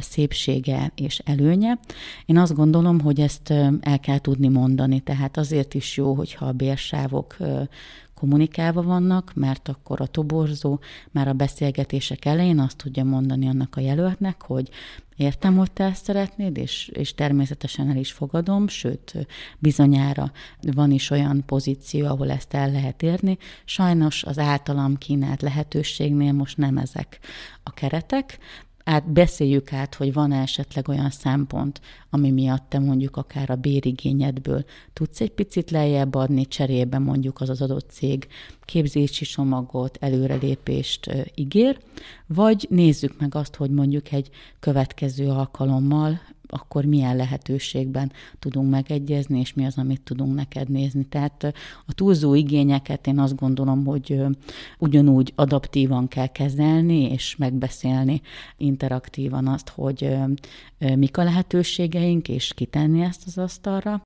szépsége 0.00 0.92
és 0.94 1.18
előnye. 1.18 1.78
Én 2.26 2.38
azt 2.38 2.54
gondolom, 2.54 3.00
hogy 3.00 3.20
ezt 3.20 3.50
el 3.80 4.00
kell 4.00 4.18
tudni 4.18 4.48
mondani, 4.48 5.00
tehát 5.00 5.36
azért 5.36 5.74
is 5.74 5.96
jó, 5.96 6.14
hogyha 6.14 6.46
a 6.46 6.52
bérsávok 6.52 7.36
kommunikálva 8.18 8.82
vannak, 8.82 9.32
mert 9.34 9.68
akkor 9.68 10.00
a 10.00 10.06
toborzó 10.06 10.80
már 11.10 11.28
a 11.28 11.32
beszélgetések 11.32 12.24
elején 12.24 12.58
azt 12.58 12.76
tudja 12.76 13.04
mondani 13.04 13.48
annak 13.48 13.76
a 13.76 13.80
jelöltnek, 13.80 14.42
hogy 14.42 14.68
értem, 15.16 15.56
hogy 15.56 15.72
te 15.72 15.84
ezt 15.84 16.04
szeretnéd, 16.04 16.56
és, 16.56 16.90
és 16.92 17.14
természetesen 17.14 17.90
el 17.90 17.96
is 17.96 18.12
fogadom, 18.12 18.68
sőt, 18.68 19.26
bizonyára 19.58 20.32
van 20.60 20.90
is 20.90 21.10
olyan 21.10 21.42
pozíció, 21.46 22.06
ahol 22.06 22.30
ezt 22.30 22.54
el 22.54 22.70
lehet 22.70 23.02
érni. 23.02 23.38
Sajnos 23.64 24.24
az 24.24 24.38
általam 24.38 24.96
kínált 24.96 25.42
lehetőségnél 25.42 26.32
most 26.32 26.56
nem 26.56 26.76
ezek 26.76 27.18
a 27.62 27.70
keretek, 27.70 28.38
át, 28.86 29.12
beszéljük 29.12 29.72
át, 29.72 29.94
hogy 29.94 30.12
van 30.12 30.32
esetleg 30.32 30.88
olyan 30.88 31.10
szempont, 31.10 31.80
ami 32.10 32.30
miatt 32.30 32.68
te 32.68 32.78
mondjuk 32.78 33.16
akár 33.16 33.50
a 33.50 33.56
bérigényedből 33.56 34.64
tudsz 34.92 35.20
egy 35.20 35.30
picit 35.30 35.70
lejjebb 35.70 36.14
adni, 36.14 36.46
cserébe 36.46 36.98
mondjuk 36.98 37.40
az 37.40 37.48
az 37.48 37.62
adott 37.62 37.90
cég 37.90 38.28
képzési 38.64 39.24
csomagot, 39.24 39.96
előrelépést 40.00 41.10
ígér, 41.34 41.78
vagy 42.26 42.66
nézzük 42.70 43.20
meg 43.20 43.34
azt, 43.34 43.54
hogy 43.54 43.70
mondjuk 43.70 44.12
egy 44.12 44.30
következő 44.60 45.28
alkalommal 45.28 46.20
akkor 46.48 46.84
milyen 46.84 47.16
lehetőségben 47.16 48.12
tudunk 48.38 48.70
megegyezni, 48.70 49.40
és 49.40 49.54
mi 49.54 49.64
az, 49.64 49.78
amit 49.78 50.00
tudunk 50.00 50.34
neked 50.34 50.68
nézni. 50.68 51.04
Tehát 51.04 51.52
a 51.86 51.92
túlzó 51.92 52.34
igényeket 52.34 53.06
én 53.06 53.18
azt 53.18 53.36
gondolom, 53.36 53.84
hogy 53.84 54.20
ugyanúgy 54.78 55.32
adaptívan 55.34 56.08
kell 56.08 56.26
kezelni, 56.26 57.10
és 57.10 57.36
megbeszélni 57.36 58.20
interaktívan 58.56 59.46
azt, 59.46 59.68
hogy 59.68 60.16
mik 60.78 61.16
a 61.16 61.24
lehetőségeink, 61.24 62.28
és 62.28 62.52
kitenni 62.54 63.00
ezt 63.00 63.22
az 63.26 63.38
asztalra. 63.38 64.02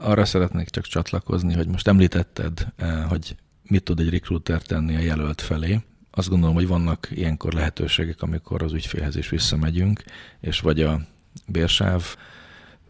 Arra 0.00 0.24
szeretnék 0.24 0.68
csak 0.68 0.84
csatlakozni, 0.84 1.54
hogy 1.54 1.68
most 1.68 1.88
említetted, 1.88 2.66
hogy 3.08 3.36
mit 3.62 3.82
tud 3.82 4.00
egy 4.00 4.10
recruiter 4.10 4.62
tenni 4.62 4.96
a 4.96 5.00
jelölt 5.00 5.40
felé. 5.40 5.80
Azt 6.10 6.28
gondolom, 6.28 6.54
hogy 6.54 6.66
vannak 6.66 7.08
ilyenkor 7.10 7.52
lehetőségek, 7.52 8.22
amikor 8.22 8.62
az 8.62 8.72
ügyfélhez 8.72 9.16
is 9.16 9.28
visszamegyünk, 9.28 10.04
és 10.40 10.60
vagy 10.60 10.80
a 10.80 11.00
bérsáv 11.46 12.16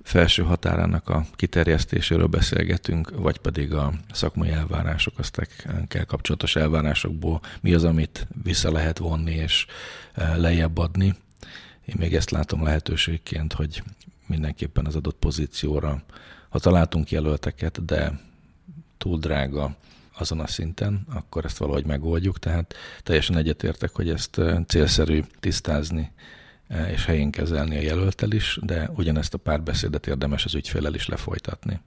felső 0.08 0.42
határának 0.42 1.08
a 1.08 1.26
kiterjesztéséről 1.34 2.26
beszélgetünk, 2.26 3.10
vagy 3.16 3.38
pedig 3.38 3.72
a 3.72 3.92
szakmai 4.12 4.50
elvárások, 4.50 5.14
kell 5.88 6.04
kapcsolatos 6.04 6.56
elvárásokból 6.56 7.40
mi 7.60 7.74
az, 7.74 7.84
amit 7.84 8.26
vissza 8.42 8.72
lehet 8.72 8.98
vonni 8.98 9.34
és 9.34 9.66
e, 10.12 10.36
lejjebb 10.36 10.78
adni. 10.78 11.14
Én 11.84 11.94
még 11.98 12.14
ezt 12.14 12.30
látom 12.30 12.62
lehetőségként, 12.62 13.52
hogy 13.52 13.82
mindenképpen 14.26 14.86
az 14.86 14.96
adott 14.96 15.16
pozícióra, 15.18 16.02
ha 16.48 16.58
találtunk 16.58 17.10
jelölteket, 17.10 17.84
de 17.84 18.20
túl 18.98 19.18
drága 19.18 19.76
azon 20.18 20.40
a 20.40 20.46
szinten, 20.46 21.06
akkor 21.10 21.44
ezt 21.44 21.58
valahogy 21.58 21.86
megoldjuk. 21.86 22.38
Tehát 22.38 22.74
teljesen 23.02 23.36
egyetértek, 23.36 23.90
hogy 23.94 24.10
ezt 24.10 24.38
e, 24.38 24.62
célszerű 24.66 25.22
tisztázni 25.40 26.12
és 26.92 27.04
helyén 27.04 27.30
kezelni 27.30 27.76
a 27.76 27.80
jelöltel 27.80 28.30
is, 28.30 28.58
de 28.62 28.90
ugyanezt 28.96 29.34
a 29.34 29.38
párbeszédet 29.38 30.06
érdemes 30.06 30.44
az 30.44 30.54
ügyfélel 30.54 30.94
is 30.94 31.08
lefolytatni. 31.08 31.80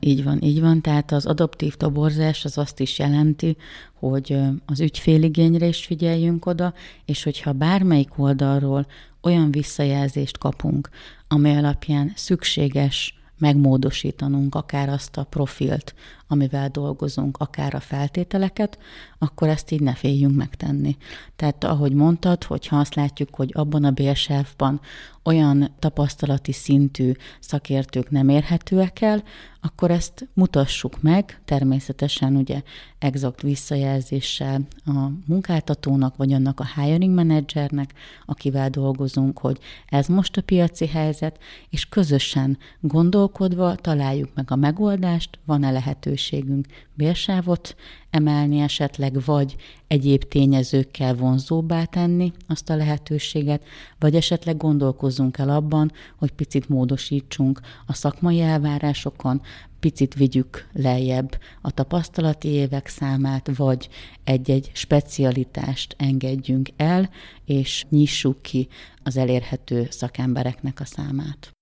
Így 0.00 0.24
van, 0.24 0.42
így 0.42 0.60
van. 0.60 0.80
Tehát 0.80 1.12
az 1.12 1.26
adoptív 1.26 1.74
toborzás 1.74 2.44
az 2.44 2.58
azt 2.58 2.80
is 2.80 2.98
jelenti, 2.98 3.56
hogy 3.94 4.38
az 4.66 4.80
ügyféligényre 4.80 5.66
is 5.66 5.84
figyeljünk 5.84 6.46
oda, 6.46 6.74
és 7.04 7.22
hogyha 7.22 7.52
bármelyik 7.52 8.18
oldalról 8.18 8.86
olyan 9.22 9.50
visszajelzést 9.50 10.38
kapunk, 10.38 10.88
amely 11.28 11.56
alapján 11.56 12.12
szükséges 12.14 13.14
megmódosítanunk 13.38 14.54
akár 14.54 14.88
azt 14.88 15.16
a 15.16 15.24
profilt, 15.24 15.94
amivel 16.30 16.68
dolgozunk, 16.68 17.36
akár 17.36 17.74
a 17.74 17.80
feltételeket, 17.80 18.78
akkor 19.18 19.48
ezt 19.48 19.70
így 19.70 19.80
ne 19.80 19.94
féljünk 19.94 20.36
megtenni. 20.36 20.96
Tehát 21.36 21.64
ahogy 21.64 21.92
mondtad, 21.92 22.44
hogyha 22.44 22.76
azt 22.76 22.94
látjuk, 22.94 23.34
hogy 23.34 23.50
abban 23.52 23.84
a 23.84 23.90
bérselfban 23.90 24.80
olyan 25.24 25.70
tapasztalati 25.78 26.52
szintű 26.52 27.12
szakértők 27.40 28.10
nem 28.10 28.28
érhetőek 28.28 29.00
el, 29.00 29.22
akkor 29.60 29.90
ezt 29.90 30.28
mutassuk 30.34 31.02
meg, 31.02 31.40
természetesen 31.44 32.36
ugye 32.36 32.62
exakt 32.98 33.42
visszajelzéssel 33.42 34.60
a 34.84 35.08
munkáltatónak, 35.26 36.16
vagy 36.16 36.32
annak 36.32 36.60
a 36.60 36.80
hiring 36.80 37.14
managernek, 37.14 37.92
akivel 38.26 38.70
dolgozunk, 38.70 39.38
hogy 39.38 39.58
ez 39.86 40.06
most 40.06 40.36
a 40.36 40.42
piaci 40.42 40.86
helyzet, 40.86 41.38
és 41.70 41.88
közösen 41.88 42.58
gondolkodva 42.80 43.74
találjuk 43.74 44.30
meg 44.34 44.50
a 44.50 44.56
megoldást, 44.56 45.38
van-e 45.44 45.70
lehetőségünk 46.20 46.66
bérsávot 46.94 47.76
emelni 48.10 48.60
esetleg, 48.60 49.24
vagy 49.24 49.56
egyéb 49.86 50.24
tényezőkkel 50.24 51.14
vonzóbbá 51.14 51.84
tenni 51.84 52.32
azt 52.46 52.70
a 52.70 52.76
lehetőséget, 52.76 53.62
vagy 53.98 54.14
esetleg 54.14 54.56
gondolkozzunk 54.56 55.38
el 55.38 55.48
abban, 55.48 55.92
hogy 56.16 56.30
picit 56.30 56.68
módosítsunk 56.68 57.60
a 57.86 57.92
szakmai 57.92 58.40
elvárásokon, 58.40 59.40
picit 59.80 60.14
vigyük 60.14 60.68
lejjebb 60.72 61.38
a 61.62 61.70
tapasztalati 61.70 62.48
évek 62.48 62.86
számát, 62.86 63.56
vagy 63.56 63.88
egy-egy 64.24 64.70
specialitást 64.74 65.94
engedjünk 65.98 66.68
el, 66.76 67.10
és 67.44 67.84
nyissuk 67.88 68.42
ki 68.42 68.68
az 69.02 69.16
elérhető 69.16 69.86
szakembereknek 69.90 70.80
a 70.80 70.84
számát. 70.84 71.59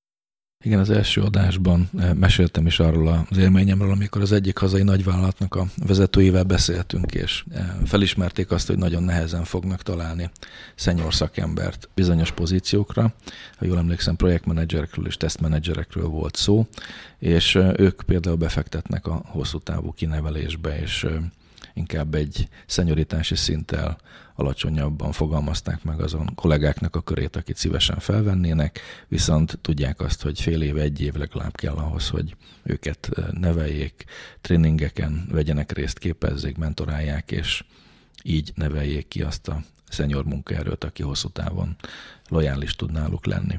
Igen, 0.65 0.79
az 0.79 0.91
első 0.91 1.21
adásban 1.21 1.91
eh, 1.99 2.15
meséltem 2.15 2.67
is 2.67 2.81
arról 2.81 3.27
az 3.31 3.37
élményemről, 3.37 3.91
amikor 3.91 4.23
az 4.23 4.33
egyik 4.33 4.59
hazai 4.59 4.83
nagyvállalatnak 4.83 5.55
a 5.55 5.67
vezetőivel 5.87 6.43
beszéltünk, 6.43 7.15
és 7.15 7.45
eh, 7.51 7.67
felismerték 7.85 8.51
azt, 8.51 8.67
hogy 8.67 8.79
nagyon 8.79 9.03
nehezen 9.03 9.45
fognak 9.45 9.83
találni 9.83 10.31
szenyor 10.75 11.15
szakembert 11.15 11.89
bizonyos 11.95 12.33
pozíciókra. 12.33 13.15
Ha 13.57 13.65
jól 13.65 13.79
emlékszem, 13.79 14.17
projektmenedzserekről 14.17 15.07
és 15.07 15.17
tesztmenedzserekről 15.17 16.07
volt 16.07 16.37
szó, 16.37 16.67
és 17.19 17.55
eh, 17.55 17.73
ők 17.77 18.03
például 18.03 18.37
befektetnek 18.37 19.07
a 19.07 19.23
hosszú 19.25 19.59
távú 19.59 19.93
kinevelésbe, 19.93 20.81
és 20.81 21.07
inkább 21.79 22.15
egy 22.15 22.49
szenyoritási 22.67 23.35
szinttel 23.35 23.99
alacsonyabban 24.35 25.13
fogalmazták 25.13 25.85
meg 25.85 26.01
azon 26.01 26.35
kollégáknak 26.35 26.97
a 26.97 27.01
körét, 27.01 27.37
akit 27.37 27.57
szívesen 27.57 27.99
felvennének, 27.99 28.81
viszont 29.09 29.59
tudják 29.63 30.01
azt, 30.01 30.23
hogy 30.23 30.41
fél 30.41 30.63
év, 30.63 30.77
egy 30.77 31.01
év 31.01 31.15
legalább 31.15 31.57
kell 31.57 31.75
ahhoz, 31.75 32.09
hogy 32.09 32.37
őket 32.63 33.09
neveljék, 33.31 34.05
tréningeken 34.41 35.27
vegyenek 35.31 35.73
részt, 35.73 35.99
képezzék, 35.99 36.57
mentorálják, 36.57 37.31
és 37.31 37.65
így 38.23 38.53
neveljék 38.55 39.09
ki 39.09 39.23
azt 39.23 39.49
a 39.49 39.63
szenyor 39.89 40.25
munkaerőt, 40.25 40.85
aki 40.85 41.03
hosszú 41.03 41.29
távon 41.29 41.77
lojális 42.29 42.77
tud 42.77 42.93
náluk 42.93 43.27
lenni. 43.27 43.59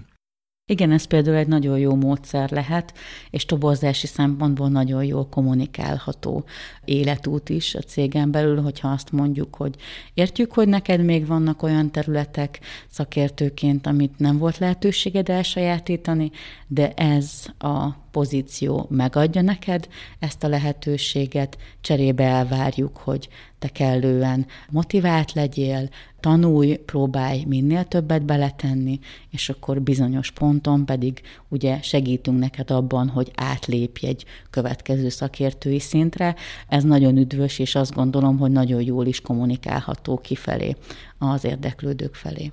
Igen, 0.69 0.91
ez 0.91 1.03
például 1.03 1.36
egy 1.36 1.47
nagyon 1.47 1.79
jó 1.79 1.95
módszer 1.95 2.51
lehet, 2.51 2.93
és 3.29 3.45
toborzási 3.45 4.08
szempontból 4.08 4.69
nagyon 4.69 5.03
jól 5.03 5.27
kommunikálható 5.29 6.43
életút 6.86 7.49
is 7.49 7.75
a 7.75 7.79
cégen 7.79 8.32
belül, 8.32 8.62
hogyha 8.62 8.88
azt 8.88 9.12
mondjuk, 9.12 9.55
hogy 9.55 9.75
értjük, 10.13 10.53
hogy 10.53 10.67
neked 10.67 11.03
még 11.03 11.27
vannak 11.27 11.63
olyan 11.63 11.91
területek 11.91 12.60
szakértőként, 12.89 13.88
amit 13.88 14.19
nem 14.19 14.38
volt 14.38 14.58
lehetőséged 14.58 15.29
elsajátítani, 15.29 16.32
de 16.67 16.91
ez 16.93 17.45
a 17.58 17.88
pozíció 18.12 18.86
megadja 18.89 19.41
neked 19.41 19.88
ezt 20.19 20.43
a 20.43 20.48
lehetőséget, 20.48 21.58
cserébe 21.82 22.24
elvárjuk, 22.24 22.98
hogy 22.98 23.30
te 23.60 23.67
kellően 23.67 24.45
motivált 24.69 25.34
legyél, 25.34 25.89
tanulj, 26.19 26.76
próbálj 26.76 27.43
minél 27.48 27.84
többet 27.84 28.26
beletenni, 28.26 29.00
és 29.30 29.50
akkor 29.50 29.82
bizonyos 29.82 30.32
ponton 30.32 30.86
pedig 30.86 31.22
ugye 31.48 31.82
segítünk 31.82 32.39
neked 32.39 32.72
abban, 32.72 33.08
hogy 33.10 33.32
átlépj 33.36 34.08
egy 34.08 34.26
következő 34.50 35.10
szakértői 35.10 35.80
szintre. 35.80 36.36
Ez 36.67 36.84
nagyon 36.84 37.17
üdvös, 37.17 37.60
és 37.60 37.76
azt 37.76 37.93
gondolom, 37.93 38.38
hogy 38.38 38.52
nagyon 38.52 38.82
jól 38.82 39.06
is 39.06 39.22
kommunikálható 39.22 40.17
kifelé 40.17 40.76
az 41.17 41.43
érdeklődők 41.43 42.15
felé. 42.15 42.52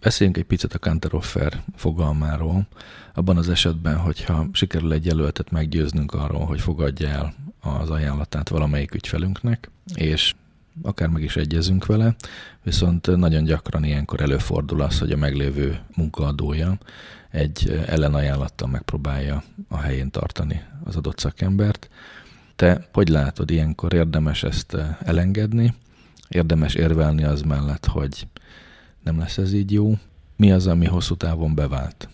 Beszéljünk 0.00 0.38
egy 0.38 0.44
picit 0.44 0.74
a 0.74 0.78
counteroffer 0.78 1.62
fogalmáról. 1.76 2.66
Abban 3.14 3.36
az 3.36 3.48
esetben, 3.48 3.96
hogyha 3.96 4.46
sikerül 4.52 4.92
egy 4.92 5.06
jelöltet 5.06 5.50
meggyőznünk 5.50 6.12
arról, 6.14 6.44
hogy 6.44 6.60
fogadja 6.60 7.08
el 7.08 7.34
az 7.60 7.90
ajánlatát 7.90 8.48
valamelyik 8.48 8.94
ügyfelünknek, 8.94 9.70
és 9.94 10.34
akár 10.82 11.08
meg 11.08 11.22
is 11.22 11.36
egyezünk 11.36 11.86
vele, 11.86 12.14
viszont 12.62 13.16
nagyon 13.16 13.44
gyakran 13.44 13.84
ilyenkor 13.84 14.20
előfordul 14.20 14.80
az, 14.80 14.98
hogy 14.98 15.12
a 15.12 15.16
meglévő 15.16 15.80
munkaadója 15.96 16.78
egy 17.30 17.82
ellenajánlattal 17.86 18.68
megpróbálja 18.68 19.42
a 19.68 19.76
helyén 19.76 20.10
tartani 20.10 20.62
az 20.84 20.96
adott 20.96 21.18
szakembert. 21.18 21.88
Te 22.56 22.88
hogy 22.92 23.08
látod, 23.08 23.50
ilyenkor 23.50 23.92
érdemes 23.92 24.42
ezt 24.42 24.76
elengedni, 25.00 25.74
érdemes 26.28 26.74
érvelni 26.74 27.24
az 27.24 27.42
mellett, 27.42 27.86
hogy 27.86 28.26
nem 29.02 29.18
lesz 29.18 29.38
ez 29.38 29.52
így 29.52 29.72
jó, 29.72 29.92
Mi 30.36 30.52
az, 30.52 30.66
ami 30.66 30.86
hosszú 30.86 31.16
távon 31.16 31.54
bevált? 31.54 32.08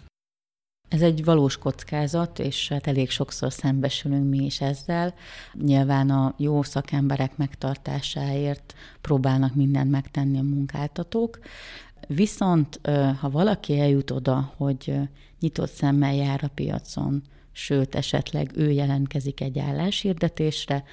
Ez 0.88 1.02
egy 1.02 1.24
valós 1.24 1.56
kockázat, 1.56 2.38
és 2.38 2.68
hát 2.68 2.86
elég 2.86 3.10
sokszor 3.10 3.52
szembesülünk 3.52 4.28
mi 4.28 4.44
is 4.44 4.60
ezzel. 4.60 5.14
Nyilván 5.52 6.10
a 6.10 6.34
jó 6.38 6.62
szakemberek 6.62 7.36
megtartásáért 7.36 8.74
próbálnak 9.00 9.54
mindent 9.54 9.90
megtenni 9.90 10.38
a 10.38 10.42
munkáltatók, 10.42 11.38
viszont 12.06 12.80
ha 13.20 13.30
valaki 13.30 13.78
eljut 13.78 14.10
oda, 14.10 14.52
hogy 14.56 14.94
nyitott 15.40 15.70
szemmel 15.70 16.14
jár 16.14 16.40
a 16.44 16.50
piacon, 16.54 17.22
sőt, 17.52 17.94
esetleg 17.94 18.50
ő 18.54 18.70
jelentkezik 18.70 19.40
egy 19.40 19.58
álláshirdetésre, 19.58 20.84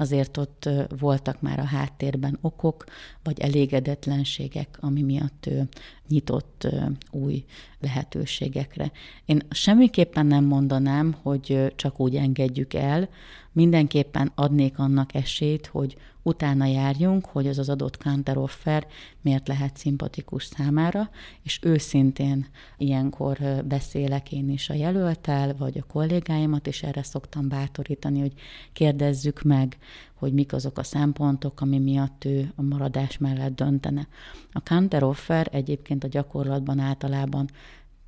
azért 0.00 0.36
ott 0.36 0.68
voltak 0.98 1.40
már 1.40 1.58
a 1.58 1.64
háttérben 1.64 2.38
okok, 2.40 2.84
vagy 3.22 3.40
elégedetlenségek, 3.40 4.78
ami 4.80 5.02
miatt 5.02 5.46
ő 5.46 5.68
nyitott 6.08 6.68
új 7.10 7.44
lehetőségekre. 7.80 8.92
Én 9.24 9.42
semmiképpen 9.50 10.26
nem 10.26 10.44
mondanám, 10.44 11.16
hogy 11.22 11.72
csak 11.76 12.00
úgy 12.00 12.16
engedjük 12.16 12.74
el, 12.74 13.08
mindenképpen 13.52 14.32
adnék 14.34 14.78
annak 14.78 15.14
esélyt, 15.14 15.66
hogy 15.66 15.96
utána 16.22 16.64
járjunk, 16.64 17.26
hogy 17.26 17.46
az 17.46 17.58
az 17.58 17.68
adott 17.68 18.02
counteroffer 18.02 18.86
miért 19.20 19.48
lehet 19.48 19.76
szimpatikus 19.76 20.44
számára, 20.44 21.10
és 21.42 21.58
őszintén 21.62 22.46
ilyenkor 22.76 23.38
beszélek 23.64 24.32
én 24.32 24.50
is 24.50 24.70
a 24.70 24.74
jelöltel, 24.74 25.56
vagy 25.56 25.78
a 25.78 25.92
kollégáimat, 25.92 26.66
és 26.66 26.82
erre 26.82 27.02
szoktam 27.02 27.48
bátorítani, 27.48 28.20
hogy 28.20 28.32
kérdezzük 28.72 29.42
meg, 29.42 29.78
hogy 30.14 30.32
mik 30.32 30.52
azok 30.52 30.78
a 30.78 30.82
szempontok, 30.82 31.60
ami 31.60 31.78
miatt 31.78 32.24
ő 32.24 32.52
a 32.56 32.62
maradás 32.62 33.18
mellett 33.18 33.54
döntene. 33.54 34.08
A 34.52 34.60
counteroffer 34.60 35.48
egyébként 35.52 36.04
a 36.04 36.08
gyakorlatban 36.08 36.78
általában 36.78 37.48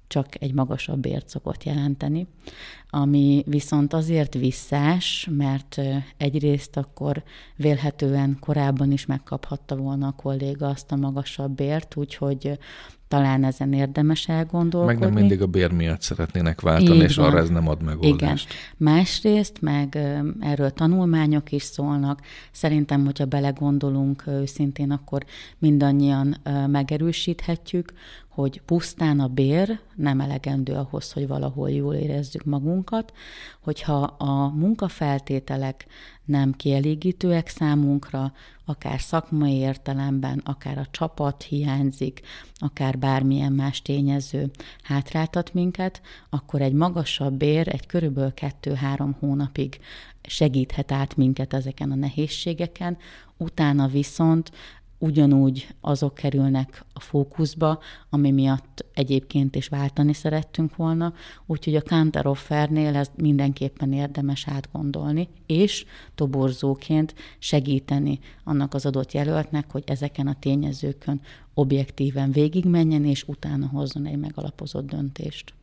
csak 0.07 0.43
egy 0.43 0.53
magasabb 0.53 1.01
bért 1.01 1.29
szokott 1.29 1.65
jelenteni, 1.65 2.27
ami 2.95 3.43
viszont 3.47 3.93
azért 3.93 4.35
visszás, 4.35 5.29
mert 5.31 5.81
egyrészt 6.17 6.77
akkor 6.77 7.23
vélhetően 7.57 8.37
korábban 8.41 8.93
is 8.93 9.07
megkaphatta 9.07 9.77
volna 9.77 10.07
a 10.07 10.15
kolléga 10.17 10.69
azt 10.69 10.93
a 10.93 10.97
magasabb 10.97 11.55
bért, 11.55 11.97
úgyhogy 11.97 12.59
talán 13.09 13.45
ezen 13.45 13.73
érdemes 13.73 14.29
elgondolkodni. 14.29 15.01
Meg 15.01 15.13
nem 15.13 15.21
mindig 15.21 15.43
a 15.43 15.47
bér 15.47 15.73
miatt 15.73 16.01
szeretnének 16.01 16.61
váltani, 16.61 16.97
Így 16.97 17.03
és 17.03 17.17
van. 17.17 17.27
arra 17.27 17.39
ez 17.39 17.49
nem 17.49 17.69
ad 17.69 17.83
megoldást. 17.83 18.49
Igen. 18.51 18.95
Másrészt 18.95 19.61
meg 19.61 19.99
erről 20.41 20.71
tanulmányok 20.71 21.53
is 21.53 21.63
szólnak. 21.63 22.21
Szerintem, 22.51 23.05
hogyha 23.05 23.25
belegondolunk 23.25 24.27
őszintén, 24.27 24.91
akkor 24.91 25.25
mindannyian 25.59 26.37
megerősíthetjük, 26.67 27.93
hogy 28.29 28.61
pusztán 28.61 29.21
a 29.21 29.29
bér 29.29 29.81
nem 29.95 30.21
elegendő 30.21 30.73
ahhoz, 30.73 31.13
hogy 31.13 31.27
valahol 31.29 31.71
jól 31.71 31.95
érezzük 31.95 32.45
magunkat, 32.45 32.82
hogyha 33.61 34.03
a 34.03 34.49
munkafeltételek 34.49 35.87
nem 36.25 36.53
kielégítőek 36.53 37.49
számunkra, 37.49 38.33
akár 38.65 39.01
szakmai 39.01 39.55
értelemben, 39.55 40.39
akár 40.45 40.79
a 40.79 40.87
csapat 40.91 41.43
hiányzik, 41.43 42.21
akár 42.55 42.99
bármilyen 42.99 43.53
más 43.53 43.83
tényező 43.83 44.51
hátráltat 44.83 45.55
minket, 45.55 46.01
akkor 46.31 46.61
egy 46.61 46.73
magasabb 46.73 47.35
bér 47.35 47.69
egy 47.69 47.87
körülbelül 47.87 48.33
2-3 48.37 49.11
hónapig 49.19 49.81
segíthet 50.23 50.93
át 50.93 51.17
minket 51.17 51.55
ezeken 51.55 51.91
a 51.91 51.95
nehézségeken, 51.95 52.99
utána 53.37 53.87
viszont 53.87 54.53
ugyanúgy 55.03 55.75
azok 55.81 56.15
kerülnek 56.15 56.85
a 56.93 57.01
fókuszba, 57.01 57.79
ami 58.11 58.31
miatt 58.31 58.85
egyébként 58.95 59.57
is 59.57 59.69
váltani 59.69 60.13
szerettünk 60.13 60.77
volna, 60.77 61.13
úgyhogy 61.47 61.77
a 61.77 61.83
counteroffernél 61.83 62.97
ez 62.97 63.11
mindenképpen 63.17 63.93
érdemes 63.93 64.49
átgondolni, 64.49 65.29
és 65.47 65.85
toborzóként 66.15 67.15
segíteni 67.39 68.19
annak 68.45 68.75
az 68.75 68.87
adott 68.87 69.13
jelöltnek, 69.13 69.71
hogy 69.71 69.83
ezeken 69.87 70.27
a 70.27 70.39
tényezőkön 70.39 71.21
objektíven 71.55 72.33
végigmenjen, 72.33 73.05
és 73.05 73.25
utána 73.27 73.67
hozzon 73.67 74.07
egy 74.07 74.19
megalapozott 74.19 74.87
döntést. 74.87 75.55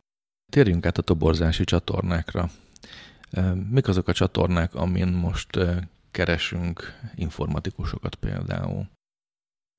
Térjünk 0.52 0.86
át 0.86 0.98
a 0.98 1.02
toborzási 1.02 1.64
csatornákra. 1.64 2.50
Mik 3.70 3.88
azok 3.88 4.08
a 4.08 4.12
csatornák, 4.12 4.74
amin 4.74 5.08
most 5.08 5.58
keresünk 6.10 7.00
informatikusokat 7.14 8.14
például? 8.14 8.88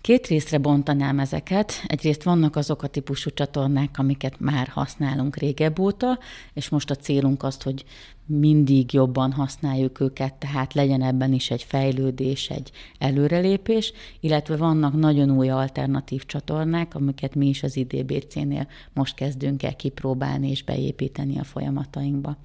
Két 0.02 0.28
részre 0.28 0.58
bontanám 0.58 1.20
ezeket. 1.20 1.74
Egyrészt 1.88 2.24
vannak 2.24 2.56
azok 2.56 2.84
a 2.84 2.88
típusú 2.88 3.30
csatornák, 3.30 3.98
amiket 3.98 4.40
már 4.40 4.68
használunk 4.68 5.36
régebb 5.36 5.80
óta, 5.80 6.20
és 6.54 6.70
most 6.70 6.90
a 6.90 6.96
célunk 6.96 7.44
az, 7.44 7.62
hogy 7.62 7.86
mindig 8.26 8.94
jobban 8.94 9.32
használjuk 9.32 10.00
őket, 10.00 10.34
tehát 10.34 10.74
legyen 10.74 11.02
ebben 11.02 11.34
is 11.34 11.52
egy 11.52 11.64
fejlődés, 11.64 12.50
egy 12.50 12.72
előrelépés, 13.00 13.94
illetve 14.20 14.56
vannak 14.56 14.94
nagyon 14.94 15.32
új 15.32 15.50
alternatív 15.50 16.26
csatornák, 16.26 16.96
amiket 16.96 17.36
mi 17.36 17.48
is 17.48 17.64
az 17.64 17.76
IDBC-nél 17.76 18.68
most 18.94 19.16
kezdünk 19.16 19.64
el 19.64 19.76
kipróbálni 19.76 20.50
és 20.50 20.64
beépíteni 20.64 21.40
a 21.40 21.44
folyamatainkba. 21.44 22.38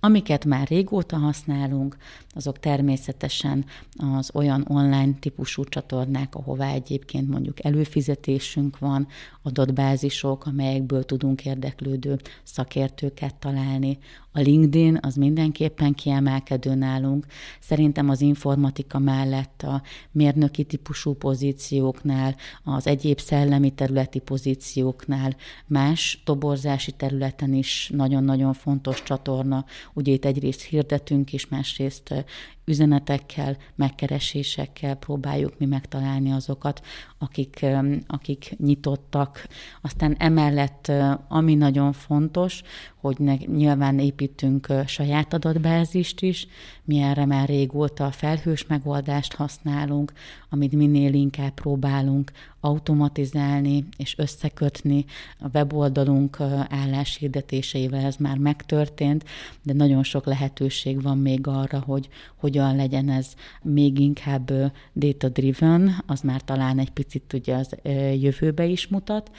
Amiket 0.00 0.44
már 0.44 0.68
régóta 0.68 1.16
használunk, 1.16 1.96
azok 2.28 2.58
természetesen 2.58 3.64
az 3.96 4.30
olyan 4.34 4.64
online 4.68 5.12
típusú 5.20 5.64
csatornák, 5.64 6.34
ahová 6.34 6.72
egyébként 6.72 7.28
mondjuk 7.28 7.64
előfizetésünk 7.64 8.78
van, 8.78 9.06
adatbázisok, 9.42 10.46
amelyekből 10.46 11.04
tudunk 11.04 11.44
érdeklődő 11.44 12.18
szakértőket 12.42 13.34
találni. 13.34 13.98
A 14.38 14.40
LinkedIn 14.40 14.98
az 15.02 15.14
mindenképpen 15.14 15.94
kiemelkedő 15.94 16.74
nálunk. 16.74 17.26
Szerintem 17.60 18.08
az 18.08 18.20
informatika 18.20 18.98
mellett 18.98 19.62
a 19.62 19.82
mérnöki 20.12 20.64
típusú 20.64 21.14
pozícióknál, 21.14 22.36
az 22.64 22.86
egyéb 22.86 23.18
szellemi 23.18 23.70
területi 23.70 24.18
pozícióknál, 24.18 25.36
más 25.66 26.22
toborzási 26.24 26.92
területen 26.92 27.52
is 27.52 27.90
nagyon-nagyon 27.94 28.52
fontos 28.52 29.02
csatorna. 29.02 29.64
Ugye 29.94 30.12
itt 30.12 30.24
egyrészt 30.24 30.62
hirdetünk, 30.62 31.32
és 31.32 31.48
másrészt 31.48 32.24
üzenetekkel, 32.68 33.56
megkeresésekkel 33.74 34.94
próbáljuk 34.94 35.58
mi 35.58 35.66
megtalálni 35.66 36.32
azokat, 36.32 36.86
akik, 37.18 37.66
akik 38.06 38.54
nyitottak. 38.58 39.46
Aztán 39.80 40.14
emellett, 40.18 40.92
ami 41.28 41.54
nagyon 41.54 41.92
fontos, 41.92 42.62
hogy 43.00 43.18
ne, 43.18 43.34
nyilván 43.34 43.98
építünk 43.98 44.66
saját 44.86 45.32
adatbázist 45.32 46.20
is, 46.20 46.46
mi 46.84 46.98
erre 46.98 47.26
már 47.26 47.48
régóta 47.48 48.04
a 48.04 48.10
felhős 48.10 48.66
megoldást 48.66 49.34
használunk, 49.34 50.12
amit 50.50 50.72
minél 50.72 51.14
inkább 51.14 51.50
próbálunk 51.50 52.32
automatizálni 52.60 53.84
és 53.96 54.18
összekötni. 54.18 55.04
A 55.40 55.48
weboldalunk 55.52 56.40
álláshirdetéseivel 56.68 58.04
ez 58.04 58.16
már 58.16 58.36
megtörtént, 58.38 59.24
de 59.62 59.72
nagyon 59.72 60.02
sok 60.02 60.24
lehetőség 60.24 61.02
van 61.02 61.18
még 61.18 61.46
arra, 61.46 61.80
hogy 61.80 62.08
hogyan 62.36 62.57
legyen 62.58 63.08
ez 63.08 63.34
még 63.62 63.98
inkább 63.98 64.50
data-driven, 64.94 66.02
az 66.06 66.20
már 66.20 66.42
talán 66.42 66.78
egy 66.78 66.90
picit 66.90 67.32
ugye 67.32 67.54
az 67.54 67.74
jövőbe 68.20 68.64
is 68.64 68.88
mutat. 68.88 69.30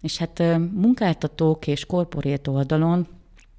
És 0.00 0.18
hát 0.18 0.42
munkáltatók 0.72 1.66
és 1.66 1.84
korporét 1.84 2.48
oldalon 2.48 3.06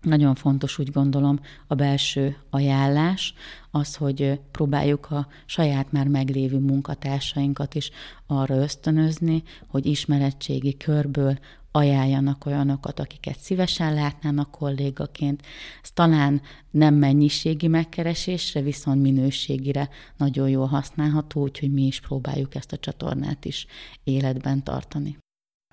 nagyon 0.05 0.35
fontos, 0.35 0.79
úgy 0.79 0.91
gondolom, 0.91 1.39
a 1.67 1.75
belső 1.75 2.37
ajánlás, 2.49 3.33
az, 3.71 3.95
hogy 3.95 4.39
próbáljuk 4.51 5.11
a 5.11 5.27
saját 5.45 5.91
már 5.91 6.07
meglévő 6.07 6.59
munkatársainkat 6.59 7.75
is 7.75 7.89
arra 8.27 8.55
ösztönözni, 8.55 9.43
hogy 9.67 9.85
ismerettségi 9.85 10.77
körből 10.77 11.37
ajánljanak 11.75 12.45
olyanokat, 12.45 12.99
akiket 12.99 13.39
szívesen 13.39 13.93
látnának 13.93 14.51
kollégaként. 14.51 15.41
Ez 15.83 15.91
talán 15.91 16.41
nem 16.71 16.93
mennyiségi 16.93 17.67
megkeresésre, 17.67 18.61
viszont 18.61 19.01
minőségire 19.01 19.89
nagyon 20.17 20.49
jól 20.49 20.67
használható, 20.67 21.41
úgyhogy 21.41 21.73
mi 21.73 21.81
is 21.85 21.99
próbáljuk 21.99 22.55
ezt 22.55 22.71
a 22.71 22.77
csatornát 22.77 23.45
is 23.45 23.65
életben 24.03 24.63
tartani. 24.63 25.17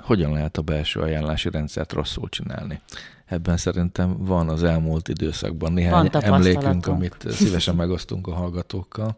Hogyan 0.03 0.33
lehet 0.33 0.57
a 0.57 0.63
belső 0.63 1.01
ajánlási 1.01 1.51
rendszert 1.51 1.93
rosszul 1.93 2.29
csinálni? 2.29 2.81
Ebben 3.27 3.57
szerintem 3.57 4.25
van 4.25 4.49
az 4.49 4.63
elmúlt 4.63 5.09
időszakban 5.09 5.73
néhány 5.73 6.09
emlékünk, 6.13 6.87
amit 6.87 7.25
szívesen 7.29 7.75
megosztunk 7.75 8.27
a 8.27 8.35
hallgatókkal. 8.35 9.17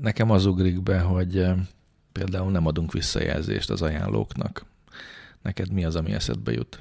Nekem 0.00 0.30
az 0.30 0.46
ugrik 0.46 0.82
be, 0.82 1.00
hogy 1.00 1.38
eh, 1.38 1.56
például 2.12 2.50
nem 2.50 2.66
adunk 2.66 2.92
visszajelzést 2.92 3.70
az 3.70 3.82
ajánlóknak. 3.82 4.68
Neked 5.42 5.72
mi 5.72 5.84
az, 5.84 5.96
ami 5.96 6.12
eszedbe 6.12 6.52
jut? 6.52 6.80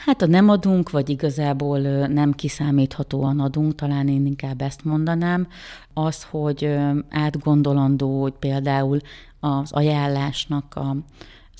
Hát 0.00 0.20
ha 0.20 0.26
nem 0.26 0.48
adunk, 0.48 0.90
vagy 0.90 1.08
igazából 1.08 1.78
nem 2.06 2.32
kiszámíthatóan 2.32 3.40
adunk, 3.40 3.74
talán 3.74 4.08
én 4.08 4.26
inkább 4.26 4.60
ezt 4.60 4.84
mondanám, 4.84 5.48
az, 5.92 6.22
hogy 6.22 6.78
átgondolandó, 7.08 8.20
hogy 8.20 8.32
például 8.32 8.98
az 9.40 9.72
ajánlásnak 9.72 10.74
a 10.74 10.96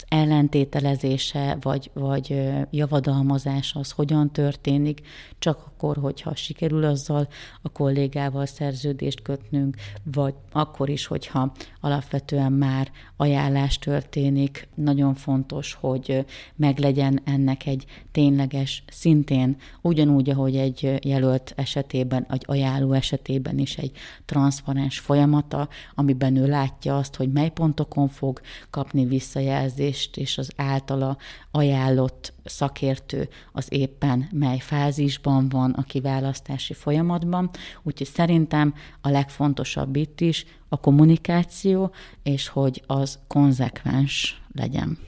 ellentételezése, 0.08 1.56
vagy, 1.60 1.90
vagy 1.94 2.50
javadalmazás 2.70 3.74
az 3.74 3.90
hogyan 3.90 4.32
történik, 4.32 5.00
csak 5.38 5.64
akkor, 5.66 5.96
hogyha 5.96 6.34
sikerül 6.34 6.84
azzal 6.84 7.28
a 7.62 7.68
kollégával 7.68 8.46
szerződést 8.46 9.22
kötnünk, 9.22 9.76
vagy 10.02 10.34
akkor 10.52 10.88
is, 10.88 11.06
hogyha 11.06 11.52
alapvetően 11.80 12.52
már 12.52 12.90
ajánlás 13.16 13.78
történik. 13.78 14.68
Nagyon 14.74 15.14
fontos, 15.14 15.74
hogy 15.80 16.24
meglegyen 16.56 17.20
ennek 17.24 17.66
egy 17.66 17.84
tényleges, 18.12 18.84
szintén 18.86 19.56
ugyanúgy, 19.80 20.30
ahogy 20.30 20.56
egy 20.56 20.98
jelölt 21.04 21.52
esetében, 21.56 22.26
egy 22.30 22.44
ajánló 22.46 22.92
esetében 22.92 23.58
is 23.58 23.76
egy 23.76 23.92
transzparens 24.24 24.98
folyamata, 24.98 25.68
amiben 25.94 26.36
ő 26.36 26.46
látja 26.46 26.96
azt, 26.96 27.16
hogy 27.16 27.32
mely 27.32 27.50
pontokon 27.50 28.08
fog 28.08 28.40
kapni 28.70 29.04
visszajelzést, 29.04 29.91
és 30.16 30.38
az 30.38 30.50
általa 30.56 31.16
ajánlott 31.50 32.32
szakértő 32.44 33.28
az 33.52 33.66
éppen 33.68 34.28
mely 34.32 34.58
fázisban 34.58 35.48
van 35.48 35.70
a 35.70 35.82
kiválasztási 35.82 36.74
folyamatban. 36.74 37.50
Úgyhogy 37.82 38.06
szerintem 38.06 38.74
a 39.00 39.08
legfontosabb 39.08 39.96
itt 39.96 40.20
is 40.20 40.44
a 40.68 40.76
kommunikáció, 40.76 41.94
és 42.22 42.48
hogy 42.48 42.82
az 42.86 43.18
konzekvens 43.26 44.42
legyen. 44.54 44.98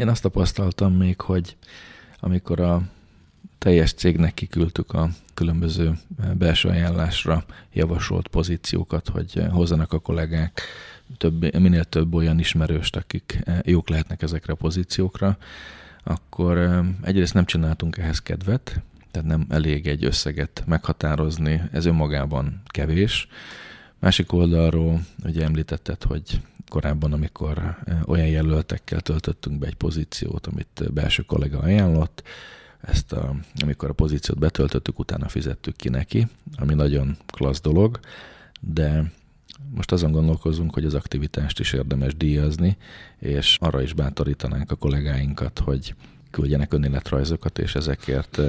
Én 0.00 0.08
azt 0.08 0.22
tapasztaltam 0.22 0.92
még, 0.92 1.20
hogy 1.20 1.56
amikor 2.20 2.60
a 2.60 2.82
teljes 3.64 3.92
cégnek 3.92 4.34
kiküldtük 4.34 4.92
a 4.92 5.08
különböző 5.34 5.92
belső 6.38 6.68
ajánlásra 6.68 7.44
javasolt 7.72 8.28
pozíciókat, 8.28 9.08
hogy 9.08 9.42
hozzanak 9.50 9.92
a 9.92 9.98
kollégák 9.98 10.60
több, 11.16 11.58
minél 11.58 11.84
több 11.84 12.14
olyan 12.14 12.38
ismerőst, 12.38 12.96
akik 12.96 13.42
jók 13.62 13.88
lehetnek 13.88 14.22
ezekre 14.22 14.52
a 14.52 14.56
pozíciókra, 14.56 15.38
akkor 16.02 16.84
egyrészt 17.02 17.34
nem 17.34 17.44
csináltunk 17.44 17.98
ehhez 17.98 18.18
kedvet, 18.18 18.82
tehát 19.10 19.28
nem 19.28 19.46
elég 19.48 19.86
egy 19.86 20.04
összeget 20.04 20.62
meghatározni, 20.66 21.62
ez 21.72 21.84
önmagában 21.84 22.62
kevés. 22.66 23.28
Másik 23.98 24.32
oldalról 24.32 25.00
ugye 25.24 25.44
említetted, 25.44 26.02
hogy 26.02 26.40
korábban, 26.68 27.12
amikor 27.12 27.78
olyan 28.06 28.28
jelöltekkel 28.28 29.00
töltöttünk 29.00 29.58
be 29.58 29.66
egy 29.66 29.74
pozíciót, 29.74 30.46
amit 30.46 30.92
belső 30.92 31.22
kollega 31.22 31.58
ajánlott, 31.58 32.22
ezt 32.86 33.12
a, 33.12 33.34
amikor 33.62 33.90
a 33.90 33.92
pozíciót 33.92 34.38
betöltöttük, 34.38 34.98
utána 34.98 35.28
fizettük 35.28 35.76
ki 35.76 35.88
neki, 35.88 36.26
ami 36.56 36.74
nagyon 36.74 37.16
klassz 37.26 37.60
dolog, 37.60 38.00
de 38.60 39.12
most 39.74 39.92
azon 39.92 40.12
gondolkozunk, 40.12 40.74
hogy 40.74 40.84
az 40.84 40.94
aktivitást 40.94 41.60
is 41.60 41.72
érdemes 41.72 42.16
díjazni, 42.16 42.76
és 43.18 43.58
arra 43.60 43.82
is 43.82 43.92
bátorítanánk 43.92 44.70
a 44.70 44.76
kollégáinkat, 44.76 45.58
hogy 45.58 45.94
küldjenek 46.30 46.72
önéletrajzokat, 46.72 47.58
és 47.58 47.74
ezekért 47.74 48.40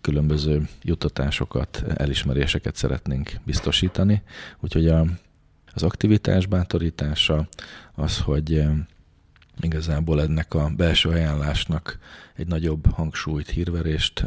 különböző 0.00 0.68
juttatásokat, 0.82 1.84
elismeréseket 1.94 2.76
szeretnénk 2.76 3.32
biztosítani. 3.44 4.22
Úgyhogy 4.60 4.88
a, 4.88 5.06
az 5.74 5.82
aktivitás 5.82 6.46
bátorítása 6.46 7.48
az, 7.94 8.18
hogy 8.18 8.64
igazából 9.60 10.22
ennek 10.22 10.54
a 10.54 10.68
belső 10.76 11.08
ajánlásnak 11.08 11.98
egy 12.34 12.46
nagyobb 12.46 12.86
hangsúlyt, 12.86 13.50
hírverést 13.50 14.24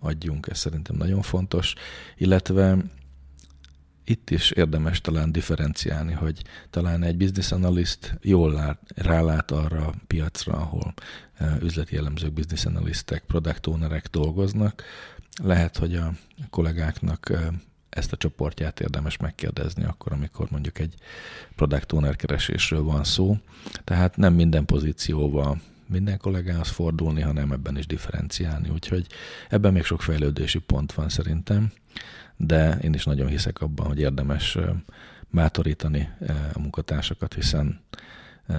adjunk, 0.00 0.46
ez 0.50 0.58
szerintem 0.58 0.96
nagyon 0.96 1.22
fontos, 1.22 1.74
illetve 2.16 2.76
itt 4.04 4.30
is 4.30 4.50
érdemes 4.50 5.00
talán 5.00 5.32
differenciálni, 5.32 6.12
hogy 6.12 6.42
talán 6.70 7.02
egy 7.02 7.16
business 7.16 7.52
analyst 7.52 8.18
jól 8.22 8.52
lát, 8.52 8.80
rálát 8.94 9.50
arra 9.50 9.86
a 9.86 9.94
piacra, 10.06 10.52
ahol 10.52 10.94
üzleti 11.60 11.94
jellemzők, 11.94 12.32
business 12.32 12.64
analistek, 12.64 13.24
product 13.24 13.66
ownerek 13.66 14.06
dolgoznak. 14.06 14.82
Lehet, 15.42 15.76
hogy 15.76 15.94
a 15.94 16.12
kollégáknak 16.50 17.32
ezt 17.94 18.12
a 18.12 18.16
csoportját 18.16 18.80
érdemes 18.80 19.16
megkérdezni 19.16 19.84
akkor, 19.84 20.12
amikor 20.12 20.50
mondjuk 20.50 20.78
egy 20.78 20.94
product 21.56 21.92
owner 21.92 22.16
keresésről 22.16 22.82
van 22.82 23.04
szó. 23.04 23.36
Tehát 23.84 24.16
nem 24.16 24.34
minden 24.34 24.64
pozícióval 24.64 25.60
minden 25.86 26.18
kollégához 26.18 26.68
fordulni, 26.68 27.20
hanem 27.20 27.52
ebben 27.52 27.78
is 27.78 27.86
differenciálni. 27.86 28.68
Úgyhogy 28.68 29.06
ebben 29.48 29.72
még 29.72 29.84
sok 29.84 30.02
fejlődési 30.02 30.58
pont 30.58 30.92
van 30.92 31.08
szerintem, 31.08 31.72
de 32.36 32.78
én 32.82 32.94
is 32.94 33.04
nagyon 33.04 33.28
hiszek 33.28 33.60
abban, 33.60 33.86
hogy 33.86 33.98
érdemes 33.98 34.58
bátorítani 35.30 36.08
a 36.52 36.58
munkatársakat, 36.58 37.34
hiszen 37.34 37.80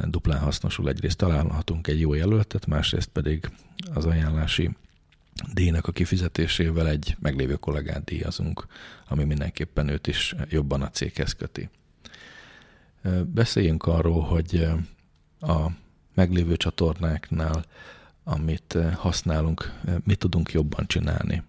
duplán 0.03 0.39
hasznosul. 0.39 0.89
Egyrészt 0.89 1.17
találhatunk 1.17 1.87
egy 1.87 1.99
jó 1.99 2.13
jelöltet, 2.13 2.65
másrészt 2.65 3.09
pedig 3.09 3.49
az 3.93 4.05
ajánlási 4.05 4.75
díjnak 5.53 5.87
a 5.87 5.91
kifizetésével 5.91 6.87
egy 6.87 7.15
meglévő 7.19 7.55
kollégát 7.55 8.03
díjazunk, 8.03 8.65
ami 9.07 9.23
mindenképpen 9.23 9.87
őt 9.87 10.07
is 10.07 10.35
jobban 10.49 10.81
a 10.81 10.89
céghez 10.89 11.33
köti. 11.33 11.69
Beszéljünk 13.25 13.85
arról, 13.85 14.21
hogy 14.21 14.67
a 15.39 15.67
meglévő 16.13 16.57
csatornáknál, 16.57 17.65
amit 18.23 18.77
használunk, 18.93 19.79
mit 20.03 20.19
tudunk 20.19 20.51
jobban 20.51 20.87
csinálni. 20.87 21.43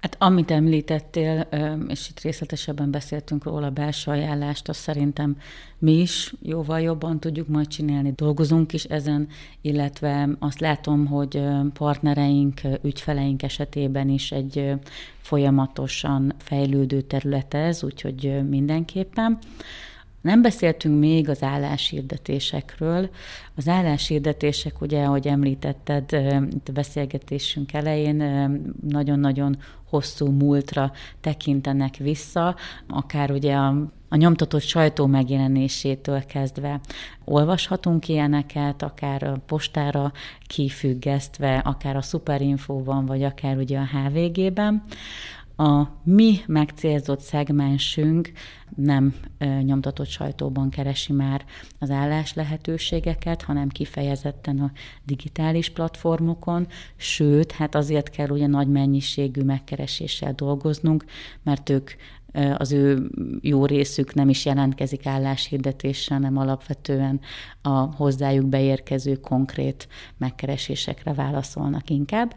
Hát 0.00 0.16
amit 0.18 0.50
említettél, 0.50 1.48
és 1.88 2.08
itt 2.08 2.20
részletesebben 2.20 2.90
beszéltünk 2.90 3.44
róla, 3.44 3.66
a 3.66 3.70
belső 3.70 4.10
ajánlást, 4.10 4.68
azt 4.68 4.80
szerintem 4.80 5.36
mi 5.78 5.92
is 5.92 6.32
jóval 6.42 6.80
jobban 6.80 7.20
tudjuk 7.20 7.48
majd 7.48 7.66
csinálni. 7.66 8.12
Dolgozunk 8.16 8.72
is 8.72 8.84
ezen, 8.84 9.28
illetve 9.60 10.28
azt 10.38 10.60
látom, 10.60 11.06
hogy 11.06 11.42
partnereink, 11.72 12.60
ügyfeleink 12.82 13.42
esetében 13.42 14.08
is 14.08 14.32
egy 14.32 14.72
folyamatosan 15.20 16.34
fejlődő 16.38 17.00
terület 17.00 17.54
ez, 17.54 17.84
úgyhogy 17.84 18.48
mindenképpen. 18.48 19.38
Nem 20.20 20.42
beszéltünk 20.42 20.98
még 20.98 21.28
az 21.28 21.42
álláshirdetésekről. 21.42 23.10
Az 23.54 23.68
álláshirdetések, 23.68 24.80
ugye, 24.80 25.04
ahogy 25.04 25.26
említetted 25.26 26.12
itt 26.50 26.68
a 26.68 26.72
beszélgetésünk 26.72 27.72
elején, 27.72 28.16
nagyon-nagyon 28.88 29.56
hosszú 29.90 30.30
múltra 30.30 30.92
tekintenek 31.20 31.96
vissza, 31.96 32.56
akár 32.88 33.30
ugye 33.30 33.54
a, 33.54 33.68
a 34.08 34.16
nyomtatott 34.16 34.62
sajtó 34.62 35.06
megjelenésétől 35.06 36.24
kezdve 36.26 36.80
olvashatunk 37.24 38.08
ilyeneket, 38.08 38.82
akár 38.82 39.22
a 39.22 39.40
postára 39.46 40.12
kifüggesztve, 40.46 41.58
akár 41.58 41.96
a 41.96 42.02
Superinfóban, 42.02 43.06
vagy 43.06 43.22
akár 43.22 43.56
ugye 43.56 43.78
a 43.78 43.86
HVG-ben 43.86 44.82
a 45.60 46.00
mi 46.04 46.38
megcélzott 46.46 47.20
szegmensünk 47.20 48.32
nem 48.76 49.14
nyomtatott 49.62 50.08
sajtóban 50.08 50.70
keresi 50.70 51.12
már 51.12 51.44
az 51.78 51.90
állás 51.90 52.34
lehetőségeket, 52.34 53.42
hanem 53.42 53.68
kifejezetten 53.68 54.58
a 54.58 54.72
digitális 55.04 55.70
platformokon, 55.70 56.66
sőt, 56.96 57.52
hát 57.52 57.74
azért 57.74 58.10
kell 58.10 58.28
ugye 58.28 58.46
nagy 58.46 58.68
mennyiségű 58.68 59.42
megkereséssel 59.42 60.32
dolgoznunk, 60.32 61.04
mert 61.42 61.70
ők 61.70 61.90
az 62.56 62.72
ő 62.72 63.10
jó 63.40 63.66
részük 63.66 64.14
nem 64.14 64.28
is 64.28 64.44
jelentkezik 64.44 65.06
álláshirdetéssel, 65.06 66.16
hanem 66.16 66.36
alapvetően 66.36 67.20
a 67.62 67.78
hozzájuk 67.78 68.46
beérkező 68.46 69.14
konkrét 69.14 69.88
megkeresésekre 70.16 71.12
válaszolnak 71.14 71.90
inkább. 71.90 72.34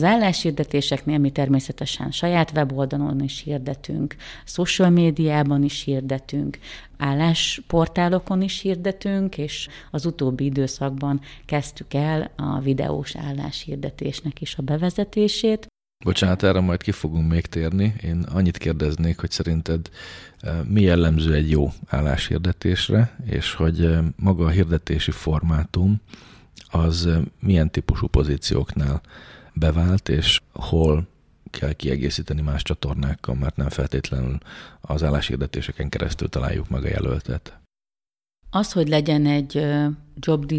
Az 0.00 0.06
álláshirdetéseknél 0.06 1.18
mi 1.18 1.30
természetesen 1.30 2.10
saját 2.10 2.50
weboldalon 2.50 3.20
is 3.20 3.42
hirdetünk, 3.42 4.16
social 4.44 4.90
médiában 4.90 5.62
is 5.62 5.82
hirdetünk, 5.82 6.58
állásportálokon 6.98 8.42
is 8.42 8.60
hirdetünk, 8.60 9.38
és 9.38 9.68
az 9.90 10.06
utóbbi 10.06 10.44
időszakban 10.44 11.20
kezdtük 11.46 11.94
el 11.94 12.30
a 12.36 12.60
videós 12.60 13.16
álláshirdetésnek 13.16 14.40
is 14.40 14.56
a 14.56 14.62
bevezetését. 14.62 15.66
Bocsánat, 16.04 16.42
erre 16.42 16.60
majd 16.60 16.82
ki 16.82 16.90
fogunk 16.90 17.30
még 17.30 17.46
térni. 17.46 17.94
Én 18.02 18.24
annyit 18.32 18.58
kérdeznék, 18.58 19.20
hogy 19.20 19.30
szerinted 19.30 19.90
eh, 20.40 20.58
mi 20.68 20.80
jellemző 20.80 21.34
egy 21.34 21.50
jó 21.50 21.72
álláshirdetésre, 21.86 23.16
és 23.26 23.54
hogy 23.54 23.84
eh, 23.84 24.04
maga 24.16 24.44
a 24.44 24.50
hirdetési 24.50 25.10
formátum 25.10 26.00
az 26.70 27.06
eh, 27.06 27.20
milyen 27.40 27.70
típusú 27.70 28.06
pozícióknál 28.06 29.00
bevált, 29.60 30.08
és 30.08 30.40
hol 30.52 31.06
kell 31.50 31.72
kiegészíteni 31.72 32.40
más 32.40 32.62
csatornákkal, 32.62 33.34
mert 33.34 33.56
nem 33.56 33.68
feltétlenül 33.68 34.38
az 34.80 35.02
álláshirdetéseken 35.02 35.88
keresztül 35.88 36.28
találjuk 36.28 36.68
meg 36.68 36.84
a 36.84 36.88
jelöltet. 36.88 37.58
Az, 38.50 38.72
hogy 38.72 38.88
legyen 38.88 39.26
egy 39.26 39.66
job, 40.14 40.52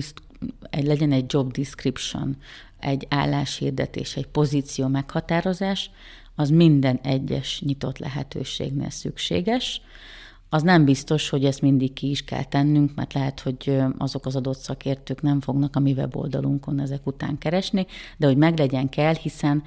egy, 0.69 0.85
legyen 0.85 1.11
egy 1.11 1.33
job 1.33 1.51
description, 1.51 2.37
egy 2.79 3.05
álláshirdetés, 3.09 4.15
egy 4.15 4.27
pozíció 4.27 4.87
meghatározás, 4.87 5.89
az 6.35 6.49
minden 6.49 6.99
egyes 7.03 7.61
nyitott 7.61 7.97
lehetőségnél 7.97 8.89
szükséges. 8.89 9.81
Az 10.53 10.61
nem 10.61 10.85
biztos, 10.85 11.29
hogy 11.29 11.45
ezt 11.45 11.61
mindig 11.61 11.93
ki 11.93 12.09
is 12.09 12.23
kell 12.23 12.43
tennünk, 12.43 12.95
mert 12.95 13.13
lehet, 13.13 13.39
hogy 13.39 13.81
azok 13.97 14.25
az 14.25 14.35
adott 14.35 14.57
szakértők 14.57 15.21
nem 15.21 15.41
fognak 15.41 15.75
a 15.75 15.79
mi 15.79 15.91
weboldalunkon 15.91 16.79
ezek 16.79 17.07
után 17.07 17.37
keresni, 17.37 17.85
de 18.17 18.27
hogy 18.27 18.37
meglegyen 18.37 18.89
kell, 18.89 19.13
hiszen 19.13 19.63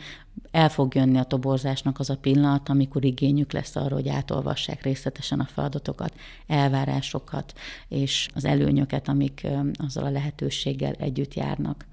el 0.50 0.68
fog 0.68 0.94
jönni 0.94 1.18
a 1.18 1.24
toborzásnak 1.24 1.98
az 1.98 2.10
a 2.10 2.16
pillanat, 2.16 2.68
amikor 2.68 3.04
igényük 3.04 3.52
lesz 3.52 3.76
arra, 3.76 3.94
hogy 3.94 4.08
átolvassák 4.08 4.82
részletesen 4.82 5.40
a 5.40 5.48
feladatokat, 5.52 6.14
elvárásokat 6.46 7.52
és 7.88 8.28
az 8.34 8.44
előnyöket, 8.44 9.08
amik 9.08 9.46
azzal 9.76 10.04
a 10.04 10.10
lehetőséggel 10.10 10.92
együtt 10.92 11.34
járnak. 11.34 11.84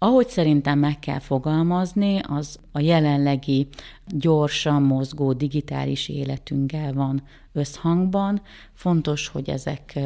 Ahogy 0.00 0.28
szerintem 0.28 0.78
meg 0.78 0.98
kell 0.98 1.18
fogalmazni, 1.18 2.20
az 2.28 2.58
a 2.72 2.80
jelenlegi 2.80 3.68
gyorsan 4.06 4.82
mozgó 4.82 5.32
digitális 5.32 6.08
életünkkel 6.08 6.92
van 6.92 7.22
összhangban. 7.52 8.42
Fontos, 8.74 9.28
hogy 9.28 9.50
ezek 9.50 9.98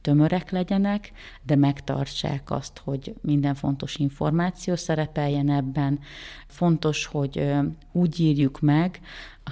tömörek 0.00 0.50
legyenek, 0.50 1.12
de 1.42 1.56
megtartsák 1.56 2.50
azt, 2.50 2.80
hogy 2.84 3.14
minden 3.20 3.54
fontos 3.54 3.96
információ 3.96 4.76
szerepeljen 4.76 5.50
ebben. 5.50 5.98
Fontos, 6.46 7.06
hogy 7.06 7.50
úgy 7.92 8.20
írjuk 8.20 8.60
meg, 8.60 9.00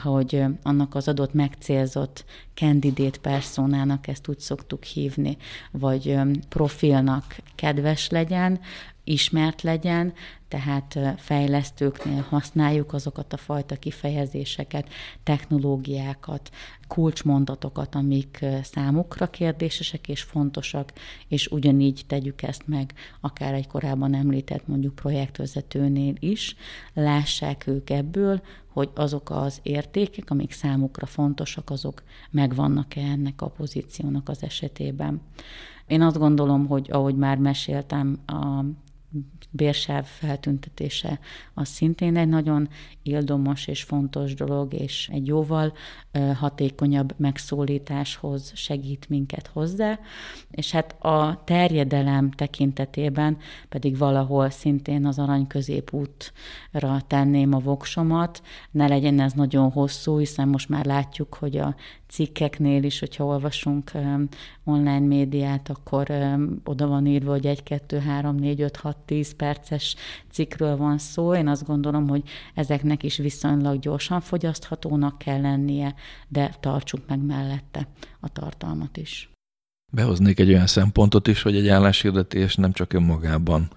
hogy 0.03 0.45
annak 0.63 0.95
az 0.95 1.09
adott 1.09 1.35
megcélzott 1.35 2.25
candidate 2.55 3.19
personának, 3.19 4.07
ezt 4.07 4.29
úgy 4.29 4.39
szoktuk 4.39 4.83
hívni, 4.83 5.37
vagy 5.71 6.19
profilnak 6.49 7.37
kedves 7.55 8.09
legyen, 8.09 8.61
ismert 9.05 9.63
legyen, 9.63 10.13
tehát 10.49 10.99
fejlesztőknél 11.17 12.27
használjuk 12.29 12.93
azokat 12.93 13.33
a 13.33 13.37
fajta 13.37 13.77
kifejezéseket, 13.77 14.89
technológiákat, 15.23 16.51
kulcsmondatokat, 16.89 17.95
amik 17.95 18.45
számukra 18.63 19.31
kérdésesek 19.31 20.09
és 20.09 20.23
fontosak, 20.23 20.93
és 21.29 21.47
ugyanígy 21.47 22.05
tegyük 22.07 22.43
ezt 22.43 22.67
meg 22.67 22.95
akár 23.21 23.55
egy 23.55 23.67
korábban 23.67 24.15
említett 24.15 24.67
mondjuk 24.67 24.95
projektvezetőnél 24.95 26.15
is, 26.19 26.57
lássák 26.93 27.67
ők 27.67 27.91
ebből, 27.91 28.43
hogy 28.69 28.91
azok 28.95 29.31
az 29.31 29.61
értékek, 29.63 30.31
amik 30.31 30.53
számukra 30.53 31.07
fontosak, 31.07 31.71
azok 31.71 32.03
megvannak-e 32.31 33.01
ennek 33.01 33.43
a 33.43 33.49
pozíciónak 33.49 34.29
az 34.29 34.43
esetében. 34.43 35.21
Én 35.87 36.03
azt 36.03 36.19
gondolom, 36.19 36.67
hogy 36.67 36.89
ahogy 36.91 37.17
már 37.17 37.39
meséltem, 37.39 38.19
a 38.27 38.65
bérsáv 39.51 40.05
feltüntetése 40.05 41.19
az 41.55 41.69
szintén 41.69 42.17
egy 42.17 42.29
nagyon 42.29 42.69
ildomos 43.03 43.67
és 43.67 43.83
fontos 43.83 44.35
dolog, 44.35 44.73
és 44.73 45.09
egy 45.13 45.27
jóval 45.27 45.73
hatékonyabb 46.35 47.15
megszólításhoz 47.17 48.53
segít 48.55 49.09
minket 49.09 49.47
hozzá. 49.47 49.99
És 50.51 50.71
hát 50.71 51.05
a 51.05 51.43
terjedelem 51.45 52.31
tekintetében 52.31 53.37
pedig 53.69 53.99
valahol 53.99 54.51
szintén 54.51 55.07
az 55.07 55.19
arany 55.19 55.47
középútra 55.47 57.01
tenném 57.07 57.53
a 57.53 57.59
voksomat. 57.59 58.43
Ne 58.71 58.87
legyen 58.87 59.21
ez 59.21 59.33
nagyon 59.33 59.71
hosszú, 59.71 60.19
hiszen 60.19 60.49
most 60.49 60.69
már 60.69 60.85
látjuk, 60.85 61.35
hogy 61.35 61.57
a 61.57 61.75
cikkeknél 62.15 62.83
is, 62.83 62.99
hogyha 62.99 63.25
olvasunk 63.25 63.91
online 64.65 65.07
médiát, 65.07 65.69
akkor 65.69 66.11
oda 66.65 66.87
van 66.87 67.07
írva, 67.07 67.31
hogy 67.31 67.47
1, 67.47 67.63
2, 67.63 67.99
3, 67.99 68.37
4, 68.37 68.61
5, 68.61 68.77
6, 68.77 68.97
10 68.97 69.37
perces 69.37 69.95
cikkről 70.31 70.77
van 70.77 70.99
szó. 70.99 71.35
Én 71.35 71.49
azt 71.49 71.67
gondolom, 71.67 72.09
hogy 72.09 72.23
ezeknek 72.55 73.03
is 73.03 73.17
viszonylag 73.17 73.79
gyorsan 73.79 74.21
fogyaszthatónak 74.21 75.19
kell 75.19 75.41
lennie, 75.41 75.95
de 76.29 76.55
tartsuk 76.61 77.01
meg 77.07 77.25
mellette 77.25 77.89
a 78.21 78.29
tartalmat 78.29 78.97
is. 78.97 79.31
Behoznék 79.93 80.39
egy 80.39 80.49
olyan 80.49 80.67
szempontot 80.67 81.29
is, 81.29 81.43
hogy 81.43 81.57
egy 81.57 81.69
álláshirdetés 81.69 82.55
nem 82.55 82.73
csak 82.73 82.93
önmagában 82.93 83.71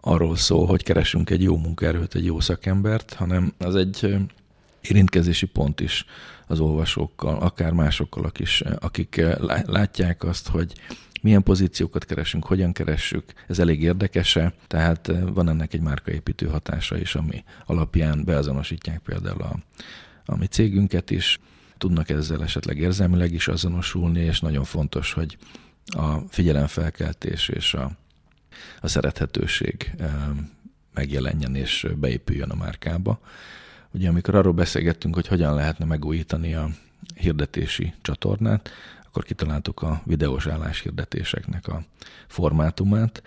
arról 0.00 0.36
szól, 0.36 0.66
hogy 0.66 0.82
keresünk 0.82 1.30
egy 1.30 1.42
jó 1.42 1.56
munkaerőt, 1.56 2.14
egy 2.14 2.24
jó 2.24 2.40
szakembert, 2.40 3.12
hanem 3.12 3.52
az 3.58 3.74
egy 3.74 4.16
érintkezési 4.88 5.46
pont 5.46 5.80
is 5.80 6.04
az 6.46 6.60
olvasókkal, 6.60 7.38
akár 7.38 7.72
másokkal 7.72 8.32
is, 8.38 8.60
akik 8.60 9.22
látják 9.64 10.24
azt, 10.24 10.48
hogy 10.48 10.72
milyen 11.22 11.42
pozíciókat 11.42 12.04
keresünk, 12.04 12.44
hogyan 12.44 12.72
keressük, 12.72 13.24
ez 13.48 13.58
elég 13.58 13.82
érdekese, 13.82 14.54
tehát 14.66 15.12
van 15.34 15.48
ennek 15.48 15.74
egy 15.74 15.80
márkaépítő 15.80 16.46
hatása 16.46 16.98
is, 16.98 17.14
ami 17.14 17.44
alapján 17.66 18.24
beazonosítják 18.24 18.98
például 18.98 19.42
a, 19.42 19.58
a 20.24 20.36
mi 20.36 20.46
cégünket 20.46 21.10
is, 21.10 21.38
tudnak 21.78 22.10
ezzel 22.10 22.42
esetleg 22.42 22.78
érzelmileg 22.78 23.32
is 23.32 23.48
azonosulni, 23.48 24.20
és 24.20 24.40
nagyon 24.40 24.64
fontos, 24.64 25.12
hogy 25.12 25.36
a 25.86 26.18
figyelemfelkeltés 26.28 27.48
és 27.48 27.74
a, 27.74 27.90
a 28.80 28.88
szerethetőség 28.88 29.94
megjelenjen 30.94 31.54
és 31.54 31.86
beépüljön 31.96 32.50
a 32.50 32.54
márkába. 32.54 33.20
Ugye 33.94 34.08
amikor 34.08 34.34
arról 34.34 34.52
beszélgettünk, 34.52 35.14
hogy 35.14 35.26
hogyan 35.26 35.54
lehetne 35.54 35.84
megújítani 35.84 36.54
a 36.54 36.68
hirdetési 37.14 37.94
csatornát, 38.02 38.70
akkor 39.06 39.24
kitaláltuk 39.24 39.82
a 39.82 40.02
videós 40.04 40.46
álláshirdetéseknek 40.46 41.68
a 41.68 41.82
formátumát, 42.26 43.22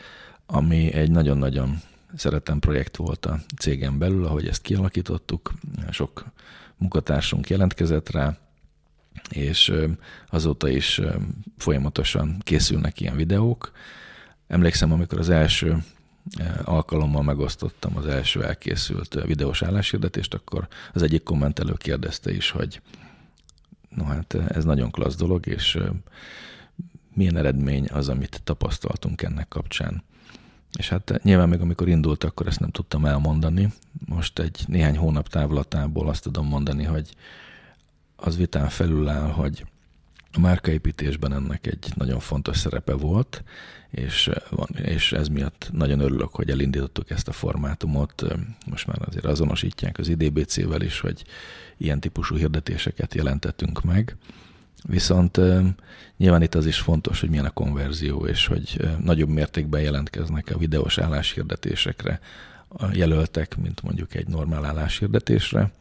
ami 0.45 0.93
egy 0.93 1.11
nagyon-nagyon 1.11 1.81
szeretem 2.15 2.59
projekt 2.59 2.95
volt 2.95 3.25
a 3.25 3.39
cégen 3.57 3.97
belül, 3.97 4.25
ahogy 4.25 4.47
ezt 4.47 4.61
kialakítottuk. 4.61 5.53
Sok 5.91 6.25
munkatársunk 6.77 7.49
jelentkezett 7.49 8.09
rá, 8.09 8.37
és 9.29 9.73
azóta 10.29 10.69
is 10.69 11.01
folyamatosan 11.57 12.37
készülnek 12.39 12.99
ilyen 12.99 13.15
videók. 13.15 13.71
Emlékszem, 14.47 14.91
amikor 14.91 15.19
az 15.19 15.29
első 15.29 15.77
alkalommal 16.63 17.23
megosztottam 17.23 17.97
az 17.97 18.05
első 18.05 18.43
elkészült 18.43 19.23
videós 19.25 19.61
álláshirdetést, 19.61 20.33
akkor 20.33 20.67
az 20.93 21.01
egyik 21.01 21.23
kommentelő 21.23 21.73
kérdezte 21.73 22.31
is, 22.31 22.49
hogy 22.49 22.81
no 23.89 24.03
hát 24.03 24.33
ez 24.33 24.65
nagyon 24.65 24.91
klassz 24.91 25.15
dolog, 25.15 25.45
és 25.47 25.79
milyen 27.13 27.37
eredmény 27.37 27.85
az, 27.91 28.09
amit 28.09 28.41
tapasztaltunk 28.43 29.21
ennek 29.21 29.47
kapcsán. 29.47 30.03
És 30.77 30.89
hát 30.89 31.19
nyilván 31.23 31.49
még 31.49 31.59
amikor 31.59 31.87
indult, 31.87 32.23
akkor 32.23 32.47
ezt 32.47 32.59
nem 32.59 32.69
tudtam 32.69 33.05
elmondani. 33.05 33.73
Most 34.05 34.39
egy 34.39 34.63
néhány 34.67 34.97
hónap 34.97 35.27
távlatából 35.27 36.09
azt 36.09 36.23
tudom 36.23 36.47
mondani, 36.47 36.83
hogy 36.83 37.09
az 38.15 38.37
vitán 38.37 38.69
felül 38.69 39.07
áll, 39.07 39.29
hogy 39.29 39.65
a 40.37 40.39
márkaépítésben 40.39 41.33
ennek 41.33 41.67
egy 41.67 41.91
nagyon 41.95 42.19
fontos 42.19 42.57
szerepe 42.57 42.93
volt, 42.93 43.43
és, 43.89 44.29
van, 44.49 44.67
és 44.75 45.11
ez 45.11 45.27
miatt 45.27 45.69
nagyon 45.71 45.99
örülök, 45.99 46.35
hogy 46.35 46.49
elindítottuk 46.49 47.09
ezt 47.09 47.27
a 47.27 47.31
formátumot. 47.31 48.23
Most 48.65 48.87
már 48.87 48.97
azért 49.07 49.25
azonosítják 49.25 49.97
az 49.97 50.07
IDBC-vel 50.07 50.81
is, 50.81 50.99
hogy 50.99 51.23
ilyen 51.77 51.99
típusú 51.99 52.35
hirdetéseket 52.35 53.13
jelentettünk 53.13 53.83
meg. 53.83 54.15
Viszont 54.83 55.39
nyilván 56.17 56.41
itt 56.41 56.55
az 56.55 56.65
is 56.65 56.79
fontos, 56.79 57.19
hogy 57.19 57.29
milyen 57.29 57.45
a 57.45 57.49
konverzió, 57.49 58.25
és 58.25 58.47
hogy 58.47 58.89
nagyobb 59.03 59.29
mértékben 59.29 59.81
jelentkeznek 59.81 60.55
a 60.55 60.57
videós 60.57 60.97
álláshirdetésekre 60.97 62.19
a 62.67 62.85
jelöltek, 62.93 63.57
mint 63.57 63.81
mondjuk 63.81 64.15
egy 64.15 64.27
normál 64.27 64.65
álláshirdetésre. 64.65 65.71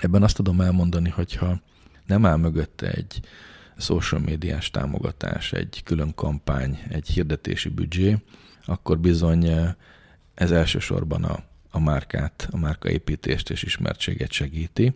Ebben 0.00 0.22
azt 0.22 0.36
tudom 0.36 0.60
elmondani, 0.60 1.08
hogyha 1.08 1.60
nem 2.06 2.26
áll 2.26 2.36
mögötte 2.36 2.90
egy 2.90 3.20
social 3.76 4.20
médiás 4.20 4.70
támogatás, 4.70 5.52
egy 5.52 5.80
külön 5.84 6.14
kampány, 6.14 6.82
egy 6.88 7.08
hirdetési 7.08 7.68
büdzsé, 7.68 8.16
akkor 8.64 8.98
bizony 8.98 9.74
ez 10.34 10.50
elsősorban 10.50 11.24
a, 11.24 11.42
a 11.70 11.80
márkát, 11.80 12.48
a 12.50 12.56
márkaépítést 12.56 13.50
és 13.50 13.62
ismertséget 13.62 14.30
segíti, 14.32 14.94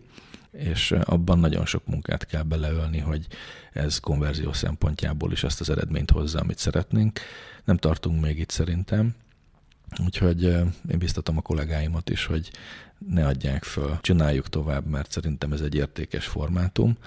és 0.51 0.91
abban 0.91 1.39
nagyon 1.39 1.65
sok 1.65 1.87
munkát 1.87 2.25
kell 2.25 2.43
beleölni, 2.43 2.99
hogy 2.99 3.27
ez 3.73 3.99
konverzió 3.99 4.53
szempontjából 4.53 5.31
is 5.31 5.43
azt 5.43 5.59
az 5.59 5.69
eredményt 5.69 6.11
hozza, 6.11 6.39
amit 6.39 6.57
szeretnénk. 6.57 7.19
Nem 7.63 7.77
tartunk 7.77 8.21
még 8.21 8.39
itt 8.39 8.49
szerintem, 8.49 9.15
úgyhogy 10.03 10.43
én 10.89 10.97
biztatom 10.97 11.37
a 11.37 11.41
kollégáimat 11.41 12.09
is, 12.09 12.25
hogy 12.25 12.51
ne 13.07 13.25
adják 13.27 13.63
föl, 13.63 13.97
csináljuk 14.01 14.49
tovább, 14.49 14.85
mert 14.85 15.11
szerintem 15.11 15.53
ez 15.53 15.61
egy 15.61 15.75
értékes 15.75 16.25
formátum, 16.25 16.97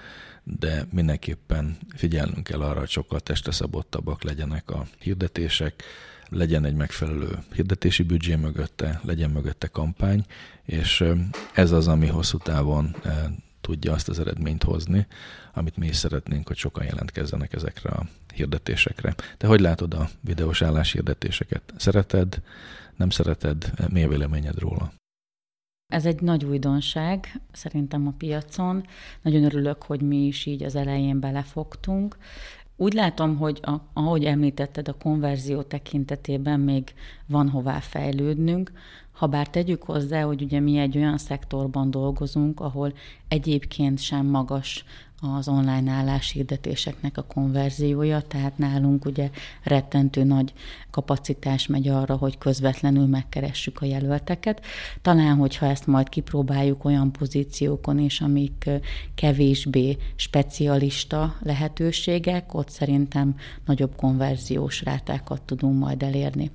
de 0.45 0.85
mindenképpen 0.91 1.77
figyelnünk 1.95 2.43
kell 2.43 2.61
arra, 2.61 2.79
hogy 2.79 2.89
sokkal 2.89 3.19
testre 3.19 3.51
szabottabbak 3.51 4.23
legyenek 4.23 4.69
a 4.69 4.85
hirdetések, 4.99 5.83
legyen 6.29 6.65
egy 6.65 6.75
megfelelő 6.75 7.43
hirdetési 7.53 8.03
büdzsé 8.03 8.35
mögötte, 8.35 9.01
legyen 9.03 9.29
mögötte 9.29 9.67
kampány, 9.67 10.25
és 10.63 11.03
ez 11.53 11.71
az, 11.71 11.87
ami 11.87 12.07
hosszú 12.07 12.37
távon 12.37 12.95
tudja 13.61 13.93
azt 13.93 14.09
az 14.09 14.19
eredményt 14.19 14.63
hozni, 14.63 15.07
amit 15.53 15.77
mi 15.77 15.87
is 15.87 15.95
szeretnénk, 15.95 16.47
hogy 16.47 16.57
sokan 16.57 16.85
jelentkezzenek 16.85 17.53
ezekre 17.53 17.89
a 17.89 18.05
hirdetésekre. 18.33 19.15
De 19.37 19.47
hogy 19.47 19.59
látod 19.59 19.93
a 19.93 20.09
videós 20.21 20.61
állás 20.61 20.91
hirdetéseket? 20.91 21.73
Szereted, 21.77 22.41
nem 22.95 23.09
szereted? 23.09 23.71
Mi 23.89 24.03
a 24.03 24.07
véleményed 24.07 24.59
róla? 24.59 24.93
Ez 25.87 26.05
egy 26.05 26.21
nagy 26.21 26.45
újdonság 26.45 27.41
szerintem 27.51 28.07
a 28.07 28.13
piacon. 28.17 28.85
Nagyon 29.21 29.43
örülök, 29.43 29.83
hogy 29.83 30.01
mi 30.01 30.25
is 30.25 30.45
így 30.45 30.63
az 30.63 30.75
elején 30.75 31.19
belefogtunk. 31.19 32.17
Úgy 32.75 32.93
látom, 32.93 33.37
hogy 33.37 33.59
a, 33.61 33.89
ahogy 33.93 34.25
említetted, 34.25 34.87
a 34.87 34.97
konverzió 34.97 35.61
tekintetében 35.61 36.59
még 36.59 36.93
van 37.25 37.49
hová 37.49 37.79
fejlődnünk, 37.79 38.71
ha 39.15 39.27
bár 39.27 39.47
tegyük 39.47 39.83
hozzá, 39.83 40.21
hogy 40.21 40.41
ugye 40.41 40.59
mi 40.59 40.77
egy 40.77 40.97
olyan 40.97 41.17
szektorban 41.17 41.91
dolgozunk, 41.91 42.59
ahol 42.59 42.93
egyébként 43.27 43.99
sem 43.99 44.25
magas 44.25 44.85
az 45.21 45.47
online 45.47 45.91
álláshirdetéseknek 45.91 47.17
a 47.17 47.21
konverziója, 47.21 48.21
tehát 48.21 48.57
nálunk 48.57 49.05
ugye 49.05 49.29
rettentő 49.63 50.23
nagy 50.23 50.53
kapacitás 50.91 51.67
megy 51.67 51.87
arra, 51.87 52.15
hogy 52.15 52.37
közvetlenül 52.37 53.05
megkeressük 53.05 53.81
a 53.81 53.85
jelölteket. 53.85 54.61
Talán, 55.01 55.35
hogyha 55.35 55.65
ezt 55.65 55.87
majd 55.87 56.09
kipróbáljuk 56.09 56.85
olyan 56.85 57.11
pozíciókon 57.11 57.99
is, 57.99 58.21
amik 58.21 58.69
kevésbé 59.15 59.97
specialista 60.15 61.35
lehetőségek, 61.41 62.53
ott 62.53 62.69
szerintem 62.69 63.35
nagyobb 63.65 63.95
konverziós 63.95 64.83
rátákat 64.83 65.41
tudunk 65.41 65.79
majd 65.79 66.03
elérni. 66.03 66.51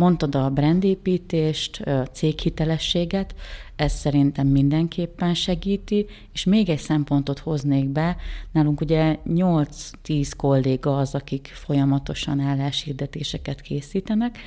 Mondtad 0.00 0.34
a 0.34 0.50
brandépítést, 0.50 1.82
céghitelességet, 2.12 3.34
ez 3.76 3.92
szerintem 3.92 4.46
mindenképpen 4.46 5.34
segíti, 5.34 6.06
és 6.32 6.44
még 6.44 6.68
egy 6.68 6.78
szempontot 6.78 7.38
hoznék 7.38 7.88
be, 7.88 8.16
nálunk 8.52 8.80
ugye 8.80 9.16
8-10 9.26 10.30
kolléga 10.36 10.96
az, 10.96 11.14
akik 11.14 11.50
folyamatosan 11.54 12.40
álláshirdetéseket 12.40 13.60
készítenek, 13.60 14.38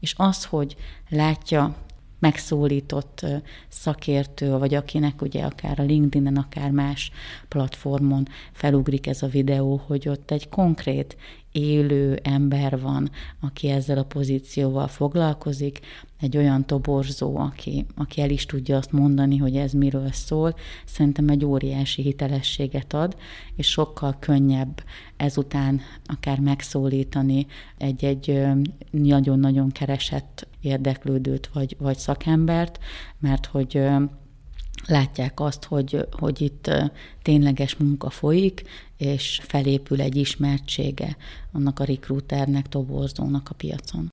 és 0.00 0.14
az, 0.16 0.44
hogy 0.44 0.76
látja 1.08 1.76
megszólított 2.18 3.26
szakértő, 3.68 4.58
vagy 4.58 4.74
akinek 4.74 5.22
ugye 5.22 5.44
akár 5.44 5.80
a 5.80 5.82
LinkedIn-en, 5.82 6.36
akár 6.36 6.70
más 6.70 7.10
platformon 7.48 8.26
felugrik 8.52 9.06
ez 9.06 9.22
a 9.22 9.26
videó, 9.26 9.80
hogy 9.86 10.08
ott 10.08 10.30
egy 10.30 10.48
konkrét 10.48 11.16
élő 11.52 12.20
ember 12.22 12.80
van, 12.80 13.10
aki 13.40 13.68
ezzel 13.68 13.98
a 13.98 14.04
pozícióval 14.04 14.88
foglalkozik, 14.88 15.80
egy 16.20 16.36
olyan 16.36 16.66
toborzó, 16.66 17.36
aki, 17.36 17.86
aki 17.96 18.20
el 18.20 18.30
is 18.30 18.46
tudja 18.46 18.76
azt 18.76 18.92
mondani, 18.92 19.36
hogy 19.36 19.56
ez 19.56 19.72
miről 19.72 20.12
szól, 20.12 20.54
szerintem 20.84 21.28
egy 21.28 21.44
óriási 21.44 22.02
hitelességet 22.02 22.92
ad, 22.92 23.16
és 23.56 23.66
sokkal 23.66 24.16
könnyebb 24.18 24.82
ezután 25.16 25.80
akár 26.04 26.38
megszólítani 26.40 27.46
egy-egy 27.78 28.42
nagyon-nagyon 28.90 29.70
keresett 29.70 30.48
érdeklődőt 30.60 31.50
vagy, 31.52 31.76
vagy 31.78 31.98
szakembert, 31.98 32.78
mert 33.18 33.46
hogy 33.46 33.82
látják 34.86 35.40
azt, 35.40 35.64
hogy, 35.64 36.06
hogy 36.10 36.40
itt 36.40 36.70
tényleges 37.22 37.76
munka 37.76 38.10
folyik, 38.10 38.62
és 38.98 39.40
felépül 39.42 40.00
egy 40.00 40.16
ismertsége 40.16 41.16
annak 41.52 41.78
a 41.78 41.84
recruiternek, 41.84 42.68
toborzónak 42.68 43.48
a 43.50 43.54
piacon. 43.54 44.08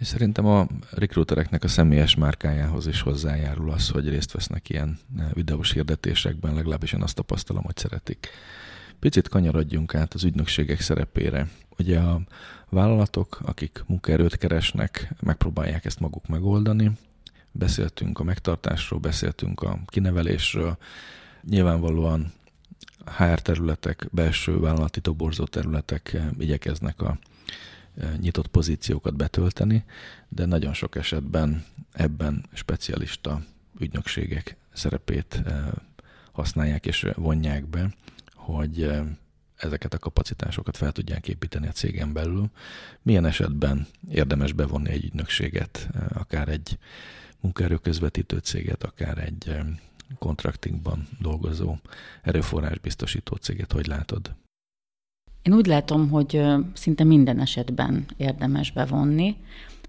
És 0.00 0.06
szerintem 0.06 0.46
a 0.46 0.66
rekrútereknek 0.90 1.64
a 1.64 1.68
személyes 1.68 2.14
márkájához 2.14 2.86
is 2.86 3.00
hozzájárul 3.00 3.70
az, 3.70 3.88
hogy 3.88 4.08
részt 4.08 4.32
vesznek 4.32 4.68
ilyen 4.68 4.98
videós 5.32 5.72
hirdetésekben, 5.72 6.54
legalábbis 6.54 6.92
én 6.92 7.02
azt 7.02 7.14
tapasztalom, 7.14 7.62
hogy 7.62 7.76
szeretik. 7.76 8.28
Picit 8.98 9.28
kanyarodjunk 9.28 9.94
át 9.94 10.14
az 10.14 10.24
ügynökségek 10.24 10.80
szerepére. 10.80 11.48
Ugye 11.78 11.98
a 11.98 12.20
vállalatok, 12.68 13.40
akik 13.42 13.84
munkaerőt 13.86 14.36
keresnek, 14.36 15.14
megpróbálják 15.20 15.84
ezt 15.84 16.00
maguk 16.00 16.26
megoldani, 16.26 16.92
Beszéltünk 17.52 18.18
a 18.18 18.24
megtartásról, 18.24 19.00
beszéltünk 19.00 19.60
a 19.60 19.78
kinevelésről. 19.86 20.76
Nyilvánvalóan 21.48 22.32
HR 23.06 23.40
területek, 23.40 24.08
belső 24.10 24.58
vállalati 24.58 25.00
toborzó 25.00 25.44
területek 25.44 26.12
eh, 26.12 26.26
igyekeznek 26.38 27.02
a 27.02 27.18
eh, 27.96 28.10
nyitott 28.20 28.46
pozíciókat 28.46 29.16
betölteni, 29.16 29.84
de 30.28 30.44
nagyon 30.44 30.74
sok 30.74 30.96
esetben 30.96 31.64
ebben 31.92 32.44
specialista 32.52 33.42
ügynökségek 33.78 34.56
szerepét 34.72 35.42
eh, 35.44 35.66
használják 36.32 36.86
és 36.86 37.06
vonják 37.14 37.66
be, 37.66 37.94
hogy 38.34 38.90
ezeket 39.56 39.94
a 39.94 39.98
kapacitásokat 39.98 40.76
fel 40.76 40.92
tudják 40.92 41.28
építeni 41.28 41.66
a 41.66 41.72
cégen 41.72 42.12
belül. 42.12 42.50
Milyen 43.02 43.24
esetben 43.24 43.86
érdemes 44.10 44.52
bevonni 44.52 44.90
egy 44.90 45.04
ügynökséget, 45.04 45.88
akár 46.12 46.48
egy 46.48 46.78
munkaerő 47.40 47.76
közvetítő 47.76 48.38
céget, 48.38 48.84
akár 48.84 49.18
egy 49.18 49.56
kontraktingban 50.18 51.08
dolgozó 51.20 51.74
erőforrás 52.22 52.78
biztosító 52.78 53.36
céget, 53.36 53.72
hogy 53.72 53.86
látod? 53.86 54.34
Én 55.42 55.54
úgy 55.54 55.66
látom, 55.66 56.10
hogy 56.10 56.42
szinte 56.74 57.04
minden 57.04 57.40
esetben 57.40 58.06
érdemes 58.16 58.72
bevonni, 58.72 59.36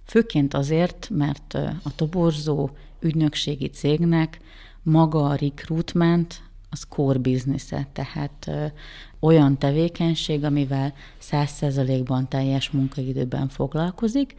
főként 0.06 0.54
azért, 0.54 1.10
mert 1.10 1.54
a 1.84 1.96
toborzó 1.96 2.70
ügynökségi 3.00 3.68
cégnek 3.68 4.40
maga 4.84 5.26
a 5.26 5.36
recruitment 5.36 6.42
az 6.70 6.84
core 6.90 7.20
business 7.20 7.70
tehát 7.94 8.50
olyan 9.20 9.58
tevékenység, 9.58 10.44
amivel 10.44 10.94
100%-ban 11.22 12.30
teljes 12.30 12.70
munkaidőben 12.70 13.48
foglalkozik, 13.48 14.36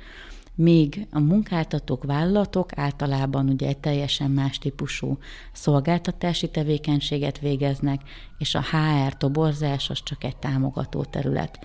míg 0.54 1.06
a 1.10 1.18
munkáltatók, 1.18 2.04
vállalatok 2.04 2.78
általában 2.78 3.48
ugye 3.48 3.66
egy 3.66 3.78
teljesen 3.78 4.30
más 4.30 4.58
típusú 4.58 5.18
szolgáltatási 5.52 6.50
tevékenységet 6.50 7.38
végeznek, 7.38 8.00
és 8.38 8.54
a 8.54 8.62
HR 8.62 9.16
toborzás 9.16 9.90
az 9.90 10.02
csak 10.02 10.24
egy 10.24 10.36
támogató 10.36 11.04
terület. 11.04 11.58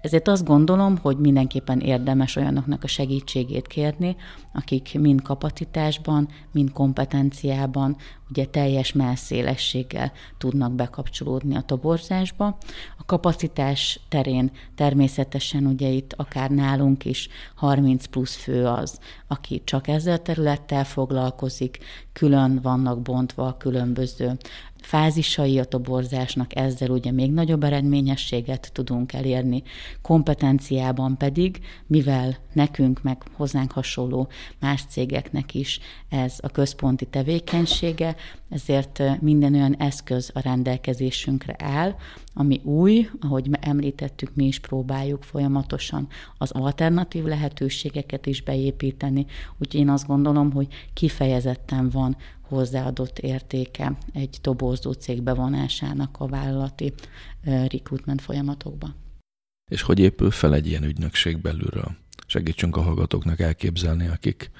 Ezért 0.00 0.28
azt 0.28 0.44
gondolom, 0.44 0.96
hogy 0.96 1.16
mindenképpen 1.18 1.80
érdemes 1.80 2.36
olyanoknak 2.36 2.84
a 2.84 2.86
segítségét 2.86 3.66
kérni, 3.66 4.16
akik 4.52 4.98
mind 4.98 5.22
kapacitásban, 5.22 6.28
mind 6.52 6.72
kompetenciában, 6.72 7.96
ugye 8.30 8.44
teljes 8.44 8.92
melszélességgel 8.92 10.12
tudnak 10.38 10.72
bekapcsolódni 10.72 11.56
a 11.56 11.60
toborzásba. 11.60 12.58
A 12.98 13.04
kapacitás 13.04 14.00
terén 14.08 14.50
természetesen 14.74 15.66
ugye 15.66 15.88
itt 15.88 16.12
akár 16.12 16.50
nálunk 16.50 17.04
is 17.04 17.28
30 17.54 18.06
plusz 18.06 18.36
fő 18.36 18.66
az, 18.66 18.98
aki 19.26 19.62
csak 19.64 19.88
ezzel 19.88 20.14
a 20.14 20.18
területtel 20.18 20.84
foglalkozik, 20.84 21.78
külön 22.12 22.60
vannak 22.62 23.02
bontva 23.02 23.46
a 23.46 23.56
különböző 23.56 24.36
fázisai 24.82 25.58
a 25.58 25.64
toborzásnak, 25.64 26.56
ezzel 26.56 26.90
ugye 26.90 27.10
még 27.12 27.32
nagyobb 27.32 27.64
eredményességet 27.64 28.70
tudunk 28.72 29.12
elérni. 29.12 29.62
Kompetenciában 30.02 31.16
pedig, 31.16 31.60
mivel 31.86 32.36
nekünk, 32.52 33.02
meg 33.02 33.22
hozzánk 33.32 33.72
hasonló 33.72 34.28
más 34.60 34.84
cégeknek 34.88 35.54
is 35.54 35.80
ez 36.08 36.38
a 36.40 36.48
központi 36.48 37.04
tevékenysége, 37.04 38.16
ezért 38.48 39.02
minden 39.20 39.54
olyan 39.54 39.76
eszköz 39.76 40.30
a 40.34 40.40
rendelkezésünkre 40.40 41.56
áll, 41.58 41.94
ami 42.34 42.60
új, 42.64 43.08
ahogy 43.20 43.48
említettük, 43.60 44.34
mi 44.34 44.46
is 44.46 44.58
próbáljuk 44.58 45.22
folyamatosan 45.22 46.08
az 46.38 46.50
alternatív 46.50 47.24
lehetőségeket 47.24 48.26
is 48.26 48.42
beépíteni, 48.42 49.26
úgyhogy 49.58 49.80
én 49.80 49.88
azt 49.88 50.06
gondolom, 50.06 50.52
hogy 50.52 50.66
kifejezetten 50.92 51.88
van 51.88 52.16
hozzáadott 52.50 53.18
értéke 53.18 53.96
egy 54.12 54.38
toborzó 54.40 54.92
cég 54.92 55.22
bevonásának 55.22 56.16
a 56.18 56.26
vállalati 56.26 56.92
recruitment 57.44 58.20
folyamatokba. 58.20 58.94
És 59.70 59.82
hogy 59.82 59.98
épül 59.98 60.30
fel 60.30 60.54
egy 60.54 60.66
ilyen 60.66 60.84
ügynökség 60.84 61.38
belülről? 61.40 61.96
Segítsünk 62.26 62.76
a 62.76 62.82
hallgatóknak 62.82 63.40
elképzelni, 63.40 64.06
akik 64.06 64.50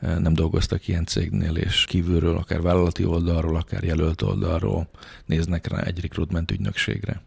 nem 0.00 0.34
dolgoztak 0.34 0.88
ilyen 0.88 1.04
cégnél, 1.04 1.56
és 1.56 1.84
kívülről, 1.84 2.36
akár 2.36 2.60
vállalati 2.60 3.04
oldalról, 3.04 3.56
akár 3.56 3.84
jelölt 3.84 4.22
oldalról 4.22 4.88
néznek 5.26 5.66
rá 5.66 5.80
egy 5.80 6.00
recruitment 6.00 6.50
ügynökségre. 6.50 7.22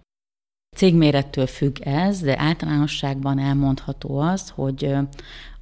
Cégmérettől 0.75 1.47
függ 1.47 1.79
ez, 1.79 2.19
de 2.19 2.39
általánosságban 2.39 3.39
elmondható 3.39 4.17
az, 4.17 4.49
hogy 4.49 4.83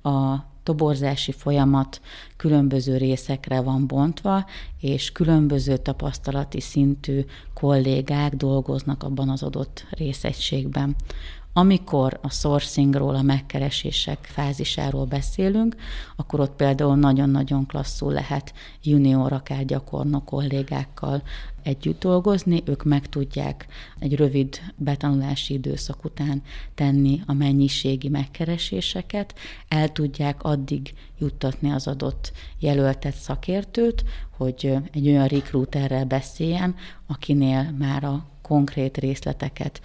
a 0.02 0.36
toborzási 0.68 1.32
folyamat 1.32 2.02
különböző 2.38 2.98
részekre 2.98 3.62
van 3.62 3.88
bontva, 3.88 4.46
és 4.80 5.12
különböző 5.12 5.78
tapasztalati 5.78 6.60
szintű 6.60 7.26
kollégák 7.54 8.36
dolgoznak 8.36 9.04
abban 9.04 9.30
az 9.30 9.44
adott 9.44 9.86
részegységben. 9.90 10.96
Amikor 11.58 12.20
a 12.22 12.30
sourcingról, 12.30 13.16
a 13.16 13.22
megkeresések 13.22 14.18
fázisáról 14.22 15.06
beszélünk, 15.06 15.76
akkor 16.16 16.40
ott 16.40 16.56
például 16.56 16.96
nagyon-nagyon 16.96 17.66
klasszul 17.66 18.14
lehet 18.14 18.54
junior, 18.84 19.34
akár 19.34 19.66
gyakornok 19.66 20.26
kollégákkal 20.26 21.22
együtt 21.64 22.00
dolgozni, 22.00 22.64
ők 22.66 22.84
meg 22.84 23.10
tudják 23.10 23.68
egy 24.00 24.16
rövid 24.16 24.60
betanulási 24.76 25.54
időszak 25.54 26.04
után 26.04 26.42
tenni 26.76 27.22
a 27.26 27.34
mennyiségi 27.34 28.10
megkereséseket, 28.10 29.34
el 29.68 29.92
tudják 29.92 30.44
addig 30.44 30.94
juttatni 31.20 31.72
az 31.72 31.88
adott 31.88 32.32
jelöltet 32.60 33.16
szakértőt, 33.16 34.04
hogy 34.38 34.74
egy 34.92 35.08
olyan 35.08 35.28
recruiterrel 35.28 36.06
beszéljen, 36.06 36.76
akinél 37.08 37.72
már 37.78 38.04
a 38.04 38.26
konkrét 38.42 38.98
részleteket 38.98 39.82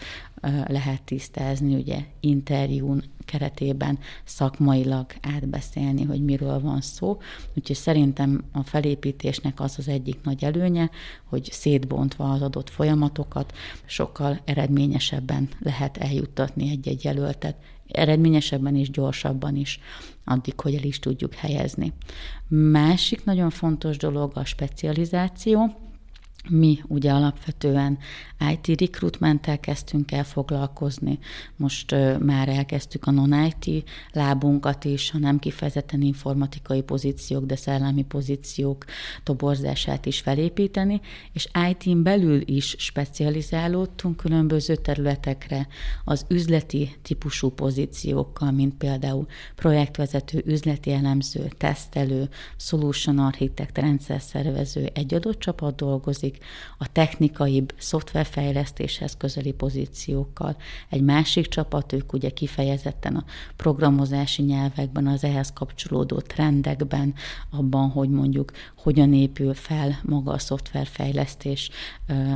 lehet 0.66 1.02
tisztázni, 1.02 1.74
ugye 1.74 2.04
interjún 2.20 3.04
keretében 3.24 3.98
szakmailag 4.24 5.06
átbeszélni, 5.20 6.02
hogy 6.02 6.24
miről 6.24 6.60
van 6.60 6.80
szó. 6.80 7.18
Úgyhogy 7.54 7.76
szerintem 7.76 8.44
a 8.52 8.62
felépítésnek 8.62 9.60
az 9.60 9.74
az 9.78 9.88
egyik 9.88 10.18
nagy 10.22 10.44
előnye, 10.44 10.90
hogy 11.24 11.48
szétbontva 11.52 12.30
az 12.30 12.42
adott 12.42 12.70
folyamatokat 12.70 13.52
sokkal 13.84 14.40
eredményesebben 14.44 15.48
lehet 15.58 15.96
eljuttatni 15.96 16.70
egy-egy 16.70 17.04
jelöltet, 17.04 17.56
eredményesebben 17.88 18.76
és 18.76 18.90
gyorsabban 18.90 19.56
is, 19.56 19.80
addig, 20.24 20.60
hogy 20.60 20.74
el 20.74 20.82
is 20.82 20.98
tudjuk 20.98 21.34
helyezni. 21.34 21.92
Másik 22.48 23.24
nagyon 23.24 23.50
fontos 23.50 23.96
dolog 23.96 24.32
a 24.34 24.44
specializáció, 24.44 25.74
mi 26.48 26.82
ugye 26.86 27.12
alapvetően 27.12 27.98
IT 28.52 28.80
recruitmenttel 28.80 29.60
kezdtünk 29.60 30.12
el 30.12 30.24
foglalkozni, 30.24 31.18
most 31.56 31.92
uh, 31.92 32.18
már 32.18 32.48
elkezdtük 32.48 33.06
a 33.06 33.10
non-IT 33.10 33.88
lábunkat 34.12 34.84
is, 34.84 35.10
ha 35.10 35.18
nem 35.18 35.38
kifejezetten 35.38 36.02
informatikai 36.02 36.82
pozíciók, 36.82 37.44
de 37.44 37.56
szellemi 37.56 38.04
pozíciók 38.04 38.84
toborzását 39.22 40.06
is 40.06 40.20
felépíteni, 40.20 41.00
és 41.32 41.48
IT-n 41.70 42.02
belül 42.02 42.42
is 42.44 42.74
specializálódtunk 42.78 44.16
különböző 44.16 44.76
területekre 44.76 45.68
az 46.04 46.24
üzleti 46.28 46.96
típusú 47.02 47.50
pozíciókkal, 47.50 48.50
mint 48.50 48.74
például 48.74 49.26
projektvezető, 49.54 50.42
üzleti 50.46 50.92
elemző, 50.92 51.48
tesztelő, 51.56 52.28
solution 52.56 53.18
architect, 53.18 53.78
rendszerszervező, 53.78 54.90
egy 54.94 55.14
adott 55.14 55.38
csapat 55.38 55.76
dolgozik, 55.76 56.31
dolgozik, 56.32 56.60
a 56.78 56.92
technikaibb 56.92 57.74
szoftverfejlesztéshez 57.78 59.16
közeli 59.16 59.52
pozíciókkal. 59.52 60.56
Egy 60.88 61.02
másik 61.02 61.46
csapat, 61.46 61.92
ők 61.92 62.12
ugye 62.12 62.30
kifejezetten 62.30 63.16
a 63.16 63.24
programozási 63.56 64.42
nyelvekben, 64.42 65.06
az 65.06 65.24
ehhez 65.24 65.52
kapcsolódó 65.52 66.18
trendekben, 66.20 67.14
abban, 67.50 67.90
hogy 67.90 68.08
mondjuk 68.08 68.52
hogyan 68.76 69.14
épül 69.14 69.54
fel 69.54 69.98
maga 70.02 70.32
a 70.32 70.38
szoftverfejlesztés, 70.38 71.70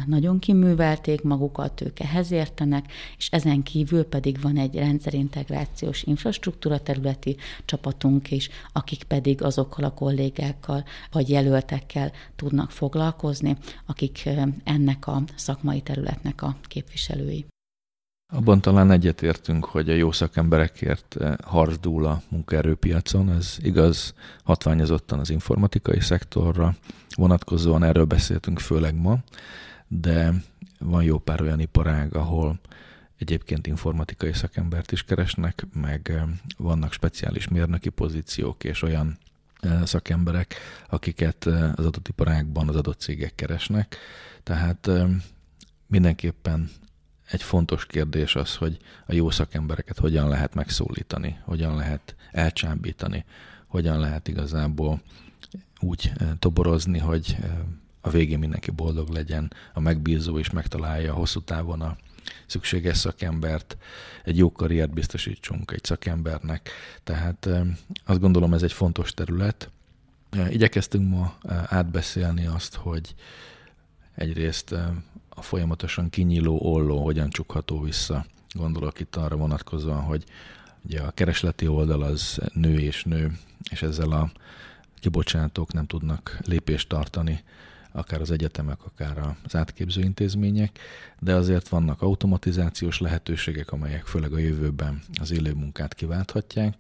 nagyon 0.07 0.39
kiművelték 0.39 1.23
magukat, 1.23 1.81
ők 1.81 2.01
ehhez 2.01 2.31
értenek, 2.31 2.93
és 3.19 3.29
ezen 3.31 3.63
kívül 3.63 4.05
pedig 4.05 4.41
van 4.41 4.57
egy 4.57 4.75
rendszerintegrációs 4.75 6.03
infrastruktúra 6.03 6.79
területi 6.79 7.37
csapatunk 7.65 8.31
is, 8.31 8.49
akik 8.73 9.03
pedig 9.03 9.43
azokkal 9.43 9.85
a 9.85 9.95
kollégákkal 9.95 10.85
vagy 11.13 11.29
jelöltekkel 11.29 12.13
tudnak 12.37 12.71
foglalkozni, 12.71 13.57
akik 13.87 14.29
ennek 14.65 15.07
a 15.07 15.23
szakmai 15.35 15.81
területnek 15.81 16.43
a 16.43 16.57
képviselői. 16.63 17.47
Abban 18.33 18.61
talán 18.61 18.91
egyetértünk, 18.91 19.65
hogy 19.65 19.91
a 19.91 19.95
jó 19.95 20.13
szakemberekért 20.13 21.17
harcdúl 21.45 22.07
a 22.07 22.23
munkaerőpiacon. 22.29 23.31
Ez 23.31 23.57
igaz 23.59 24.15
hatványozottan 24.45 25.19
az 25.19 25.31
informatikai 25.31 26.01
szektorra. 26.01 26.77
Vonatkozóan 27.17 27.83
erről 27.83 28.05
beszéltünk 28.05 28.59
főleg 28.59 28.95
ma, 28.95 29.19
de 29.89 30.33
van 30.79 31.03
jó 31.03 31.19
pár 31.19 31.41
olyan 31.41 31.61
iparág, 31.61 32.15
ahol 32.15 32.61
egyébként 33.17 33.67
informatikai 33.67 34.33
szakembert 34.33 34.93
is 34.93 35.05
keresnek, 35.05 35.67
meg 35.73 36.23
vannak 36.57 36.93
speciális 36.93 37.49
mérnöki 37.49 37.89
pozíciók 37.89 38.65
és 38.65 38.83
olyan 38.83 39.19
szakemberek, 39.85 40.55
akiket 40.89 41.45
az 41.47 41.87
adott 41.87 42.09
iparágban 42.09 42.69
az 42.69 42.77
adott 42.77 43.01
cégek 43.01 43.35
keresnek. 43.35 43.97
Tehát 44.43 44.91
mindenképpen 45.87 46.71
egy 47.31 47.43
fontos 47.43 47.87
kérdés 47.87 48.35
az, 48.35 48.57
hogy 48.57 48.79
a 49.07 49.15
jó 49.15 49.31
szakembereket 49.31 49.99
hogyan 49.99 50.29
lehet 50.29 50.55
megszólítani, 50.55 51.39
hogyan 51.45 51.77
lehet 51.77 52.15
elcsábítani, 52.33 53.25
hogyan 53.67 53.99
lehet 53.99 54.29
igazából 54.29 55.03
úgy 55.81 56.13
toborozni, 56.39 56.99
hogy 56.99 57.37
a 58.01 58.11
végén 58.11 58.39
mindenki 58.39 58.71
boldog 58.71 59.09
legyen, 59.09 59.53
a 59.73 59.81
megbízó 59.81 60.39
is 60.39 60.51
megtalálja 60.51 61.13
hosszú 61.13 61.41
távon 61.41 61.81
a 61.81 61.97
szükséges 62.47 62.97
szakembert, 62.97 63.77
egy 64.25 64.37
jó 64.37 64.53
karriert 64.53 64.93
biztosítsunk 64.93 65.71
egy 65.71 65.85
szakembernek. 65.85 66.71
Tehát 67.05 67.49
azt 68.05 68.21
gondolom 68.21 68.55
ez 68.55 68.63
egy 68.63 68.73
fontos 68.73 69.15
terület. 69.15 69.71
Igyekeztünk 70.49 71.11
ma 71.11 71.39
átbeszélni 71.67 72.47
azt, 72.47 72.75
hogy 72.75 73.15
egyrészt 74.15 74.73
a 75.29 75.43
folyamatosan 75.43 76.11
kinyíló 76.11 76.59
olló 76.61 77.05
hogyan 77.05 77.31
csukható 77.31 77.81
vissza. 77.81 78.27
Gondolok 78.55 79.01
itt 79.01 79.17
arra 79.17 79.37
vonatkozóan, 79.37 80.01
hogy 80.01 80.25
ugye 80.85 81.01
a 81.01 81.11
keresleti 81.11 81.67
oldal 81.67 82.03
az 82.03 82.41
nő 82.53 82.79
és 82.79 83.05
nő, 83.05 83.39
és 83.71 83.83
ezzel 83.83 84.11
a 84.11 84.33
kibocsátók 85.01 85.73
nem 85.73 85.87
tudnak 85.87 86.39
lépést 86.45 86.89
tartani 86.89 87.45
akár 87.97 88.21
az 88.21 88.31
egyetemek, 88.31 88.85
akár 88.85 89.35
az 89.45 89.57
átképző 89.57 90.01
intézmények, 90.01 90.79
de 91.19 91.35
azért 91.35 91.69
vannak 91.69 92.03
automatizációs 92.03 93.01
lehetőségek, 93.01 93.73
amelyek 93.73 94.07
főleg 94.07 94.33
a 94.33 94.39
jövőben 94.39 95.03
az 95.21 95.31
élő 95.31 95.53
munkát 95.53 95.95
kiválthatják. 95.95 96.75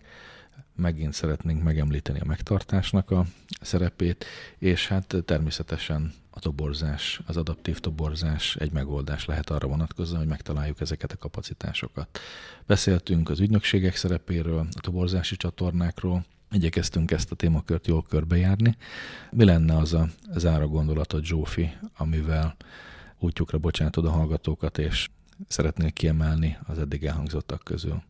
Megint 0.74 1.12
szeretnénk 1.12 1.62
megemlíteni 1.62 2.20
a 2.20 2.24
megtartásnak 2.24 3.10
a 3.10 3.26
szerepét, 3.60 4.24
és 4.58 4.88
hát 4.88 5.16
természetesen 5.24 6.12
a 6.30 6.38
toborzás, 6.38 7.20
az 7.26 7.36
adaptív 7.36 7.78
toborzás 7.78 8.56
egy 8.56 8.72
megoldás 8.72 9.24
lehet 9.24 9.50
arra 9.50 9.68
vonatkozóan, 9.68 10.18
hogy 10.18 10.28
megtaláljuk 10.28 10.80
ezeket 10.80 11.12
a 11.12 11.16
kapacitásokat. 11.16 12.18
Beszéltünk 12.66 13.30
az 13.30 13.40
ügynökségek 13.40 13.96
szerepéről, 13.96 14.66
a 14.76 14.80
toborzási 14.80 15.36
csatornákról, 15.36 16.24
Igyekeztünk 16.50 17.10
ezt 17.10 17.30
a 17.30 17.34
témakört 17.34 17.86
jól 17.86 18.02
körbejárni. 18.02 18.76
Mi 19.30 19.44
lenne 19.44 19.76
az 19.76 19.94
a 19.94 20.08
zára 20.34 20.66
gondolatot, 20.66 21.24
Zsófi, 21.24 21.70
amivel 21.96 22.56
útjukra 23.18 23.58
bocsátod 23.58 24.04
a 24.04 24.10
hallgatókat, 24.10 24.78
és 24.78 25.08
szeretnél 25.48 25.90
kiemelni 25.90 26.58
az 26.66 26.78
eddig 26.78 27.04
elhangzottak 27.04 27.64
közül? 27.64 28.02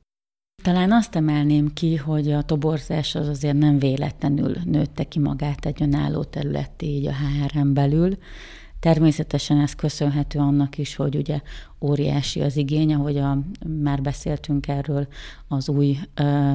Talán 0.63 0.93
azt 0.93 1.17
emelném 1.17 1.73
ki, 1.73 1.97
hogy 1.97 2.31
a 2.31 2.43
toborzás 2.43 3.15
az 3.15 3.29
azért 3.29 3.59
nem 3.59 3.79
véletlenül 3.79 4.57
nőtte 4.65 5.05
ki 5.05 5.19
magát 5.19 5.67
egy 5.67 5.83
önálló 5.83 6.25
területté 6.25 6.87
így 6.87 7.07
a 7.07 7.15
HR-en 7.15 7.75
belül. 7.75 8.17
Természetesen 8.81 9.61
ez 9.61 9.75
köszönhető 9.75 10.39
annak 10.39 10.79
is, 10.79 10.97
hogy 10.97 11.17
ugye 11.17 11.41
óriási 11.81 12.41
az 12.41 12.57
igény, 12.57 12.95
ahogy 12.95 13.19
a, 13.19 13.39
már 13.81 14.03
beszéltünk 14.03 14.69
erről 14.69 15.07
az 15.49 15.69
új 15.69 15.99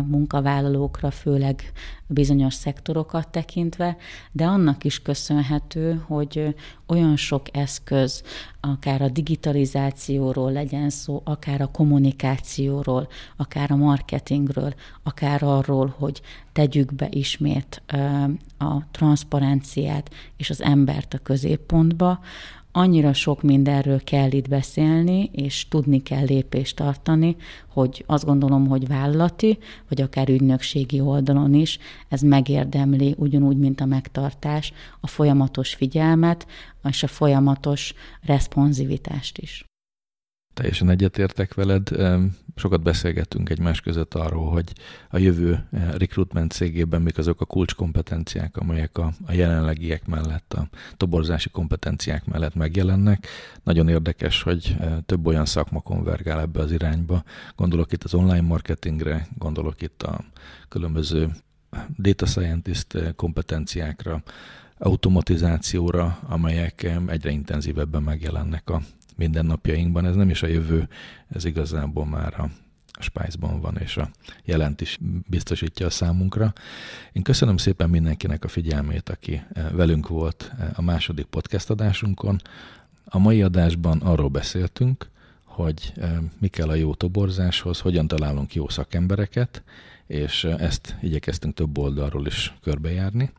munkavállalókra, 0.07 1.11
főleg 1.11 1.71
bizonyos 2.07 2.53
szektorokat 2.53 3.27
tekintve, 3.27 3.97
de 4.31 4.45
annak 4.45 4.83
is 4.83 5.01
köszönhető, 5.01 6.03
hogy 6.05 6.55
olyan 6.87 7.15
sok 7.15 7.57
eszköz, 7.57 8.23
akár 8.59 9.01
a 9.01 9.09
digitalizációról 9.09 10.51
legyen 10.51 10.89
szó, 10.89 11.21
akár 11.23 11.61
a 11.61 11.71
kommunikációról, 11.71 13.07
akár 13.35 13.71
a 13.71 13.75
marketingről, 13.75 14.73
akár 15.03 15.43
arról, 15.43 15.95
hogy 15.97 16.21
tegyük 16.51 16.93
be 16.93 17.07
ismét 17.09 17.81
a 18.57 18.91
transzparenciát 18.91 20.09
és 20.37 20.49
az 20.49 20.61
embert 20.61 21.13
a 21.13 21.17
középpontba, 21.17 22.19
annyira 22.71 23.13
sok 23.13 23.41
mindenről 23.41 24.03
kell 24.03 24.31
itt 24.31 24.47
beszélni, 24.47 25.29
és 25.33 25.67
tudni 25.67 26.01
kell 26.03 26.23
lépést 26.23 26.75
tartani, 26.75 27.35
hogy 27.67 28.03
azt 28.07 28.25
gondolom, 28.25 28.67
hogy 28.67 28.87
vállalati, 28.87 29.57
vagy 29.89 30.01
akár 30.01 30.29
ügynökségi 30.29 30.99
oldalon 30.99 31.53
is 31.53 31.79
ez 32.07 32.21
megérdemli, 32.21 33.15
ugyanúgy, 33.17 33.57
mint 33.57 33.81
a 33.81 33.85
megtartás, 33.85 34.73
a 34.99 35.07
folyamatos 35.07 35.73
figyelmet, 35.73 36.47
és 36.89 37.03
a 37.03 37.07
folyamatos 37.07 37.93
responsivitást 38.21 39.37
is. 39.37 39.70
Teljesen 40.53 40.89
egyetértek 40.89 41.53
veled. 41.53 41.89
Sokat 42.55 42.81
beszélgettünk 42.81 43.49
egymás 43.49 43.81
között 43.81 44.13
arról, 44.13 44.49
hogy 44.49 44.73
a 45.09 45.17
jövő 45.17 45.67
recruitment 45.97 46.51
cégében 46.51 47.01
mik 47.01 47.17
azok 47.17 47.41
a 47.41 47.45
kulcskompetenciák, 47.45 48.57
amelyek 48.57 48.97
a, 48.97 49.13
a 49.25 49.33
jelenlegiek 49.33 50.07
mellett, 50.07 50.53
a 50.53 50.67
toborzási 50.97 51.49
kompetenciák 51.49 52.25
mellett 52.25 52.55
megjelennek. 52.55 53.27
Nagyon 53.63 53.89
érdekes, 53.89 54.41
hogy 54.41 54.75
több 55.05 55.25
olyan 55.25 55.45
szakma 55.45 55.81
konvergál 55.81 56.39
ebbe 56.39 56.59
az 56.59 56.71
irányba. 56.71 57.23
Gondolok 57.55 57.91
itt 57.91 58.03
az 58.03 58.13
online 58.13 58.41
marketingre, 58.41 59.27
gondolok 59.37 59.81
itt 59.81 60.03
a 60.03 60.23
különböző 60.69 61.29
data 61.97 62.25
scientist 62.25 63.13
kompetenciákra, 63.15 64.23
automatizációra, 64.77 66.19
amelyek 66.27 66.91
egyre 67.07 67.29
intenzívebben 67.29 68.03
megjelennek 68.03 68.69
a 68.69 68.81
mindennapjainkban. 69.17 70.05
Ez 70.05 70.15
nem 70.15 70.29
is 70.29 70.43
a 70.43 70.47
jövő, 70.47 70.87
ez 71.27 71.45
igazából 71.45 72.05
már 72.05 72.39
a 72.39 72.49
Spice-ban 72.99 73.61
van, 73.61 73.77
és 73.77 73.97
a 73.97 74.09
jelent 74.43 74.81
is 74.81 74.99
biztosítja 75.27 75.85
a 75.85 75.89
számunkra. 75.89 76.53
Én 77.11 77.23
köszönöm 77.23 77.57
szépen 77.57 77.89
mindenkinek 77.89 78.43
a 78.43 78.47
figyelmét, 78.47 79.09
aki 79.09 79.41
eh, 79.53 79.71
velünk 79.71 80.07
volt 80.07 80.51
eh, 80.59 80.69
a 80.75 80.81
második 80.81 81.25
podcast 81.25 81.69
adásunkon. 81.69 82.41
A 83.05 83.17
mai 83.17 83.41
adásban 83.41 84.01
arról 84.01 84.29
beszéltünk, 84.29 85.09
hogy 85.43 85.93
eh, 85.95 86.17
mi 86.39 86.47
kell 86.47 86.69
a 86.69 86.75
jó 86.75 86.93
toborzáshoz, 86.93 87.79
hogyan 87.79 88.07
találunk 88.07 88.55
jó 88.55 88.69
szakembereket, 88.69 89.63
és 90.07 90.43
ezt 90.43 90.95
igyekeztünk 91.01 91.53
több 91.53 91.77
oldalról 91.77 92.25
is 92.25 92.53
körbejárni 92.61 93.31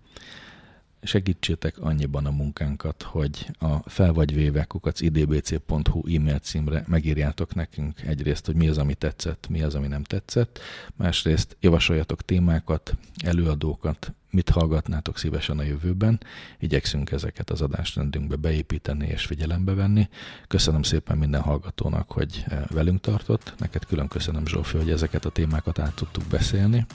segítsétek 1.03 1.79
annyiban 1.79 2.27
a 2.27 2.31
munkánkat, 2.31 3.03
hogy 3.03 3.51
a 3.59 3.91
felvagyvéve 3.91 4.65
kukac 4.65 5.01
idbc.hu 5.01 6.17
e-mail 6.17 6.39
címre 6.39 6.85
megírjátok 6.87 7.55
nekünk 7.55 8.01
egyrészt, 8.01 8.47
hogy 8.47 8.55
mi 8.55 8.69
az, 8.69 8.79
ami 8.79 8.95
tetszett, 8.95 9.47
mi 9.49 9.63
az, 9.63 9.75
ami 9.75 9.87
nem 9.87 10.03
tetszett, 10.03 10.61
másrészt 10.97 11.57
javasoljatok 11.61 12.23
témákat, 12.23 12.97
előadókat, 13.25 14.13
mit 14.31 14.49
hallgatnátok 14.49 15.19
szívesen 15.19 15.59
a 15.59 15.63
jövőben. 15.63 16.21
Igyekszünk 16.59 17.11
ezeket 17.11 17.51
az 17.51 17.61
adásrendünkbe 17.61 18.37
beépíteni 18.37 19.07
és 19.07 19.27
figyelembe 19.27 19.75
venni. 19.75 20.09
Köszönöm 20.47 20.83
szépen 20.83 21.19
minden 21.19 21.41
hallgatónak, 21.41 22.11
hogy 22.11 22.45
eh, 22.47 22.63
velünk 22.71 23.01
tartott. 23.01 23.55
Neked 23.59 23.85
külön 23.85 24.09
köszönöm, 24.09 24.47
Zsófi, 24.47 24.77
hogy 24.77 24.91
ezeket 24.91 25.25
a 25.25 25.31
témákat 25.31 25.79
át 25.79 25.95
tudtuk 25.95 26.25
beszélni. 26.25 26.87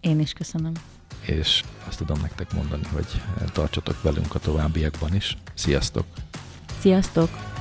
Én 0.00 0.20
is 0.20 0.32
köszönöm 0.32 0.72
és 1.20 1.62
azt 1.86 1.98
tudom 1.98 2.20
nektek 2.20 2.52
mondani, 2.52 2.84
hogy 2.92 3.06
tartsatok 3.52 4.02
velünk 4.02 4.34
a 4.34 4.38
továbbiakban 4.38 5.14
is. 5.14 5.36
Sziasztok! 5.54 6.04
Sziasztok! 6.80 7.57